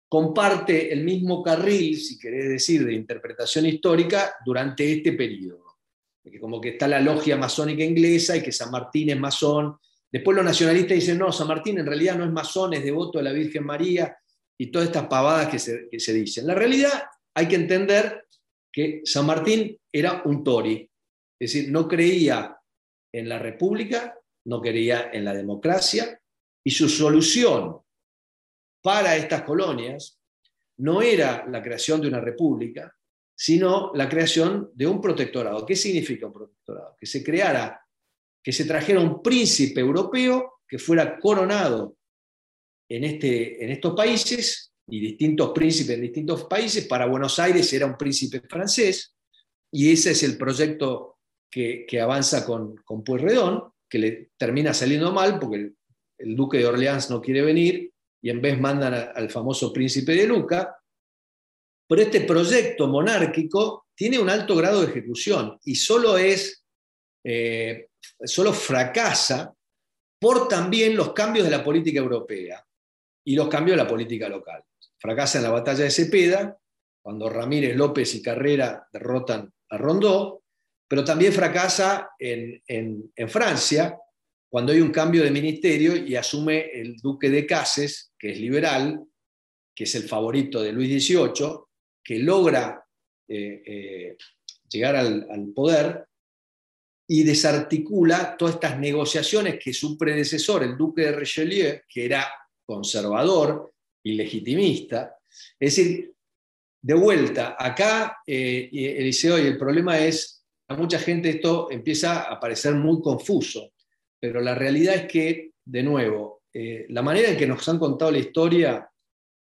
comparte 0.09 0.91
el 0.91 1.03
mismo 1.03 1.43
carril, 1.43 1.99
si 1.99 2.17
querés 2.17 2.49
decir, 2.49 2.83
de 2.83 2.93
interpretación 2.93 3.67
histórica 3.67 4.35
durante 4.43 4.91
este 4.91 5.13
periodo. 5.13 5.77
como 6.39 6.59
que 6.59 6.69
está 6.69 6.87
la 6.87 6.99
logia 6.99 7.37
masónica 7.37 7.83
inglesa 7.83 8.35
y 8.35 8.41
que 8.41 8.51
San 8.51 8.71
Martín 8.71 9.11
es 9.11 9.19
masón. 9.19 9.77
Después 10.11 10.35
los 10.35 10.45
nacionalistas 10.45 10.95
dicen, 10.95 11.17
no, 11.17 11.31
San 11.31 11.47
Martín 11.47 11.79
en 11.79 11.85
realidad 11.85 12.17
no 12.17 12.25
es 12.25 12.31
masón, 12.31 12.73
es 12.73 12.83
devoto 12.83 13.19
de 13.19 13.23
la 13.23 13.31
Virgen 13.31 13.65
María 13.65 14.17
y 14.57 14.67
todas 14.69 14.87
estas 14.87 15.07
pavadas 15.07 15.47
que 15.47 15.57
se, 15.57 15.87
que 15.89 15.99
se 15.99 16.13
dicen. 16.13 16.45
La 16.45 16.55
realidad 16.55 17.03
hay 17.33 17.47
que 17.47 17.55
entender 17.55 18.25
que 18.71 19.01
San 19.05 19.25
Martín 19.25 19.77
era 19.91 20.21
un 20.25 20.43
tori, 20.43 20.89
es 21.39 21.53
decir, 21.53 21.71
no 21.71 21.87
creía 21.87 22.57
en 23.11 23.29
la 23.29 23.39
república, 23.39 24.17
no 24.45 24.61
quería 24.61 25.09
en 25.11 25.25
la 25.25 25.33
democracia, 25.33 26.19
y 26.63 26.71
su 26.71 26.87
solución 26.87 27.79
para 28.81 29.15
estas 29.15 29.43
colonias 29.43 30.19
no 30.77 31.01
era 31.01 31.45
la 31.47 31.61
creación 31.61 32.01
de 32.01 32.07
una 32.07 32.19
república, 32.19 32.95
sino 33.35 33.91
la 33.93 34.07
creación 34.09 34.71
de 34.73 34.87
un 34.87 35.01
protectorado. 35.01 35.65
¿Qué 35.65 35.75
significa 35.75 36.27
un 36.27 36.33
protectorado? 36.33 36.95
Que 36.99 37.05
se 37.05 37.23
creara, 37.23 37.83
que 38.43 38.51
se 38.51 38.65
trajera 38.65 38.99
un 38.99 39.21
príncipe 39.21 39.81
europeo 39.81 40.59
que 40.67 40.79
fuera 40.79 41.19
coronado 41.19 41.95
en, 42.89 43.03
este, 43.03 43.63
en 43.63 43.71
estos 43.71 43.93
países 43.93 44.73
y 44.87 44.99
distintos 44.99 45.51
príncipes 45.51 45.95
en 45.95 46.01
distintos 46.01 46.45
países. 46.45 46.85
Para 46.87 47.05
Buenos 47.05 47.39
Aires 47.39 47.71
era 47.73 47.85
un 47.85 47.97
príncipe 47.97 48.41
francés 48.41 49.15
y 49.71 49.91
ese 49.91 50.11
es 50.11 50.23
el 50.23 50.37
proyecto 50.37 51.19
que, 51.49 51.85
avanza 52.01 52.45
con, 52.45 52.75
con 52.77 53.03
Pueyrredón, 53.03 53.71
que 53.89 53.99
le 53.99 54.29
termina 54.37 54.73
saliendo 54.73 55.11
mal 55.11 55.39
porque 55.39 55.73
el, 56.17 56.35
duque 56.35 56.59
de 56.59 56.67
Orleans 56.67 57.09
no 57.09 57.21
quiere 57.21 57.41
venir 57.41 57.91
y 58.21 58.29
en 58.29 58.41
vez 58.41 58.59
mandan 58.59 58.93
al 58.93 59.29
famoso 59.29 59.73
príncipe 59.73 60.13
de 60.13 60.27
Luca. 60.27 60.77
Pero 61.87 62.01
este 62.01 62.21
proyecto 62.21 62.87
monárquico 62.87 63.87
tiene 63.95 64.19
un 64.19 64.29
alto 64.29 64.55
grado 64.55 64.81
de 64.81 64.87
ejecución 64.87 65.59
y 65.65 65.75
solo 65.75 66.17
es, 66.17 66.63
eh, 67.23 67.87
solo 68.23 68.53
fracasa 68.53 69.53
por 70.19 70.47
también 70.47 70.95
los 70.95 71.13
cambios 71.13 71.45
de 71.45 71.51
la 71.51 71.63
política 71.63 71.99
europea 71.99 72.63
y 73.25 73.35
los 73.35 73.49
cambios 73.49 73.77
de 73.77 73.83
la 73.83 73.89
política 73.89 74.29
local. 74.29 74.63
Fracasa 74.97 75.39
en 75.39 75.45
la 75.45 75.51
batalla 75.51 75.83
de 75.83 75.91
Cepeda, 75.91 76.57
cuando 77.01 77.29
Ramírez 77.29 77.75
López 77.75 78.13
y 78.13 78.21
Carrera 78.21 78.87
derrotan 78.91 79.51
a 79.69 79.77
Rondó, 79.77 80.43
pero 80.87 81.03
también 81.03 81.31
fracasa 81.31 82.09
en, 82.19 83.11
Francia, 83.29 83.97
cuando 84.49 84.73
hay 84.73 84.81
un 84.81 84.91
cambio 84.91 85.23
de 85.23 85.31
ministerio 85.31 85.95
y 85.95 86.15
asume 86.15 86.69
el 86.73 86.97
duque 86.97 87.29
de 87.29 87.45
Cases, 87.47 88.11
que 88.19 88.31
es 88.31 88.39
liberal, 88.39 89.01
que 89.73 89.85
es 89.85 89.95
el 89.95 90.03
favorito 90.03 90.61
de 90.61 90.73
Luis 90.73 91.03
XVIII, 91.03 91.61
que 92.03 92.19
logra 92.19 92.83
eh, 93.27 93.63
eh, 93.65 94.17
llegar 94.69 94.97
al, 94.97 95.25
poder 95.55 96.07
y 97.13 97.23
desarticula 97.23 98.37
todas 98.37 98.53
estas 98.53 98.79
negociaciones 98.79 99.59
que 99.61 99.73
su 99.73 99.97
predecesor, 99.97 100.63
el 100.63 100.77
duque 100.77 101.01
de 101.01 101.11
Richelieu, 101.11 101.81
que 101.85 102.05
era 102.05 102.25
conservador 102.65 103.73
y 104.01 104.13
legitimista, 104.13 105.17
es 105.59 105.75
decir, 105.75 106.13
de 106.81 106.93
vuelta, 106.93 107.57
acá, 107.59 108.19
eh, 108.25 108.69
Eliseo, 108.71 109.37
y 109.37 109.47
el 109.47 109.57
problema 109.57 109.99
es 109.99 110.45
a 110.69 110.75
mucha 110.77 110.99
gente 110.99 111.31
esto 111.31 111.69
empieza 111.69 112.21
a 112.21 112.39
parecer 112.39 112.75
muy 112.75 113.01
confuso, 113.01 113.73
pero 114.17 114.39
la 114.39 114.55
realidad 114.55 114.95
es 114.95 115.11
que, 115.11 115.51
de 115.65 115.83
nuevo, 115.83 116.43
eh, 116.53 116.85
la 116.87 117.01
manera 117.01 117.27
en 117.27 117.37
que 117.37 117.45
nos 117.45 117.67
han 117.67 117.77
contado 117.77 118.11
la 118.11 118.19
historia 118.19 118.89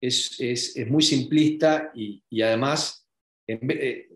es, 0.01 0.75
muy 0.87 1.01
simplista 1.01 1.89
y, 1.95 2.21
además 2.41 3.07
eh, 3.47 4.09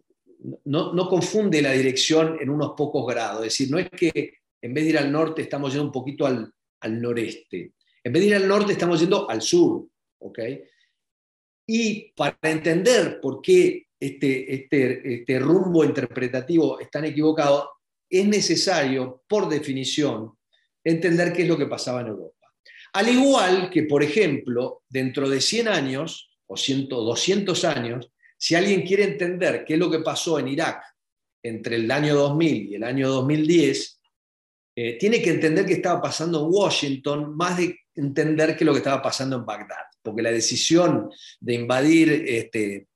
no, 0.65 1.09
confunde 1.09 1.61
la 1.61 1.71
dirección 1.71 2.37
en 2.39 2.49
unos 2.49 2.73
pocos 2.75 3.05
grados. 3.11 3.39
Es 3.39 3.53
decir, 3.53 3.71
no 3.71 3.79
es 3.79 3.89
que 3.89 4.33
en 4.61 4.73
vez 4.73 4.83
de 4.83 4.89
ir 4.91 4.97
al 4.97 5.11
norte 5.11 5.41
estamos 5.41 5.71
yendo 5.71 5.85
un 5.87 5.91
poquito 5.91 6.25
al, 6.25 6.51
al 6.81 7.01
noreste. 7.01 7.73
En 8.03 8.13
vez 8.13 8.21
de 8.21 8.27
ir 8.29 8.35
al 8.35 8.47
norte 8.47 8.73
estamos 8.73 8.99
yendo 8.99 9.29
al 9.29 9.41
sur. 9.41 9.87
¿okay? 10.19 10.63
Y 11.67 12.11
para 12.13 12.37
entender 12.43 13.19
por 13.21 13.41
qué 13.41 13.87
este, 13.99 14.53
este, 14.53 15.13
este, 15.15 15.39
rumbo 15.39 15.83
interpretativo 15.83 16.79
es 16.79 16.89
tan 16.89 17.05
equivocado, 17.05 17.69
es 18.09 18.25
necesario, 18.25 19.23
por 19.27 19.49
definición, 19.49 20.31
entender 20.83 21.33
qué 21.33 21.43
es 21.43 21.47
lo 21.47 21.57
que 21.57 21.67
pasaba 21.67 22.01
en 22.01 22.07
Europa. 22.07 22.35
Al 22.93 23.09
igual 23.09 23.69
que, 23.69 23.83
por 23.83 24.01
ejemplo, 24.01 24.83
dentro 24.89 25.29
de 25.29 25.41
100 25.41 25.67
años, 25.67 26.31
o 26.47 26.57
100, 26.57 26.87
200 26.89 27.65
años, 27.65 28.09
si 28.39 28.55
alguien 28.55 28.81
quiere 28.81 29.03
entender 29.03 29.65
qué 29.65 29.73
es 29.73 29.79
lo 29.79 29.91
que 29.91 29.99
pasó 29.99 30.39
en 30.39 30.47
Irak 30.47 30.81
entre 31.43 31.75
el 31.75 31.91
año 31.91 32.15
2000 32.15 32.71
y 32.71 32.75
el 32.75 32.83
año 32.83 33.09
2010, 33.09 33.99
eh, 34.75 34.97
tiene 34.97 35.21
que 35.21 35.31
entender 35.31 35.65
qué 35.65 35.73
estaba 35.73 36.01
pasando 36.01 36.39
en 36.39 36.53
Washington, 36.53 37.35
más 37.35 37.57
de 37.57 37.79
entender 37.95 38.55
qué 38.55 38.63
es 38.63 38.65
lo 38.65 38.71
que 38.71 38.79
estaba 38.79 39.01
pasando 39.01 39.35
en 39.35 39.45
Bagdad, 39.45 39.85
porque 40.01 40.21
la 40.21 40.31
decisión 40.31 41.11
de 41.39 41.53
invadir 41.53 42.23
este, 42.25 42.87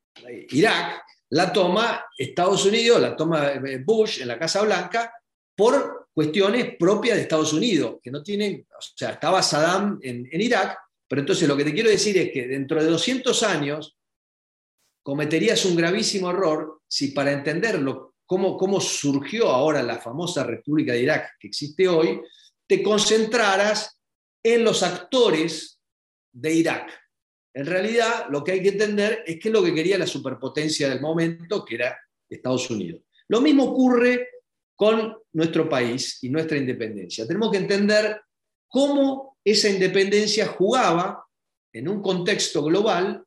Irak, 0.52 1.04
la 1.32 1.52
toma 1.52 2.06
Estados 2.18 2.66
Unidos, 2.66 3.02
la 3.02 3.16
toma 3.16 3.52
eh, 3.52 3.84
Bush 3.84 4.22
en 4.22 4.30
la 4.30 4.40
Casa 4.40 4.62
Blanca, 4.62 5.14
por 5.56 6.08
cuestiones 6.14 6.76
propias 6.78 7.18
de 7.18 7.24
Estados 7.24 7.54
Unidos, 7.54 7.98
que 8.02 8.12
no 8.12 8.24
tienen, 8.24 8.66
o 8.70 8.82
sea, 8.96 9.12
estaba 9.12 9.42
Saddam 9.42 10.00
en, 10.02 10.28
Irak, 10.32 10.78
pero 11.08 11.22
entonces 11.22 11.48
lo 11.48 11.58
que 11.58 11.66
te 11.66 11.74
quiero 11.74 11.90
decir 11.90 12.18
es 12.18 12.32
que 12.32 12.48
dentro 12.48 12.82
de 12.82 12.90
200 12.90 13.44
años 13.44 13.98
cometerías 15.04 15.66
un 15.66 15.76
gravísimo 15.76 16.32
error 16.32 16.82
si 16.88 17.10
para 17.10 17.32
entenderlo, 17.32 18.16
cómo, 18.26 18.58
cómo 18.58 18.80
surgió 18.80 19.50
ahora 19.50 19.84
la 19.84 20.00
famosa 20.00 20.44
República 20.44 20.94
de 20.94 21.02
Irak 21.04 21.34
que 21.40 21.48
existe 21.48 21.88
hoy, 21.88 22.22
te 22.66 22.82
concentraras 22.82 24.00
en 24.42 24.64
los 24.64 24.82
actores 24.82 25.80
de 26.32 26.54
Irak. 26.54 26.92
En 27.54 27.66
realidad, 27.66 28.26
lo 28.30 28.44
que 28.44 28.54
hay 28.54 28.64
que 28.64 28.70
entender 28.70 29.24
es 29.28 29.40
qué 29.40 29.50
es 29.50 29.54
lo 29.54 29.64
que 29.64 29.76
quería 29.76 29.98
la 29.98 30.08
superpotencia 30.08 30.90
del 30.90 31.02
momento, 31.02 31.64
que 31.64 31.76
era 31.76 31.98
Estados 32.28 32.70
Unidos. 32.70 33.02
Lo 33.28 33.42
mismo 33.42 33.66
ocurre 33.66 34.30
con 34.76 35.16
nuestro 35.34 35.70
país 35.70 36.18
y 36.24 36.30
nuestra 36.30 36.58
independencia. 36.58 37.28
Tenemos 37.28 37.52
que 37.52 37.58
entender 37.58 38.22
cómo 38.68 39.38
esa 39.44 39.70
independencia 39.70 40.48
jugaba 40.48 41.26
en 41.72 41.88
un 41.88 42.02
contexto 42.02 42.64
global 42.64 43.24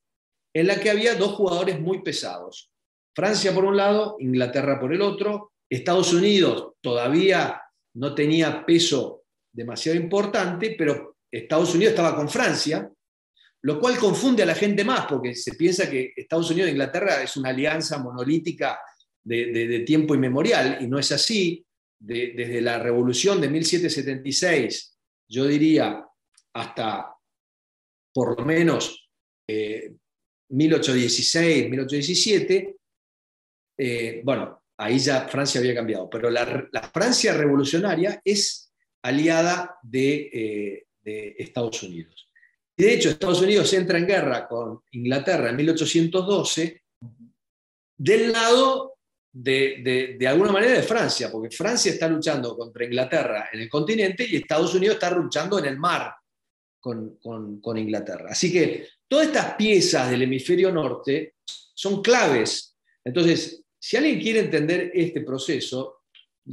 en 0.56 0.66
la 0.68 0.80
que 0.80 0.88
había 0.88 1.14
dos 1.14 1.32
jugadores 1.32 1.78
muy 1.78 2.00
pesados. 2.00 2.72
Francia 3.14 3.54
por 3.54 3.66
un 3.66 3.76
lado, 3.76 4.16
Inglaterra 4.20 4.80
por 4.80 4.90
el 4.94 5.02
otro, 5.02 5.52
Estados 5.68 6.14
Unidos 6.14 6.72
todavía 6.80 7.60
no 7.96 8.14
tenía 8.14 8.64
peso 8.64 9.24
demasiado 9.52 9.98
importante, 9.98 10.74
pero 10.78 11.18
Estados 11.30 11.74
Unidos 11.74 11.92
estaba 11.92 12.16
con 12.16 12.30
Francia, 12.30 12.90
lo 13.64 13.78
cual 13.78 13.98
confunde 13.98 14.44
a 14.44 14.46
la 14.46 14.54
gente 14.54 14.82
más, 14.82 15.04
porque 15.04 15.34
se 15.34 15.54
piensa 15.56 15.90
que 15.90 16.14
Estados 16.16 16.50
Unidos 16.50 16.68
e 16.68 16.72
Inglaterra 16.72 17.22
es 17.22 17.36
una 17.36 17.50
alianza 17.50 17.98
monolítica 17.98 18.80
de, 19.22 19.82
tiempo 19.86 20.14
inmemorial, 20.14 20.78
y 20.80 20.86
no 20.86 20.98
es 20.98 21.12
así. 21.12 21.66
desde 21.98 22.62
la 22.62 22.78
revolución 22.78 23.42
de 23.42 23.48
1776, 23.50 24.98
yo 25.28 25.46
diría, 25.46 26.02
hasta 26.54 27.14
por 28.14 28.38
lo 28.38 28.46
menos 28.46 29.10
1816, 30.48 31.64
eh, 31.64 31.68
1817, 31.68 32.76
eh, 33.78 34.20
bueno, 34.24 34.62
ahí 34.78 34.98
ya 34.98 35.26
Francia 35.28 35.60
había 35.60 35.74
cambiado, 35.74 36.08
pero 36.08 36.30
la, 36.30 36.70
Francia 36.92 37.34
revolucionaria 37.34 38.20
es 38.24 38.72
aliada 39.02 39.76
de, 39.82 40.30
eh, 40.32 40.82
Estados 41.38 41.82
Unidos. 41.84 42.28
Y 42.76 42.82
de 42.82 42.94
hecho, 42.94 43.10
Estados 43.10 43.40
Unidos 43.40 43.72
entra 43.74 43.96
en 43.98 44.06
guerra 44.06 44.48
con 44.48 44.80
Inglaterra 44.90 45.50
en 45.50 45.56
1812 45.56 46.82
del 47.96 48.32
lado 48.32 48.98
de, 49.32 50.16
de, 50.18 50.28
alguna 50.28 50.50
manera 50.50 50.72
de 50.72 50.82
Francia, 50.82 51.30
porque 51.30 51.54
Francia 51.54 51.92
está 51.92 52.08
luchando 52.08 52.56
contra 52.56 52.84
Inglaterra 52.84 53.50
en 53.52 53.60
el 53.60 53.68
continente 53.68 54.26
y 54.28 54.36
Estados 54.36 54.74
Unidos 54.74 54.94
está 54.94 55.10
luchando 55.10 55.58
en 55.58 55.66
el 55.66 55.78
mar 55.78 56.12
con, 56.80 57.18
con 57.18 57.78
Inglaterra. 57.78 58.30
Así 58.30 58.52
que 58.52 58.88
todas 59.08 59.28
estas 59.28 59.54
piezas 59.54 60.10
del 60.10 60.22
hemisferio 60.22 60.72
norte 60.72 61.34
son 61.74 62.02
claves. 62.02 62.76
Entonces, 63.04 63.62
si 63.78 63.96
alguien 63.96 64.20
quiere 64.20 64.40
entender 64.40 64.90
este 64.94 65.20
proceso, 65.20 66.02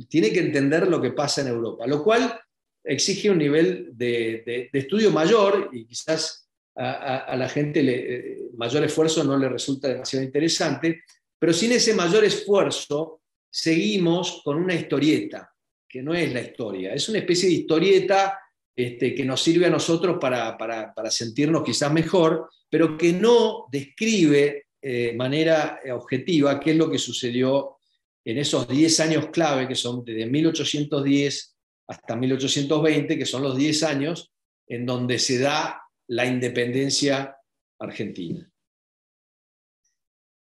tiene 0.07 0.31
que 0.31 0.39
entender 0.39 0.87
lo 0.87 1.01
que 1.01 1.11
pasa 1.11 1.41
en 1.41 1.47
Europa, 1.47 1.87
lo 1.87 2.03
cual 2.03 2.39
exige 2.83 3.29
un 3.29 3.37
nivel 3.37 3.89
de, 3.93 4.69
estudio 4.73 5.11
mayor 5.11 5.69
y 5.71 5.85
quizás 5.85 6.49
a, 6.75 7.35
la 7.37 7.47
gente 7.47 7.83
le, 7.83 8.37
mayor 8.55 8.83
esfuerzo 8.83 9.23
no 9.23 9.37
le 9.37 9.47
resulta 9.47 9.87
demasiado 9.87 10.25
interesante, 10.25 11.03
pero 11.39 11.53
sin 11.53 11.71
ese 11.71 11.93
mayor 11.93 12.23
esfuerzo 12.23 13.21
seguimos 13.49 14.41
con 14.43 14.57
una 14.57 14.73
historieta, 14.73 15.51
que 15.87 16.01
no 16.01 16.13
es 16.13 16.33
la 16.33 16.41
historia, 16.41 16.93
es 16.93 17.07
una 17.09 17.19
especie 17.19 17.47
de 17.47 17.55
historieta 17.55 18.39
este, 18.75 19.13
que 19.13 19.25
nos 19.25 19.41
sirve 19.41 19.67
a 19.67 19.69
nosotros 19.69 20.17
para, 20.19 20.57
para 20.57 21.11
sentirnos 21.11 21.63
quizás 21.63 21.91
mejor, 21.91 22.49
pero 22.69 22.97
que 22.97 23.13
no 23.13 23.65
describe 23.71 24.65
eh, 24.81 25.13
manera 25.15 25.79
objetiva 25.93 26.59
qué 26.59 26.71
es 26.71 26.77
lo 26.77 26.91
que 26.91 26.97
sucedió 26.97 27.77
en 28.25 28.37
esos 28.37 28.67
10 28.67 28.99
años 28.99 29.27
clave, 29.27 29.65
que 29.65 29.75
son 29.75 30.03
desde 30.03 30.25
1810 30.25 31.57
hasta 31.87 32.15
1820, 32.17 33.17
que 33.17 33.25
son 33.25 33.43
los 33.43 33.55
10 33.55 33.83
años 33.83 34.33
en 34.67 34.85
donde 34.85 35.19
se 35.19 35.39
da 35.39 35.83
la 36.07 36.25
independencia 36.25 37.37
argentina. 37.79 38.49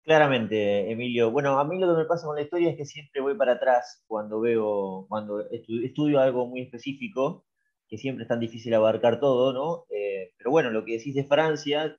Claramente, 0.03 0.91
Emilio. 0.91 1.29
Bueno, 1.29 1.59
a 1.59 1.63
mí 1.63 1.79
lo 1.79 1.93
que 1.93 2.01
me 2.01 2.05
pasa 2.05 2.25
con 2.25 2.35
la 2.35 2.41
historia 2.41 2.71
es 2.71 2.77
que 2.77 2.85
siempre 2.85 3.21
voy 3.21 3.35
para 3.35 3.53
atrás 3.53 4.03
cuando 4.07 4.39
veo, 4.39 5.05
cuando 5.07 5.47
estudio 5.51 6.19
algo 6.19 6.47
muy 6.47 6.61
específico, 6.61 7.45
que 7.91 7.97
siempre 7.97 8.23
es 8.23 8.29
tan 8.29 8.39
difícil 8.39 8.73
abarcar 8.73 9.19
todo, 9.19 9.51
¿no? 9.51 9.85
Eh, 9.89 10.31
pero 10.37 10.49
bueno, 10.49 10.69
lo 10.71 10.85
que 10.85 10.93
decís 10.93 11.13
de 11.13 11.25
Francia, 11.25 11.97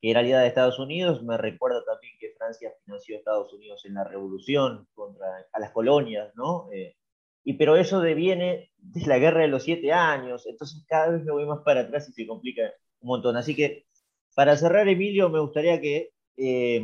que 0.00 0.10
era 0.10 0.20
aliada 0.20 0.42
de 0.42 0.48
Estados 0.48 0.80
Unidos, 0.80 1.22
me 1.22 1.36
recuerda 1.38 1.84
también 1.84 2.14
que 2.18 2.34
Francia 2.36 2.72
financió 2.84 3.14
a 3.14 3.18
Estados 3.20 3.52
Unidos 3.54 3.84
en 3.86 3.94
la 3.94 4.02
revolución 4.02 4.88
contra 4.92 5.28
a 5.52 5.60
las 5.60 5.70
colonias, 5.70 6.32
¿no? 6.34 6.68
Eh, 6.72 6.96
y 7.44 7.54
pero 7.54 7.76
eso 7.76 8.00
deviene 8.00 8.72
de 8.78 9.06
la 9.06 9.18
guerra 9.18 9.42
de 9.42 9.48
los 9.48 9.62
siete 9.62 9.92
años, 9.92 10.46
entonces 10.46 10.84
cada 10.88 11.10
vez 11.10 11.22
me 11.24 11.32
voy 11.32 11.46
más 11.46 11.60
para 11.64 11.82
atrás 11.82 12.08
y 12.08 12.12
se 12.12 12.26
complica 12.26 12.62
un 13.00 13.08
montón. 13.08 13.36
Así 13.36 13.54
que 13.54 13.86
para 14.34 14.56
cerrar, 14.56 14.88
Emilio, 14.88 15.30
me 15.30 15.38
gustaría 15.38 15.80
que, 15.80 16.10
eh, 16.38 16.82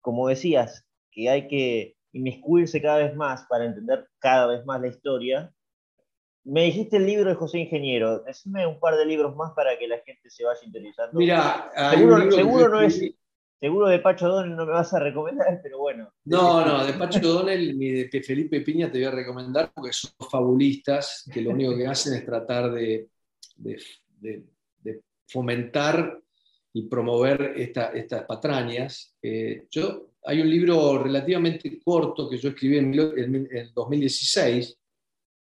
como 0.00 0.26
decías, 0.26 0.88
que 1.12 1.30
hay 1.30 1.46
que 1.46 1.96
inmiscuirse 2.12 2.82
cada 2.82 2.98
vez 2.98 3.14
más 3.14 3.46
para 3.48 3.66
entender 3.66 4.08
cada 4.18 4.48
vez 4.48 4.64
más 4.66 4.80
la 4.80 4.88
historia, 4.88 5.54
me 6.44 6.64
dijiste 6.64 6.96
el 6.96 7.06
libro 7.06 7.28
de 7.28 7.34
José 7.34 7.58
Ingeniero. 7.58 8.20
Decime 8.20 8.66
un 8.66 8.78
par 8.78 8.96
de 8.96 9.04
libros 9.04 9.36
más 9.36 9.52
para 9.52 9.78
que 9.78 9.86
la 9.86 9.98
gente 9.98 10.30
se 10.30 10.44
vaya 10.44 10.60
interesando. 10.64 11.18
Mira, 11.18 11.70
seguro, 11.94 12.68
no 12.68 12.80
es. 12.80 13.00
Seguro 13.60 13.88
de 13.88 13.98
Pacho 13.98 14.26
Donel 14.26 14.56
no 14.56 14.64
me 14.64 14.72
vas 14.72 14.94
a 14.94 15.00
recomendar, 15.00 15.60
pero 15.62 15.80
bueno. 15.80 16.10
No, 16.24 16.64
no, 16.64 16.86
de 16.86 16.94
Pacho 16.94 17.20
Donel 17.20 17.78
ni 17.78 17.90
de 17.90 18.22
Felipe 18.22 18.62
Piña 18.62 18.90
te 18.90 18.96
voy 18.96 19.06
a 19.06 19.10
recomendar 19.10 19.70
porque 19.74 19.92
son 19.92 20.12
fabulistas 20.30 21.28
que 21.30 21.42
lo 21.42 21.50
único 21.50 21.76
que 21.76 21.86
hacen 21.86 22.14
es 22.14 22.24
tratar 22.24 22.72
de, 22.72 23.10
fomentar 25.28 26.18
y 26.72 26.88
promover 26.88 27.52
estas 27.54 28.24
patrañas. 28.24 29.14
Eh, 29.20 29.66
yo, 29.70 30.08
hay 30.24 30.40
un 30.40 30.48
libro 30.48 31.02
relativamente 31.02 31.78
corto 31.84 32.30
que 32.30 32.38
yo 32.38 32.48
escribí 32.48 32.78
en, 32.78 32.94
en 32.94 33.74
2016 33.74 34.79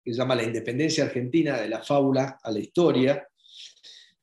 que 0.07 0.13
se 0.13 0.19
llama 0.19 0.35
La 0.35 0.43
Independencia 0.43 1.03
Argentina, 1.03 1.59
de 1.59 1.67
la 1.67 1.83
fábula 1.83 2.39
a 2.41 2.49
la 2.49 2.59
historia. 2.59 3.27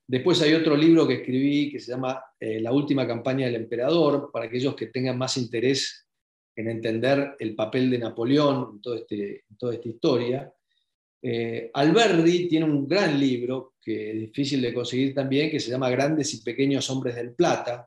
Después 0.07 0.41
hay 0.41 0.55
otro 0.55 0.75
libro 0.75 1.07
que 1.07 1.17
escribí 1.17 1.71
que 1.71 1.79
se 1.79 1.93
llama 1.93 2.25
eh, 2.41 2.59
La 2.59 2.73
última 2.73 3.07
campaña 3.07 3.45
del 3.45 3.57
emperador, 3.57 4.31
para 4.33 4.47
aquellos 4.47 4.75
que 4.75 4.87
tengan 4.87 5.19
más 5.19 5.37
interés 5.37 6.07
en 6.57 6.71
entender 6.71 7.37
el 7.39 7.55
papel 7.55 7.91
de 7.91 7.99
Napoleón 7.99 8.81
en, 8.83 8.95
este, 8.95 9.45
toda 9.59 9.75
esta 9.75 9.89
historia. 9.91 10.51
Eh, 11.21 11.71
Alberdi 11.75 12.49
tiene 12.49 12.65
un 12.65 12.89
gran 12.89 13.21
libro 13.21 13.75
que 13.83 14.13
es 14.13 14.21
difícil 14.21 14.63
de 14.63 14.73
conseguir 14.73 15.15
también, 15.15 15.51
que 15.51 15.61
se 15.61 15.71
llama 15.71 15.91
Grandes 15.91 16.33
y 16.33 16.43
Pequeños 16.43 16.89
Hombres 16.89 17.15
del 17.15 17.35
Plata. 17.35 17.87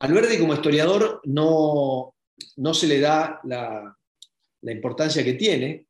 Alberdi 0.00 0.36
como 0.36 0.52
historiador 0.52 1.22
no, 1.24 2.14
no 2.56 2.74
se 2.74 2.86
le 2.86 3.00
da 3.00 3.40
la 3.44 4.72
importancia 4.72 5.24
que 5.24 5.32
tiene, 5.32 5.86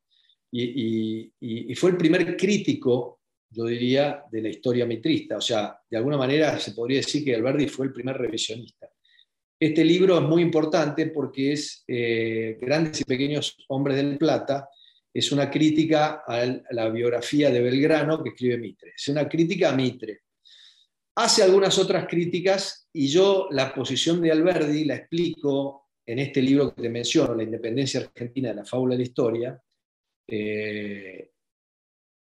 y, 0.57 1.75
fue 1.75 1.91
el 1.91 1.97
primer 1.97 2.37
crítico, 2.37 3.21
yo 3.51 3.65
diría, 3.65 4.25
de 4.31 4.43
la 4.43 4.49
historia 4.49 4.87
mitrista. 4.87 5.37
O 5.37 5.41
sea, 5.41 5.77
de 5.91 5.97
alguna 5.97 6.17
manera 6.17 6.59
se 6.59 6.73
podría 6.73 6.99
decir 6.99 7.25
que 7.25 7.35
Alberdi 7.35 7.67
fue 7.67 7.87
el 7.87 7.93
primer 7.93 8.17
revisionista. 8.17 8.89
Este 9.59 9.85
libro 9.85 10.19
es 10.19 10.23
muy 10.23 10.43
importante 10.43 11.07
porque 11.07 11.53
es 11.53 11.85
eh, 11.87 12.59
Grandes 12.61 13.01
y 13.01 13.05
Pequeños 13.05 13.57
Hombres 13.69 13.97
del 13.97 14.19
Plata, 14.19 14.69
es 15.13 15.31
una 15.31 15.49
crítica 15.49 16.25
a 16.27 16.45
la 16.71 16.89
biografía 16.91 17.51
de 17.51 17.61
Belgrano 17.61 18.23
que 18.23 18.31
escribe 18.31 18.59
Mitre. 18.59 18.93
Es 18.97 19.09
una 19.09 19.29
crítica 19.29 19.71
a 19.71 19.77
Mitre. 19.77 20.23
Hace 21.17 21.45
algunas 21.45 21.79
otras 21.79 22.09
críticas 22.09 22.89
y 22.93 23.07
yo 23.07 23.47
la 23.53 23.73
posición 23.73 24.21
de 24.21 24.33
Alberdi 24.33 24.85
la 24.85 24.97
explico 24.97 25.91
en 26.05 26.19
este 26.19 26.43
libro 26.43 26.75
que 26.75 26.83
te 26.83 26.89
menciono, 26.89 27.35
La 27.35 27.45
Independencia 27.45 28.01
Argentina 28.01 28.49
de 28.49 28.57
la 28.57 28.65
Fábula 28.65 28.95
de 28.95 28.99
la 28.99 29.05
Historia, 29.05 29.63
eh, 30.27 31.31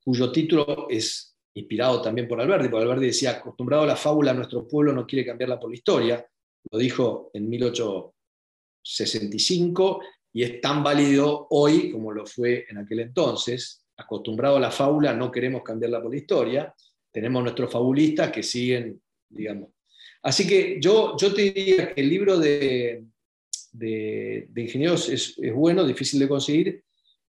cuyo 0.05 0.33
título 0.33 0.89
es 0.89 1.37
inspirado 1.55 2.01
también 2.01 2.27
por 2.27 2.41
Alberti, 2.41 2.69
porque 2.69 2.85
Alberti 2.85 3.05
decía, 3.07 3.33
acostumbrado 3.33 3.83
a 3.85 3.87
la 3.87 3.97
fábula, 3.97 4.33
nuestro 4.33 4.67
pueblo 4.67 4.91
no 4.93 5.07
quiere 5.07 5.27
cambiarla 5.27 5.61
por 5.61 5.71
la 5.71 5.77
historia, 5.77 6.27
lo 6.71 6.79
dijo 6.79 7.31
en 7.35 7.49
1865 7.49 10.01
y 10.33 10.45
es 10.45 10.61
tan 10.61 10.83
válido 10.83 11.47
hoy 11.51 11.91
como 11.91 12.13
lo 12.13 12.27
fue 12.27 12.67
en 12.69 12.79
aquel 12.79 13.01
entonces, 13.01 13.85
acostumbrado 13.97 14.57
a 14.57 14.61
la 14.61 14.71
fábula, 14.71 15.13
no 15.13 15.31
queremos 15.31 15.63
cambiarla 15.63 16.01
por 16.01 16.11
la 16.11 16.17
historia, 16.17 16.75
tenemos 17.11 17.43
nuestros 17.43 17.71
fabulistas 17.71 18.33
que 18.33 18.43
siguen, 18.43 18.99
digamos. 19.29 19.69
Así 20.23 20.47
que 20.47 20.81
yo, 20.81 21.15
yo 21.19 21.35
te 21.35 21.43
diría 21.43 21.93
que 21.93 22.01
el 22.01 22.09
libro 22.09 22.39
de, 22.39 23.05
de, 23.73 24.49
ingenieros 24.57 25.09
es, 25.09 25.37
es 25.39 25.53
bueno, 25.53 25.85
difícil 25.85 26.21
de 26.21 26.29
conseguir, 26.29 26.85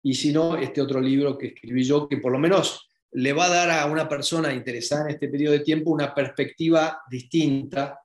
y 0.02 0.14
si 0.14 0.32
no, 0.32 0.56
este 0.56 0.80
otro 0.80 1.00
libro 1.00 1.36
que 1.36 1.48
escribí 1.48 1.84
yo, 1.84 2.08
que 2.08 2.18
por 2.18 2.32
lo 2.32 2.38
menos 2.38 2.88
le 3.12 3.32
va 3.32 3.46
a 3.46 3.50
dar 3.50 3.70
a 3.70 3.86
una 3.86 4.08
persona 4.08 4.52
interesada 4.52 5.04
en 5.04 5.10
este 5.10 5.28
periodo 5.28 5.52
de 5.54 5.60
tiempo 5.60 5.90
una 5.90 6.14
perspectiva 6.14 7.02
distinta 7.10 8.00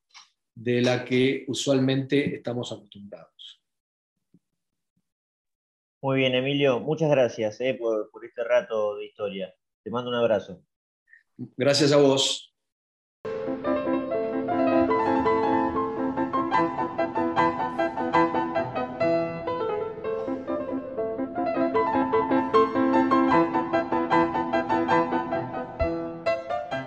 de 0.53 0.81
la 0.81 1.05
que 1.05 1.45
usualmente 1.47 2.35
estamos 2.35 2.71
acostumbrados. 2.71 3.61
Muy 6.01 6.19
bien, 6.19 6.35
Emilio, 6.35 6.79
muchas 6.79 7.09
gracias 7.09 7.59
eh, 7.61 7.73
por, 7.73 8.09
por 8.11 8.25
este 8.25 8.43
rato 8.43 8.95
de 8.95 9.05
historia. 9.05 9.53
Te 9.83 9.89
mando 9.89 10.09
un 10.09 10.15
abrazo. 10.15 10.63
Gracias 11.37 11.91
a 11.91 11.97
vos. 11.97 12.54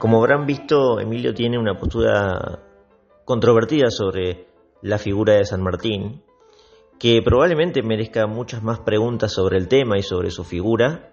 Como 0.08 0.20
habrán 0.20 0.46
visto, 0.46 0.98
Emilio 1.00 1.34
tiene 1.34 1.58
una 1.58 1.78
postura 1.78 2.60
controvertida 3.26 3.90
sobre 3.90 4.46
la 4.80 4.96
figura 4.96 5.34
de 5.34 5.44
San 5.44 5.62
Martín, 5.62 6.22
que 6.98 7.20
probablemente 7.22 7.82
merezca 7.82 8.26
muchas 8.26 8.62
más 8.62 8.80
preguntas 8.80 9.34
sobre 9.34 9.58
el 9.58 9.68
tema 9.68 9.98
y 9.98 10.02
sobre 10.02 10.30
su 10.30 10.44
figura, 10.44 11.12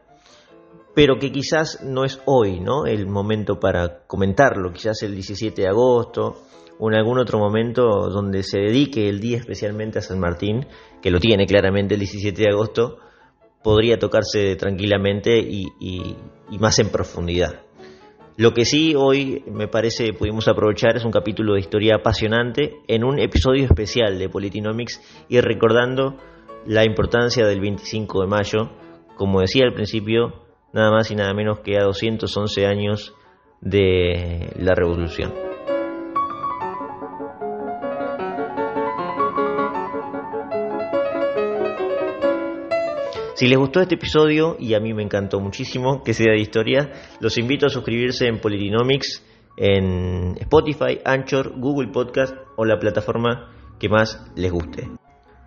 pero 0.93 1.19
que 1.19 1.33
quizás 1.33 1.83
no 1.83 2.05
es 2.05 2.21
hoy, 2.23 2.61
¿no? 2.61 2.85
El 2.85 3.05
momento 3.05 3.59
para 3.59 4.07
comentarlo, 4.07 4.71
quizás 4.71 5.03
el 5.03 5.13
17 5.13 5.63
de 5.63 5.67
agosto 5.67 6.37
o 6.79 6.89
en 6.89 6.95
algún 6.95 7.19
otro 7.19 7.37
momento 7.37 8.07
donde 8.09 8.43
se 8.43 8.59
dedique 8.59 9.09
el 9.09 9.19
día 9.19 9.39
especialmente 9.39 9.99
a 9.99 10.03
San 10.03 10.21
Martín, 10.21 10.67
que 11.01 11.11
lo 11.11 11.19
tiene 11.19 11.45
claramente 11.45 11.95
el 11.95 11.99
17 11.99 12.41
de 12.41 12.49
agosto, 12.49 12.99
podría 13.61 13.99
tocarse 13.99 14.55
tranquilamente 14.55 15.37
y, 15.37 15.65
y 15.81 16.59
más 16.59 16.79
en 16.79 16.87
profundidad. 16.87 17.64
Lo 18.37 18.53
que 18.53 18.65
sí 18.65 18.95
hoy 18.97 19.43
me 19.47 19.69
parece 19.69 20.11
pudimos 20.11 20.49
aprovechar 20.49 20.97
es 20.97 21.05
un 21.05 21.11
capítulo 21.11 21.53
de 21.53 21.61
historia 21.61 21.95
apasionante 21.95 22.81
en 22.87 23.05
un 23.05 23.17
episodio 23.17 23.63
especial 23.63 24.19
de 24.19 24.27
Politinomics 24.27 25.01
y 25.29 25.39
recordando 25.39 26.17
la 26.65 26.83
importancia 26.83 27.45
del 27.47 27.61
25 27.61 28.21
de 28.21 28.27
mayo, 28.27 28.71
como 29.15 29.39
decía 29.39 29.63
al 29.63 29.73
principio, 29.73 30.43
nada 30.73 30.91
más 30.91 31.11
y 31.11 31.15
nada 31.15 31.33
menos 31.33 31.59
que 31.59 31.77
a 31.77 31.83
211 31.83 32.65
años 32.65 33.13
de 33.61 34.51
la 34.57 34.75
revolución. 34.75 35.54
Si 43.35 43.49
les 43.49 43.57
gustó 43.57 43.81
este 43.81 43.95
episodio, 43.95 44.55
y 44.57 44.75
a 44.75 44.79
mí 44.79 44.93
me 44.93 45.03
encantó 45.03 45.41
muchísimo 45.41 46.03
que 46.03 46.13
sea 46.13 46.31
de 46.31 46.39
historia, 46.39 46.93
los 47.19 47.37
invito 47.37 47.65
a 47.65 47.69
suscribirse 47.69 48.27
en 48.27 48.39
Politinomics, 48.39 49.21
en 49.57 50.37
Spotify, 50.39 51.01
Anchor, 51.03 51.51
Google 51.59 51.89
Podcast 51.91 52.33
o 52.55 52.63
la 52.63 52.79
plataforma 52.79 53.51
que 53.77 53.89
más 53.89 54.25
les 54.37 54.53
guste. 54.53 54.89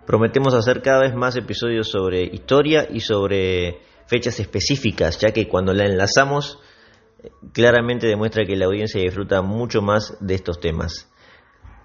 Prometemos 0.05 0.53
hacer 0.53 0.83
cada 0.83 1.01
vez 1.01 1.15
más 1.15 1.35
episodios 1.35 1.89
sobre 1.89 2.21
historia 2.23 2.87
y 2.87 2.99
sobre 2.99 3.79
fechas 4.05 4.39
específicas, 4.39 5.17
ya 5.19 5.31
que 5.31 5.47
cuando 5.47 5.73
la 5.73 5.85
enlazamos 5.85 6.59
claramente 7.53 8.05
demuestra 8.05 8.45
que 8.45 8.55
la 8.55 8.67
audiencia 8.67 9.01
disfruta 9.01 9.41
mucho 9.41 9.81
más 9.81 10.15
de 10.19 10.35
estos 10.35 10.59
temas. 10.59 11.09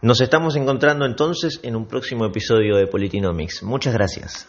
Nos 0.03 0.21
estamos 0.21 0.55
encontrando 0.57 1.07
entonces 1.07 1.61
en 1.63 1.77
un 1.77 1.87
próximo 1.87 2.27
episodio 2.27 2.77
de 2.77 2.89
Politinomics. 2.89 3.63
Muchas 3.63 3.95
gracias. 3.95 4.49